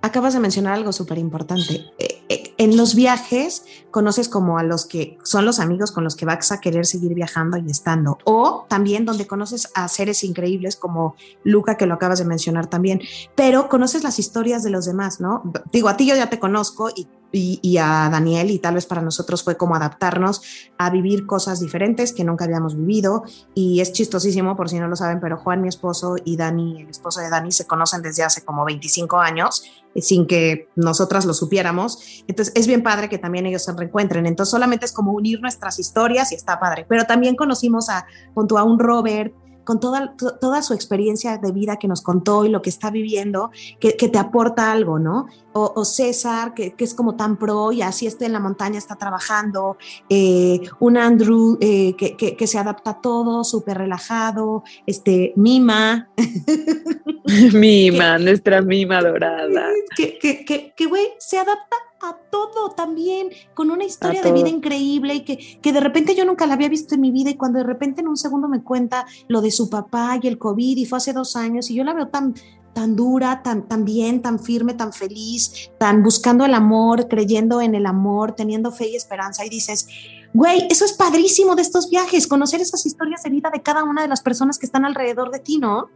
acabas 0.00 0.34
de 0.34 0.40
mencionar 0.40 0.74
algo 0.74 0.92
súper 0.92 1.18
importante. 1.18 1.86
Eh, 1.98 2.17
en 2.58 2.76
los 2.76 2.94
viajes 2.96 3.64
conoces 3.90 4.28
como 4.28 4.58
a 4.58 4.64
los 4.64 4.84
que 4.84 5.16
son 5.22 5.46
los 5.46 5.60
amigos 5.60 5.92
con 5.92 6.04
los 6.04 6.16
que 6.16 6.26
vas 6.26 6.52
a 6.52 6.60
querer 6.60 6.86
seguir 6.86 7.14
viajando 7.14 7.56
y 7.56 7.70
estando. 7.70 8.18
O 8.24 8.66
también 8.68 9.04
donde 9.04 9.26
conoces 9.26 9.70
a 9.74 9.88
seres 9.88 10.24
increíbles 10.24 10.76
como 10.76 11.14
Luca, 11.44 11.76
que 11.76 11.86
lo 11.86 11.94
acabas 11.94 12.18
de 12.18 12.24
mencionar 12.24 12.66
también. 12.66 13.00
Pero 13.34 13.68
conoces 13.68 14.02
las 14.02 14.18
historias 14.18 14.62
de 14.64 14.70
los 14.70 14.84
demás, 14.84 15.20
¿no? 15.20 15.42
Digo, 15.72 15.88
a 15.88 15.96
ti 15.96 16.06
yo 16.06 16.16
ya 16.16 16.28
te 16.28 16.40
conozco 16.40 16.90
y 16.94 17.06
y, 17.30 17.76
a 17.78 18.08
Daniel 18.10 18.50
y 18.50 18.58
tal 18.58 18.74
vez 18.74 18.86
para 18.86 19.02
nosotros 19.02 19.42
fue 19.42 19.56
como 19.56 19.74
adaptarnos 19.74 20.42
a 20.78 20.90
vivir 20.90 21.26
cosas 21.26 21.60
diferentes 21.60 22.12
que 22.12 22.24
nunca 22.24 22.44
habíamos 22.44 22.76
vivido 22.76 23.24
y 23.54 23.80
es 23.80 23.92
chistosísimo 23.92 24.56
por 24.56 24.68
si 24.68 24.78
no 24.78 24.88
lo 24.88 24.96
saben, 24.96 25.20
pero 25.20 25.36
Juan, 25.36 25.60
mi 25.60 25.68
esposo 25.68 26.16
y 26.24 26.36
Dani, 26.36 26.82
el 26.82 26.88
esposo 26.88 27.20
de 27.20 27.28
Dani, 27.28 27.52
se 27.52 27.66
conocen 27.66 28.02
desde 28.02 28.24
hace 28.24 28.44
como 28.44 28.64
25 28.64 29.18
años 29.18 29.62
eh, 29.94 30.02
sin 30.02 30.26
que 30.26 30.68
nosotras 30.76 31.24
lo 31.24 31.34
supiéramos. 31.34 32.22
Entonces 32.26 32.54
es 32.56 32.66
bien 32.66 32.82
padre 32.82 33.08
que 33.08 33.18
también 33.18 33.46
ellos 33.46 33.64
se 33.64 33.72
reencuentren. 33.72 34.26
Entonces 34.26 34.50
solamente 34.50 34.86
es 34.86 34.92
como 34.92 35.12
unir 35.12 35.40
nuestras 35.40 35.78
historias 35.78 36.32
y 36.32 36.34
está 36.34 36.58
padre. 36.58 36.86
Pero 36.88 37.04
también 37.04 37.36
conocimos 37.36 37.88
a, 37.88 38.06
junto 38.34 38.58
a 38.58 38.64
un 38.64 38.78
Robert, 38.78 39.34
con 39.68 39.80
toda, 39.80 40.14
toda 40.40 40.62
su 40.62 40.72
experiencia 40.72 41.36
de 41.36 41.52
vida 41.52 41.76
que 41.76 41.88
nos 41.88 42.00
contó 42.00 42.46
y 42.46 42.48
lo 42.48 42.62
que 42.62 42.70
está 42.70 42.90
viviendo, 42.90 43.50
que, 43.78 43.92
te 43.92 44.18
aporta 44.18 44.72
algo, 44.72 44.98
¿no? 44.98 45.26
O, 45.52 45.84
César, 45.84 46.54
que, 46.54 46.74
es 46.78 46.94
como 46.94 47.16
tan 47.16 47.36
pro 47.36 47.70
y 47.70 47.82
así 47.82 48.06
está 48.06 48.24
en 48.24 48.32
la 48.32 48.40
montaña, 48.40 48.78
está 48.78 48.96
trabajando, 48.96 49.76
eh, 50.08 50.62
un 50.80 50.96
Andrew 50.96 51.58
eh, 51.60 51.94
que, 51.96 52.46
se 52.46 52.58
adapta 52.58 52.92
a 52.92 53.00
todo, 53.02 53.44
súper 53.44 53.76
relajado, 53.76 54.64
este, 54.86 55.34
Mima. 55.36 56.08
Mima, 57.52 58.18
nuestra 58.20 58.62
Mima 58.62 59.02
dorada. 59.02 59.66
Que, 59.98 60.86
güey, 60.86 61.08
se 61.18 61.36
adapta 61.36 61.76
a 62.00 62.16
todo 62.30 62.70
también, 62.70 63.30
con 63.54 63.70
una 63.70 63.84
historia 63.84 64.22
de 64.22 64.32
vida 64.32 64.48
increíble 64.48 65.14
y 65.14 65.24
que, 65.24 65.58
que 65.60 65.72
de 65.72 65.80
repente 65.80 66.14
yo 66.14 66.24
nunca 66.24 66.46
la 66.46 66.54
había 66.54 66.68
visto 66.68 66.94
en 66.94 67.00
mi 67.00 67.10
vida 67.10 67.30
y 67.30 67.36
cuando 67.36 67.58
de 67.58 67.64
repente 67.64 68.00
en 68.00 68.08
un 68.08 68.16
segundo 68.16 68.48
me 68.48 68.62
cuenta 68.62 69.06
lo 69.26 69.40
de 69.40 69.50
su 69.50 69.68
papá 69.68 70.18
y 70.22 70.28
el 70.28 70.38
COVID 70.38 70.76
y 70.76 70.86
fue 70.86 70.98
hace 70.98 71.12
dos 71.12 71.34
años 71.34 71.70
y 71.70 71.74
yo 71.74 71.84
la 71.84 71.94
veo 71.94 72.08
tan, 72.08 72.34
tan 72.72 72.94
dura, 72.94 73.42
tan, 73.42 73.66
tan 73.66 73.84
bien, 73.84 74.22
tan 74.22 74.38
firme, 74.38 74.74
tan 74.74 74.92
feliz, 74.92 75.70
tan 75.78 76.02
buscando 76.02 76.44
el 76.44 76.54
amor, 76.54 77.08
creyendo 77.08 77.60
en 77.60 77.74
el 77.74 77.86
amor, 77.86 78.32
teniendo 78.32 78.70
fe 78.70 78.90
y 78.90 78.96
esperanza 78.96 79.44
y 79.44 79.48
dices, 79.48 79.88
güey, 80.32 80.68
eso 80.70 80.84
es 80.84 80.92
padrísimo 80.92 81.56
de 81.56 81.62
estos 81.62 81.90
viajes, 81.90 82.28
conocer 82.28 82.60
esas 82.60 82.86
historias 82.86 83.24
de 83.24 83.30
vida 83.30 83.50
de 83.52 83.62
cada 83.62 83.82
una 83.82 84.02
de 84.02 84.08
las 84.08 84.22
personas 84.22 84.58
que 84.58 84.66
están 84.66 84.84
alrededor 84.84 85.32
de 85.32 85.40
ti, 85.40 85.58
¿no? 85.58 85.88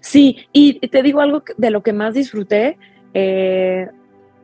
Sí, 0.00 0.36
y 0.52 0.78
te 0.88 1.02
digo 1.02 1.20
algo 1.20 1.42
de 1.56 1.70
lo 1.70 1.82
que 1.82 1.92
más 1.92 2.14
disfruté. 2.14 2.78
Eh, 3.12 3.90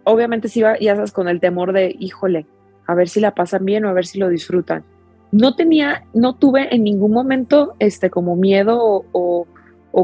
obviamente 0.07 0.49
sí 0.49 0.61
ya 0.61 0.95
sabes, 0.95 1.13
con 1.13 1.29
el 1.29 1.41
temor 1.41 1.73
de, 1.73 1.95
híjole, 1.99 2.47
a 2.87 2.95
ver 2.95 3.09
si 3.09 3.21
la 3.21 3.35
pasan 3.35 3.65
bien 3.65 3.85
o 3.85 3.89
a 3.89 3.93
ver 3.93 4.07
si 4.07 4.19
lo 4.19 4.29
disfrutan. 4.29 4.85
No 5.33 5.57
tenía, 5.57 6.05
no 6.15 6.37
tuve 6.37 6.75
en 6.75 6.85
ningún 6.85 7.11
momento 7.11 7.75
este 7.81 8.09
como 8.09 8.37
miedo 8.37 9.05
o, 9.13 9.47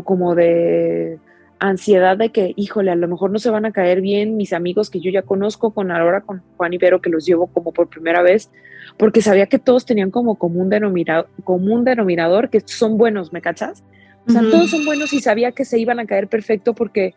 como 0.04 0.34
de 0.34 1.18
ansiedad 1.60 2.16
de 2.16 2.30
que, 2.30 2.52
híjole, 2.56 2.90
a 2.90 2.96
lo 2.96 3.06
mejor 3.06 3.30
no 3.30 3.38
se 3.38 3.50
van 3.50 3.64
a 3.64 3.70
caer 3.70 4.00
bien 4.00 4.36
mis 4.36 4.52
amigos 4.52 4.90
que 4.90 5.00
yo 5.00 5.12
ya 5.12 5.22
conozco 5.22 5.70
con 5.70 5.92
ahora 5.92 6.22
con 6.22 6.42
Juan 6.56 6.72
Ibero, 6.72 7.00
que 7.00 7.10
los 7.10 7.24
llevo 7.24 7.46
como 7.46 7.72
por 7.72 7.88
primera 7.88 8.22
vez, 8.22 8.50
porque 8.98 9.22
sabía 9.22 9.46
que 9.46 9.60
todos 9.60 9.86
tenían 9.86 10.10
como 10.10 10.34
común 10.34 10.68
denominador, 10.68 11.28
común 11.44 11.84
denominador 11.84 12.50
que 12.50 12.60
son 12.64 12.98
buenos, 12.98 13.32
¿me 13.32 13.40
cachas? 13.40 13.84
O 14.26 14.32
sea, 14.32 14.42
todos 14.42 14.70
son 14.70 14.84
buenos 14.84 15.12
y 15.12 15.20
sabía 15.20 15.52
que 15.52 15.64
se 15.64 15.78
iban 15.78 16.00
a 16.00 16.06
caer 16.06 16.26
perfecto 16.26 16.74
porque 16.74 17.14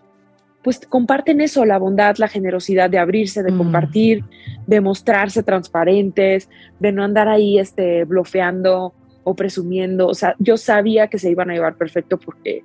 pues 0.65 0.79
comparten 0.89 1.41
eso, 1.41 1.63
la 1.63 1.77
bondad, 1.77 2.15
la 2.17 2.27
generosidad 2.27 2.89
de 2.89 2.97
abrirse, 2.97 3.43
de 3.43 3.51
mm. 3.51 3.57
compartir, 3.59 4.23
de 4.65 4.81
mostrarse 4.81 5.43
transparentes, 5.43 6.49
de 6.79 6.91
no 6.91 7.03
andar 7.03 7.27
ahí 7.27 7.59
este, 7.59 8.03
blofeando 8.03 8.91
o 9.23 9.35
presumiendo. 9.35 10.07
O 10.07 10.15
sea, 10.15 10.35
yo 10.39 10.57
sabía 10.57 11.05
que 11.07 11.19
se 11.19 11.29
iban 11.29 11.51
a 11.51 11.53
llevar 11.53 11.75
perfecto 11.75 12.17
porque 12.17 12.63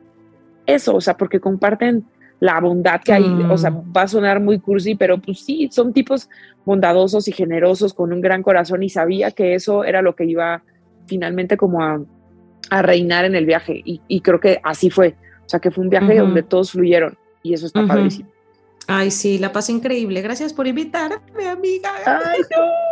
eso, 0.64 0.96
o 0.96 1.00
sea, 1.02 1.18
porque 1.18 1.40
comparten 1.40 2.06
la 2.38 2.58
bondad 2.58 3.02
que 3.02 3.12
hay, 3.12 3.22
o 3.50 3.58
sea, 3.58 3.70
mm. 3.70 3.92
va 3.94 4.02
a 4.04 4.08
sonar 4.08 4.40
muy 4.40 4.60
cursi, 4.60 4.94
pero 4.94 5.20
pues 5.20 5.40
sí, 5.40 5.68
son 5.70 5.92
tipos 5.92 6.30
bondadosos 6.64 7.28
y 7.28 7.32
generosos 7.32 7.92
con 7.92 8.14
un 8.14 8.22
gran 8.22 8.42
corazón 8.42 8.82
y 8.82 8.88
sabía 8.88 9.30
que 9.30 9.54
eso 9.54 9.84
era 9.84 10.00
lo 10.00 10.16
que 10.16 10.24
iba 10.24 10.62
finalmente 11.04 11.58
como 11.58 11.82
a, 11.82 12.00
reinar 12.70 13.26
en 13.26 13.34
el 13.34 13.44
viaje 13.44 13.82
y, 13.84 14.20
creo 14.20 14.40
que 14.40 14.58
así 14.62 14.88
fue, 14.88 15.16
o 15.44 15.48
sea, 15.48 15.58
que 15.60 15.70
fue 15.70 15.82
un 15.82 15.90
viaje 15.90 16.16
donde 16.16 16.44
todos 16.44 16.70
fluyeron 16.70 17.18
y 17.42 17.54
eso 17.54 17.66
está 17.66 17.86
padrísimo. 17.86 18.28
Ay, 18.86 19.10
sí, 19.10 19.38
la 19.38 19.52
pasé 19.52 19.72
increíble. 19.72 20.20
Gracias 20.20 20.52
por 20.52 20.66
invitarme, 20.66 21.48
amiga. 21.48 21.90
Ay, 22.04 22.40
no. 22.50 22.90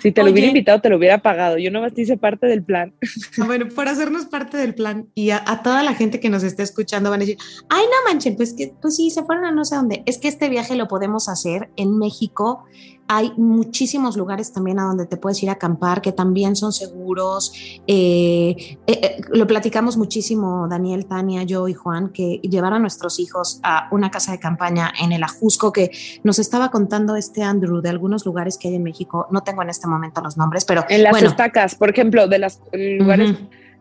Si 0.00 0.12
te 0.12 0.22
lo 0.22 0.30
hubiera 0.30 0.48
invitado, 0.48 0.80
te 0.80 0.88
lo 0.88 0.96
hubiera 0.96 1.18
pagado. 1.18 1.58
Yo 1.58 1.70
nomás 1.70 1.92
te 1.92 2.02
hice 2.02 2.16
parte 2.16 2.46
del 2.46 2.62
plan. 2.62 2.94
Ah, 3.38 3.44
bueno, 3.44 3.68
por 3.68 3.88
hacernos 3.88 4.26
parte 4.26 4.56
del 4.56 4.74
plan. 4.74 5.08
Y 5.14 5.30
a, 5.30 5.60
toda 5.62 5.82
la 5.82 5.94
gente 5.94 6.20
que 6.20 6.30
nos 6.30 6.42
esté 6.42 6.62
escuchando 6.62 7.10
van 7.10 7.20
a 7.20 7.24
decir, 7.24 7.38
ay, 7.68 7.84
no 7.84 8.10
manchen, 8.10 8.36
pues 8.36 8.54
que, 8.54 8.72
pues 8.80 8.96
sí, 8.96 9.10
se 9.10 9.24
fueron 9.24 9.44
a 9.44 9.52
no 9.52 9.64
sé 9.64 9.76
dónde. 9.76 10.02
Es 10.06 10.18
que 10.18 10.28
este 10.28 10.48
viaje 10.48 10.74
lo 10.74 10.88
podemos 10.88 11.28
hacer 11.28 11.68
en 11.76 11.98
México 11.98 12.64
hay 13.08 13.32
muchísimos 13.36 14.16
lugares 14.16 14.52
también 14.52 14.78
a 14.78 14.84
donde 14.84 15.06
te 15.06 15.16
puedes 15.16 15.42
ir 15.42 15.48
a 15.50 15.52
acampar 15.52 16.02
que 16.02 16.12
también 16.12 16.56
son 16.56 16.72
seguros. 16.72 17.52
Eh, 17.86 18.56
eh, 18.58 18.76
eh, 18.86 19.20
lo 19.30 19.46
platicamos 19.46 19.96
muchísimo, 19.96 20.66
Daniel, 20.68 21.06
Tania, 21.06 21.44
yo 21.44 21.68
y 21.68 21.74
Juan, 21.74 22.10
que 22.10 22.40
llevar 22.42 22.72
a 22.72 22.78
nuestros 22.78 23.20
hijos 23.20 23.60
a 23.62 23.88
una 23.92 24.10
casa 24.10 24.32
de 24.32 24.40
campaña 24.40 24.92
en 25.00 25.12
el 25.12 25.22
Ajusco, 25.22 25.72
que 25.72 25.90
nos 26.24 26.38
estaba 26.38 26.70
contando 26.70 27.16
este 27.16 27.42
Andrew 27.42 27.80
de 27.80 27.90
algunos 27.90 28.26
lugares 28.26 28.58
que 28.58 28.68
hay 28.68 28.74
en 28.74 28.82
México. 28.82 29.28
No 29.30 29.42
tengo 29.42 29.62
en 29.62 29.70
este 29.70 29.86
momento 29.86 30.20
los 30.20 30.36
nombres, 30.36 30.64
pero. 30.64 30.84
En 30.88 31.02
las 31.02 31.22
estacas, 31.22 31.74
por 31.74 31.90
ejemplo, 31.90 32.26
de 32.26 32.38
los 32.38 32.60
lugares 32.72 33.36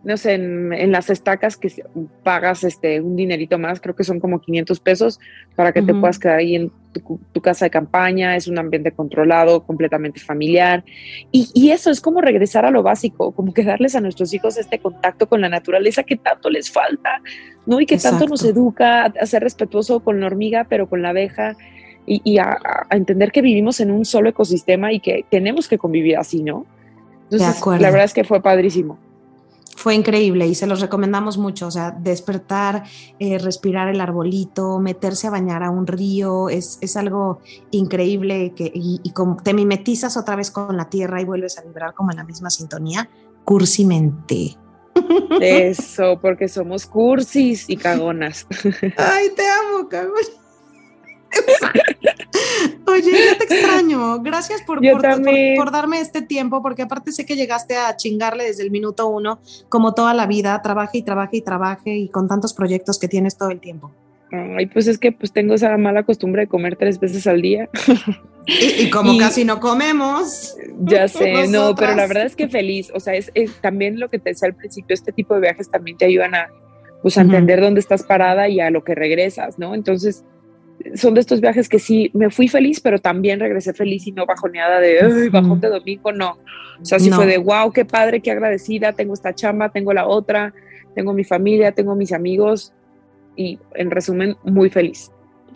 no 0.06 0.18
sé, 0.18 0.36
en, 0.36 0.92
las 0.92 1.10
estacas 1.10 1.58
que 1.58 1.84
pagas 2.24 2.64
este 2.64 3.02
un 3.02 3.16
dinerito 3.16 3.58
más, 3.58 3.82
creo 3.82 3.96
que 3.96 4.04
son 4.04 4.20
como 4.20 4.40
500 4.40 4.80
pesos 4.80 5.20
para 5.56 5.74
que 5.74 5.82
te 5.82 5.96
puedas 5.96 6.20
quedar 6.20 6.38
ahí 6.38 6.56
en 6.56 6.72
tu, 7.34 7.42
casa 7.42 7.66
de 7.66 7.72
campaña, 7.72 8.36
es 8.36 8.48
un 8.48 8.60
ambiente 8.60 8.92
controlado, 8.92 9.64
completamente 9.64 10.20
familiar. 10.20 10.86
Y, 11.32 11.72
eso 11.72 11.90
es 11.90 12.02
como 12.02 12.22
regresar 12.22 12.66
a 12.66 12.72
lo 12.72 12.84
básico, 12.84 13.32
como 13.32 13.52
que 13.52 13.64
darles 13.64 13.96
a 13.96 14.00
nuestros 14.00 14.32
hijos 14.32 14.58
este 14.58 14.78
contacto 14.78 15.28
con 15.28 15.42
la 15.42 15.50
naturaleza 15.50 16.04
que 16.04 16.18
tanto 16.18 16.52
les 16.52 16.70
falta, 16.70 17.20
¿no? 17.66 17.82
Y 17.82 17.88
que 17.88 17.98
tanto 17.98 18.28
nos 18.28 18.46
educa 18.46 19.06
a, 19.06 19.26
ser 19.26 19.42
respetuoso 19.42 20.02
con 20.02 20.20
la 20.20 20.28
hormiga, 20.28 20.68
pero 20.70 20.88
con 20.88 21.02
la 21.02 21.10
abeja. 21.10 21.58
Y, 22.06 22.38
a, 22.38 22.60
entender 22.92 23.32
que 23.32 23.42
vivimos 23.42 23.80
en 23.80 23.90
un 23.90 24.06
solo 24.06 24.30
ecosistema 24.30 24.94
y 24.94 25.00
que 25.00 25.26
tenemos 25.32 25.68
que 25.68 25.80
convivir 25.80 26.18
así, 26.18 26.44
¿no? 26.44 26.68
Entonces, 27.32 27.60
la 27.66 27.90
verdad 27.90 28.04
es 28.04 28.14
que 28.14 28.24
fue 28.24 28.44
padrísimo 28.44 29.00
fue 29.76 29.94
increíble 29.94 30.48
y 30.48 30.56
se 30.56 30.68
los 30.68 30.80
recomendamos 30.80 31.38
mucho, 31.38 31.68
o 31.68 31.72
sea, 31.72 31.92
despertar, 31.92 32.84
eh, 33.20 33.38
respirar 33.38 33.90
el 33.90 34.00
arbolito, 34.00 34.80
meterse 34.80 35.28
a 35.28 35.32
bañar 35.32 35.64
a 35.64 35.70
un 35.70 35.86
río, 35.86 36.50
es, 36.50 36.80
algo 36.96 37.42
increíble 37.72 38.54
que, 38.56 38.72
y, 38.74 39.12
como 39.12 39.36
te 39.38 39.54
mimetizas 39.54 40.16
otra 40.18 40.36
vez 40.36 40.50
con 40.50 40.76
la 40.78 40.90
tierra 40.90 41.22
y 41.22 41.26
vuelves 41.26 41.60
a 41.60 41.62
vibrar 41.62 41.94
como 41.94 42.12
en 42.12 42.18
la 42.18 42.24
misma 42.24 42.50
sintonía, 42.50 43.10
cursimente. 43.44 44.58
Eso, 45.42 46.20
porque 46.22 46.48
somos 46.48 46.86
cursis 46.86 47.70
y 47.70 47.76
cagonas. 47.76 48.48
Ay, 48.98 49.30
te 49.36 49.44
amo, 49.48 49.90
cagón. 49.90 50.14
Oye, 52.88 53.12
yo 53.12 53.38
te 53.38 53.44
extraño. 53.44 54.22
Gracias 54.22 54.62
por, 54.62 54.80
por, 54.80 55.72
darme 55.72 56.00
este 56.00 56.22
tiempo, 56.22 56.62
porque 56.62 56.84
aparte 56.84 57.12
sé 57.12 57.26
que 57.26 57.36
llegaste 57.36 57.78
a 57.78 57.96
chingarle 57.96 58.46
desde 58.46 58.64
el 58.64 58.72
minuto 58.72 59.08
uno, 59.08 59.40
como 59.70 59.94
toda 59.94 60.14
la 60.14 60.28
vida, 60.28 60.62
trabaje 60.62 61.00
y 61.00 61.02
trabaje 61.04 61.38
y 61.38 61.42
trabaje 61.42 61.96
y 61.96 62.10
con 62.10 62.28
tantos 62.28 62.54
proyectos 62.54 63.00
que 63.00 63.08
tienes 63.08 63.38
todo 63.38 63.50
el 63.50 63.60
tiempo. 63.60 63.92
Ay, 64.32 64.66
pues 64.68 64.88
es 64.88 64.98
que 64.98 65.12
pues 65.12 65.32
tengo 65.32 65.54
esa 65.54 65.78
mala 65.78 66.04
costumbre 66.04 66.44
de 66.44 66.48
comer 66.48 66.76
tres 66.76 67.00
veces 67.00 67.28
al 67.28 67.42
día. 67.42 67.70
Y, 68.48 68.90
como 68.92 69.18
casi 69.18 69.44
no 69.44 69.60
comemos. 69.60 70.56
Ya 70.82 71.08
sé, 71.08 71.48
no, 71.48 71.74
pero 71.74 71.96
la 71.96 72.08
verdad 72.08 72.26
es 72.26 72.36
que 72.36 72.48
feliz. 72.48 72.92
O 72.94 73.00
sea, 73.00 73.16
es, 73.16 73.32
también 73.62 74.00
lo 74.00 74.10
que 74.10 74.20
te 74.20 74.30
decía 74.30 74.48
al 74.48 74.54
principio, 74.54 74.94
este 74.94 75.12
tipo 75.12 75.34
de 75.36 75.42
viajes 75.42 75.70
también 75.70 75.98
te 75.98 76.06
ayudan 76.06 76.36
a, 76.36 76.50
pues, 77.02 77.18
a 77.18 77.22
entender 77.22 77.62
dónde 77.62 77.80
estás 77.80 78.04
parada 78.04 78.48
y 78.48 78.60
a 78.60 78.70
lo 78.70 78.84
que 78.84 78.94
regresas, 78.94 79.58
¿no? 79.58 79.74
Entonces, 79.74 80.24
son 80.96 81.14
de 81.14 81.22
estos 81.22 81.42
viajes 81.42 81.70
que 81.70 81.80
sí, 81.80 82.12
me 82.14 82.30
fui 82.30 82.48
feliz, 82.48 82.80
pero 82.80 83.00
también 83.00 83.40
regresé 83.40 83.74
feliz 83.74 84.08
y 84.08 84.12
no 84.12 84.26
bajoneada 84.26 84.80
de, 84.80 85.30
bajón 85.30 85.60
de 85.60 85.70
domingo, 85.70 86.12
no. 86.12 86.38
O 86.82 86.86
sea, 86.86 87.00
sí 87.00 87.10
fue 87.10 87.26
de, 87.26 87.38
wow, 87.38 87.72
qué 87.72 87.86
padre, 87.86 88.22
qué 88.22 88.32
agradecida, 88.32 88.94
tengo 88.94 89.14
esta 89.14 89.34
chamba, 89.34 89.70
tengo 89.70 89.94
la 89.94 90.08
otra, 90.08 90.54
tengo 90.94 91.14
mi 91.14 91.24
familia, 91.24 91.72
tengo 91.72 91.96
mis 91.96 92.12
amigos 92.12 92.74
y 93.36 93.60
en 93.74 93.92
resumen, 93.92 94.36
muy 94.44 94.70
feliz. 94.70 95.12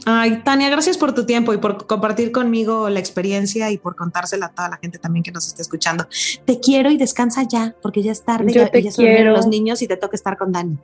Ay, 0.06 0.42
Tania, 0.44 0.70
gracias 0.70 0.98
por 0.98 1.14
tu 1.14 1.26
tiempo 1.26 1.54
y 1.54 1.58
por 1.58 1.86
compartir 1.86 2.32
conmigo 2.32 2.90
la 2.90 3.00
experiencia 3.00 3.70
y 3.70 3.78
por 3.78 3.96
contársela 3.96 4.48
a 4.48 4.50
toda 4.50 4.70
la 4.70 4.78
gente 4.78 4.98
también 4.98 5.24
que 5.24 5.32
nos 5.32 5.48
esté 5.48 5.62
escuchando. 5.62 6.08
Te 6.46 6.60
quiero 6.60 6.90
y 6.90 6.98
descansa 6.98 7.44
ya, 7.44 7.76
porque 7.82 8.02
ya 8.02 8.14
es 8.14 8.24
tarde, 8.24 8.54
Yo 8.54 8.70
te 8.70 8.82
quiero. 8.82 9.34
los 9.34 9.48
niños 9.48 9.82
y 9.82 9.88
te 9.88 9.98
toca 9.98 10.16
estar 10.16 10.38
con 10.38 10.52
Dani. 10.52 10.78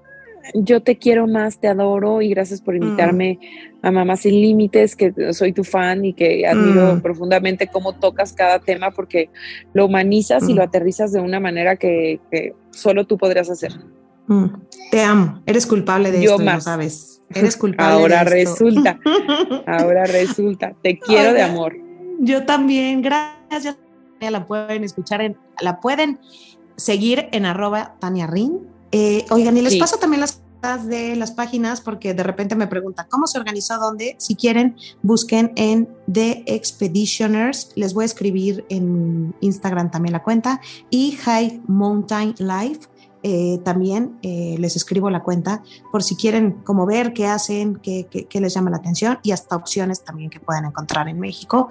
Yo 0.53 0.81
te 0.81 0.97
quiero 0.97 1.27
más, 1.27 1.59
te 1.59 1.67
adoro 1.67 2.21
y 2.21 2.29
gracias 2.29 2.61
por 2.61 2.75
invitarme 2.75 3.39
a 3.81 3.91
Mamá 3.91 4.15
Sin 4.15 4.33
Límites, 4.33 4.95
que 4.95 5.13
soy 5.33 5.53
tu 5.53 5.63
fan 5.63 6.05
y 6.05 6.13
que 6.13 6.45
admiro 6.45 6.95
mm. 6.95 7.01
profundamente 7.01 7.67
cómo 7.67 7.93
tocas 7.93 8.33
cada 8.33 8.59
tema 8.59 8.91
porque 8.91 9.29
lo 9.73 9.85
humanizas 9.85 10.47
y 10.47 10.53
lo 10.53 10.61
mm. 10.61 10.67
aterrizas 10.67 11.11
de 11.11 11.19
una 11.19 11.39
manera 11.39 11.77
que, 11.77 12.19
solo 12.71 13.05
tú 13.05 13.17
podrías 13.17 13.49
hacer. 13.49 13.73
Mm. 14.27 14.45
Te 14.91 15.01
amo, 15.01 15.41
eres 15.45 15.65
culpable 15.65 16.11
de 16.11 16.21
Yo 16.21 16.35
esto, 16.35 16.61
sabes. 16.61 17.21
Eres 17.33 17.57
culpable. 17.57 17.93
Ahora 17.93 18.23
resulta, 18.23 18.99
ahora 19.67 20.05
resulta. 20.05 20.73
Te 20.81 20.99
quiero 20.99 21.33
de 21.33 21.41
amor. 21.41 21.75
Yo 22.19 22.45
también, 22.45 23.01
gracias. 23.01 23.77
La 24.19 24.45
pueden 24.47 24.83
escuchar, 24.83 25.21
en, 25.21 25.37
la 25.59 25.79
pueden 25.79 26.19
seguir 26.75 27.27
en 27.31 27.45
arroba 27.45 27.95
Tania 27.99 28.27
Rin. 28.27 28.74
Eh, 28.97 29.25
oigan, 29.29 29.57
y 29.57 29.61
les 29.61 29.75
paso 29.75 29.97
también 29.97 30.21
las 30.21 30.41
de 30.87 31.15
las 31.17 31.31
páginas 31.31 31.81
porque 31.81 32.13
de 32.13 32.23
repente 32.23 32.55
me 32.55 32.65
preguntan 32.65 33.07
cómo 33.09 33.27
se 33.27 33.37
organizó 33.37 33.77
dónde. 33.77 34.15
Si 34.17 34.35
quieren, 34.35 34.77
busquen 35.03 35.51
en 35.57 35.89
The 36.11 36.43
Expeditioners. 36.47 37.71
Les 37.75 37.93
voy 37.93 38.03
a 38.03 38.05
escribir 38.05 38.65
en 38.69 39.35
Instagram 39.41 39.91
también 39.91 40.13
la 40.13 40.23
cuenta 40.23 40.61
y 40.89 41.11
High 41.11 41.61
Mountain 41.67 42.35
Life 42.39 42.87
eh, 43.21 43.59
también 43.63 44.19
eh, 44.21 44.55
les 44.59 44.75
escribo 44.75 45.09
la 45.09 45.23
cuenta 45.23 45.63
por 45.91 46.03
si 46.03 46.15
quieren 46.15 46.61
como 46.63 46.85
ver 46.85 47.11
qué 47.11 47.25
hacen, 47.25 47.75
qué, 47.77 48.27
les 48.31 48.53
llama 48.53 48.69
la 48.69 48.77
atención 48.77 49.17
y 49.23 49.31
hasta 49.31 49.55
opciones 49.55 50.03
también 50.03 50.29
que 50.29 50.39
puedan 50.39 50.65
encontrar 50.65 51.09
en 51.09 51.19
México. 51.19 51.67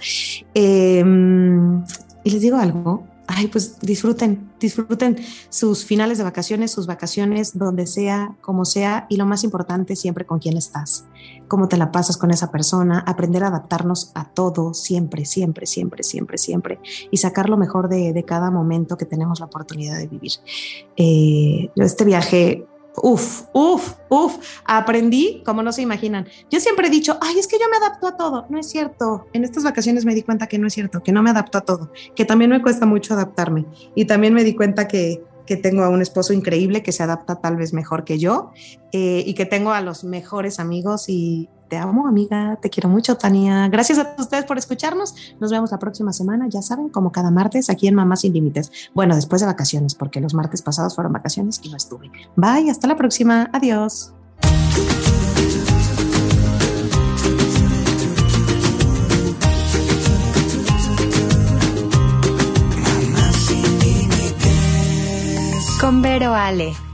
Em, 0.52 1.84
y 2.24 2.30
les 2.30 2.42
digo 2.42 2.56
algo, 2.58 3.06
ay, 3.26 3.46
pues 3.48 3.78
disfruten, 3.80 4.50
disfruten 4.60 5.16
sus 5.48 5.84
finales 5.84 6.18
de 6.18 6.24
vacaciones, 6.24 6.70
sus 6.70 6.86
vacaciones, 6.86 7.56
donde 7.56 7.86
sea, 7.86 8.36
como 8.40 8.64
sea, 8.64 9.06
y 9.08 9.16
lo 9.16 9.26
más 9.26 9.44
importante, 9.44 9.96
siempre 9.96 10.26
con 10.26 10.38
quién 10.38 10.56
estás, 10.56 11.06
cómo 11.48 11.68
te 11.68 11.76
la 11.76 11.92
pasas 11.92 12.16
con 12.16 12.30
esa 12.30 12.50
persona, 12.50 13.02
aprender 13.06 13.44
a 13.44 13.48
adaptarnos 13.48 14.12
a 14.14 14.24
todo, 14.24 14.74
siempre, 14.74 15.24
siempre, 15.24 15.66
siempre, 15.66 16.02
siempre, 16.02 16.38
siempre, 16.38 16.80
y 17.10 17.16
sacar 17.16 17.48
lo 17.48 17.56
mejor 17.56 17.88
de, 17.88 18.24
cada 18.26 18.50
momento 18.50 18.96
que 18.96 19.04
tenemos 19.04 19.40
la 19.40 19.46
oportunidad 19.46 19.98
de 19.98 20.06
vivir. 20.06 20.32
Eh, 20.96 21.70
este 21.76 22.04
viaje 22.06 22.66
Uf, 22.96 23.42
uf, 23.52 23.94
uf, 24.08 24.36
aprendí 24.64 25.42
como 25.44 25.62
no 25.62 25.72
se 25.72 25.82
imaginan. 25.82 26.28
Yo 26.50 26.60
siempre 26.60 26.86
he 26.86 26.90
dicho, 26.90 27.18
ay, 27.20 27.38
es 27.38 27.48
que 27.48 27.58
yo 27.58 27.68
me 27.68 27.76
adapto 27.76 28.06
a 28.06 28.16
todo. 28.16 28.46
No 28.48 28.58
es 28.58 28.68
cierto. 28.68 29.26
En 29.32 29.44
estas 29.44 29.64
vacaciones 29.64 30.04
me 30.04 30.14
di 30.14 30.22
cuenta 30.22 30.46
que 30.46 30.58
no 30.58 30.68
es 30.68 30.74
cierto, 30.74 31.02
que 31.02 31.12
no 31.12 31.22
me 31.22 31.30
adapto 31.30 31.58
a 31.58 31.62
todo, 31.62 31.90
que 32.14 32.24
también 32.24 32.50
me 32.50 32.62
cuesta 32.62 32.86
mucho 32.86 33.14
adaptarme. 33.14 33.66
Y 33.94 34.04
también 34.04 34.32
me 34.32 34.44
di 34.44 34.54
cuenta 34.54 34.86
que, 34.86 35.22
que 35.46 35.56
tengo 35.56 35.82
a 35.82 35.88
un 35.88 36.02
esposo 36.02 36.32
increíble 36.32 36.82
que 36.82 36.92
se 36.92 37.02
adapta 37.02 37.36
tal 37.36 37.56
vez 37.56 37.72
mejor 37.72 38.04
que 38.04 38.18
yo 38.18 38.52
eh, 38.92 39.22
y 39.26 39.34
que 39.34 39.46
tengo 39.46 39.72
a 39.72 39.80
los 39.80 40.04
mejores 40.04 40.58
amigos 40.58 41.08
y, 41.08 41.48
te 41.74 41.78
amo, 41.78 42.06
amiga. 42.06 42.56
Te 42.62 42.70
quiero 42.70 42.88
mucho, 42.88 43.16
Tania. 43.16 43.66
Gracias 43.66 43.98
a 43.98 44.14
ustedes 44.16 44.44
por 44.44 44.58
escucharnos. 44.58 45.34
Nos 45.40 45.50
vemos 45.50 45.72
la 45.72 45.80
próxima 45.80 46.12
semana, 46.12 46.46
ya 46.48 46.62
saben, 46.62 46.88
como 46.88 47.10
cada 47.10 47.32
martes 47.32 47.68
aquí 47.68 47.88
en 47.88 47.96
Mamá 47.96 48.14
Sin 48.14 48.32
Límites. 48.32 48.70
Bueno, 48.94 49.16
después 49.16 49.40
de 49.40 49.46
vacaciones, 49.46 49.96
porque 49.96 50.20
los 50.20 50.34
martes 50.34 50.62
pasados 50.62 50.94
fueron 50.94 51.12
vacaciones 51.12 51.60
y 51.64 51.70
no 51.70 51.76
estuve. 51.76 52.12
Bye, 52.36 52.70
hasta 52.70 52.86
la 52.86 52.94
próxima. 52.94 53.50
Adiós. 53.52 54.12
Con 65.80 66.02
Vero 66.02 66.34
Ale. 66.34 66.93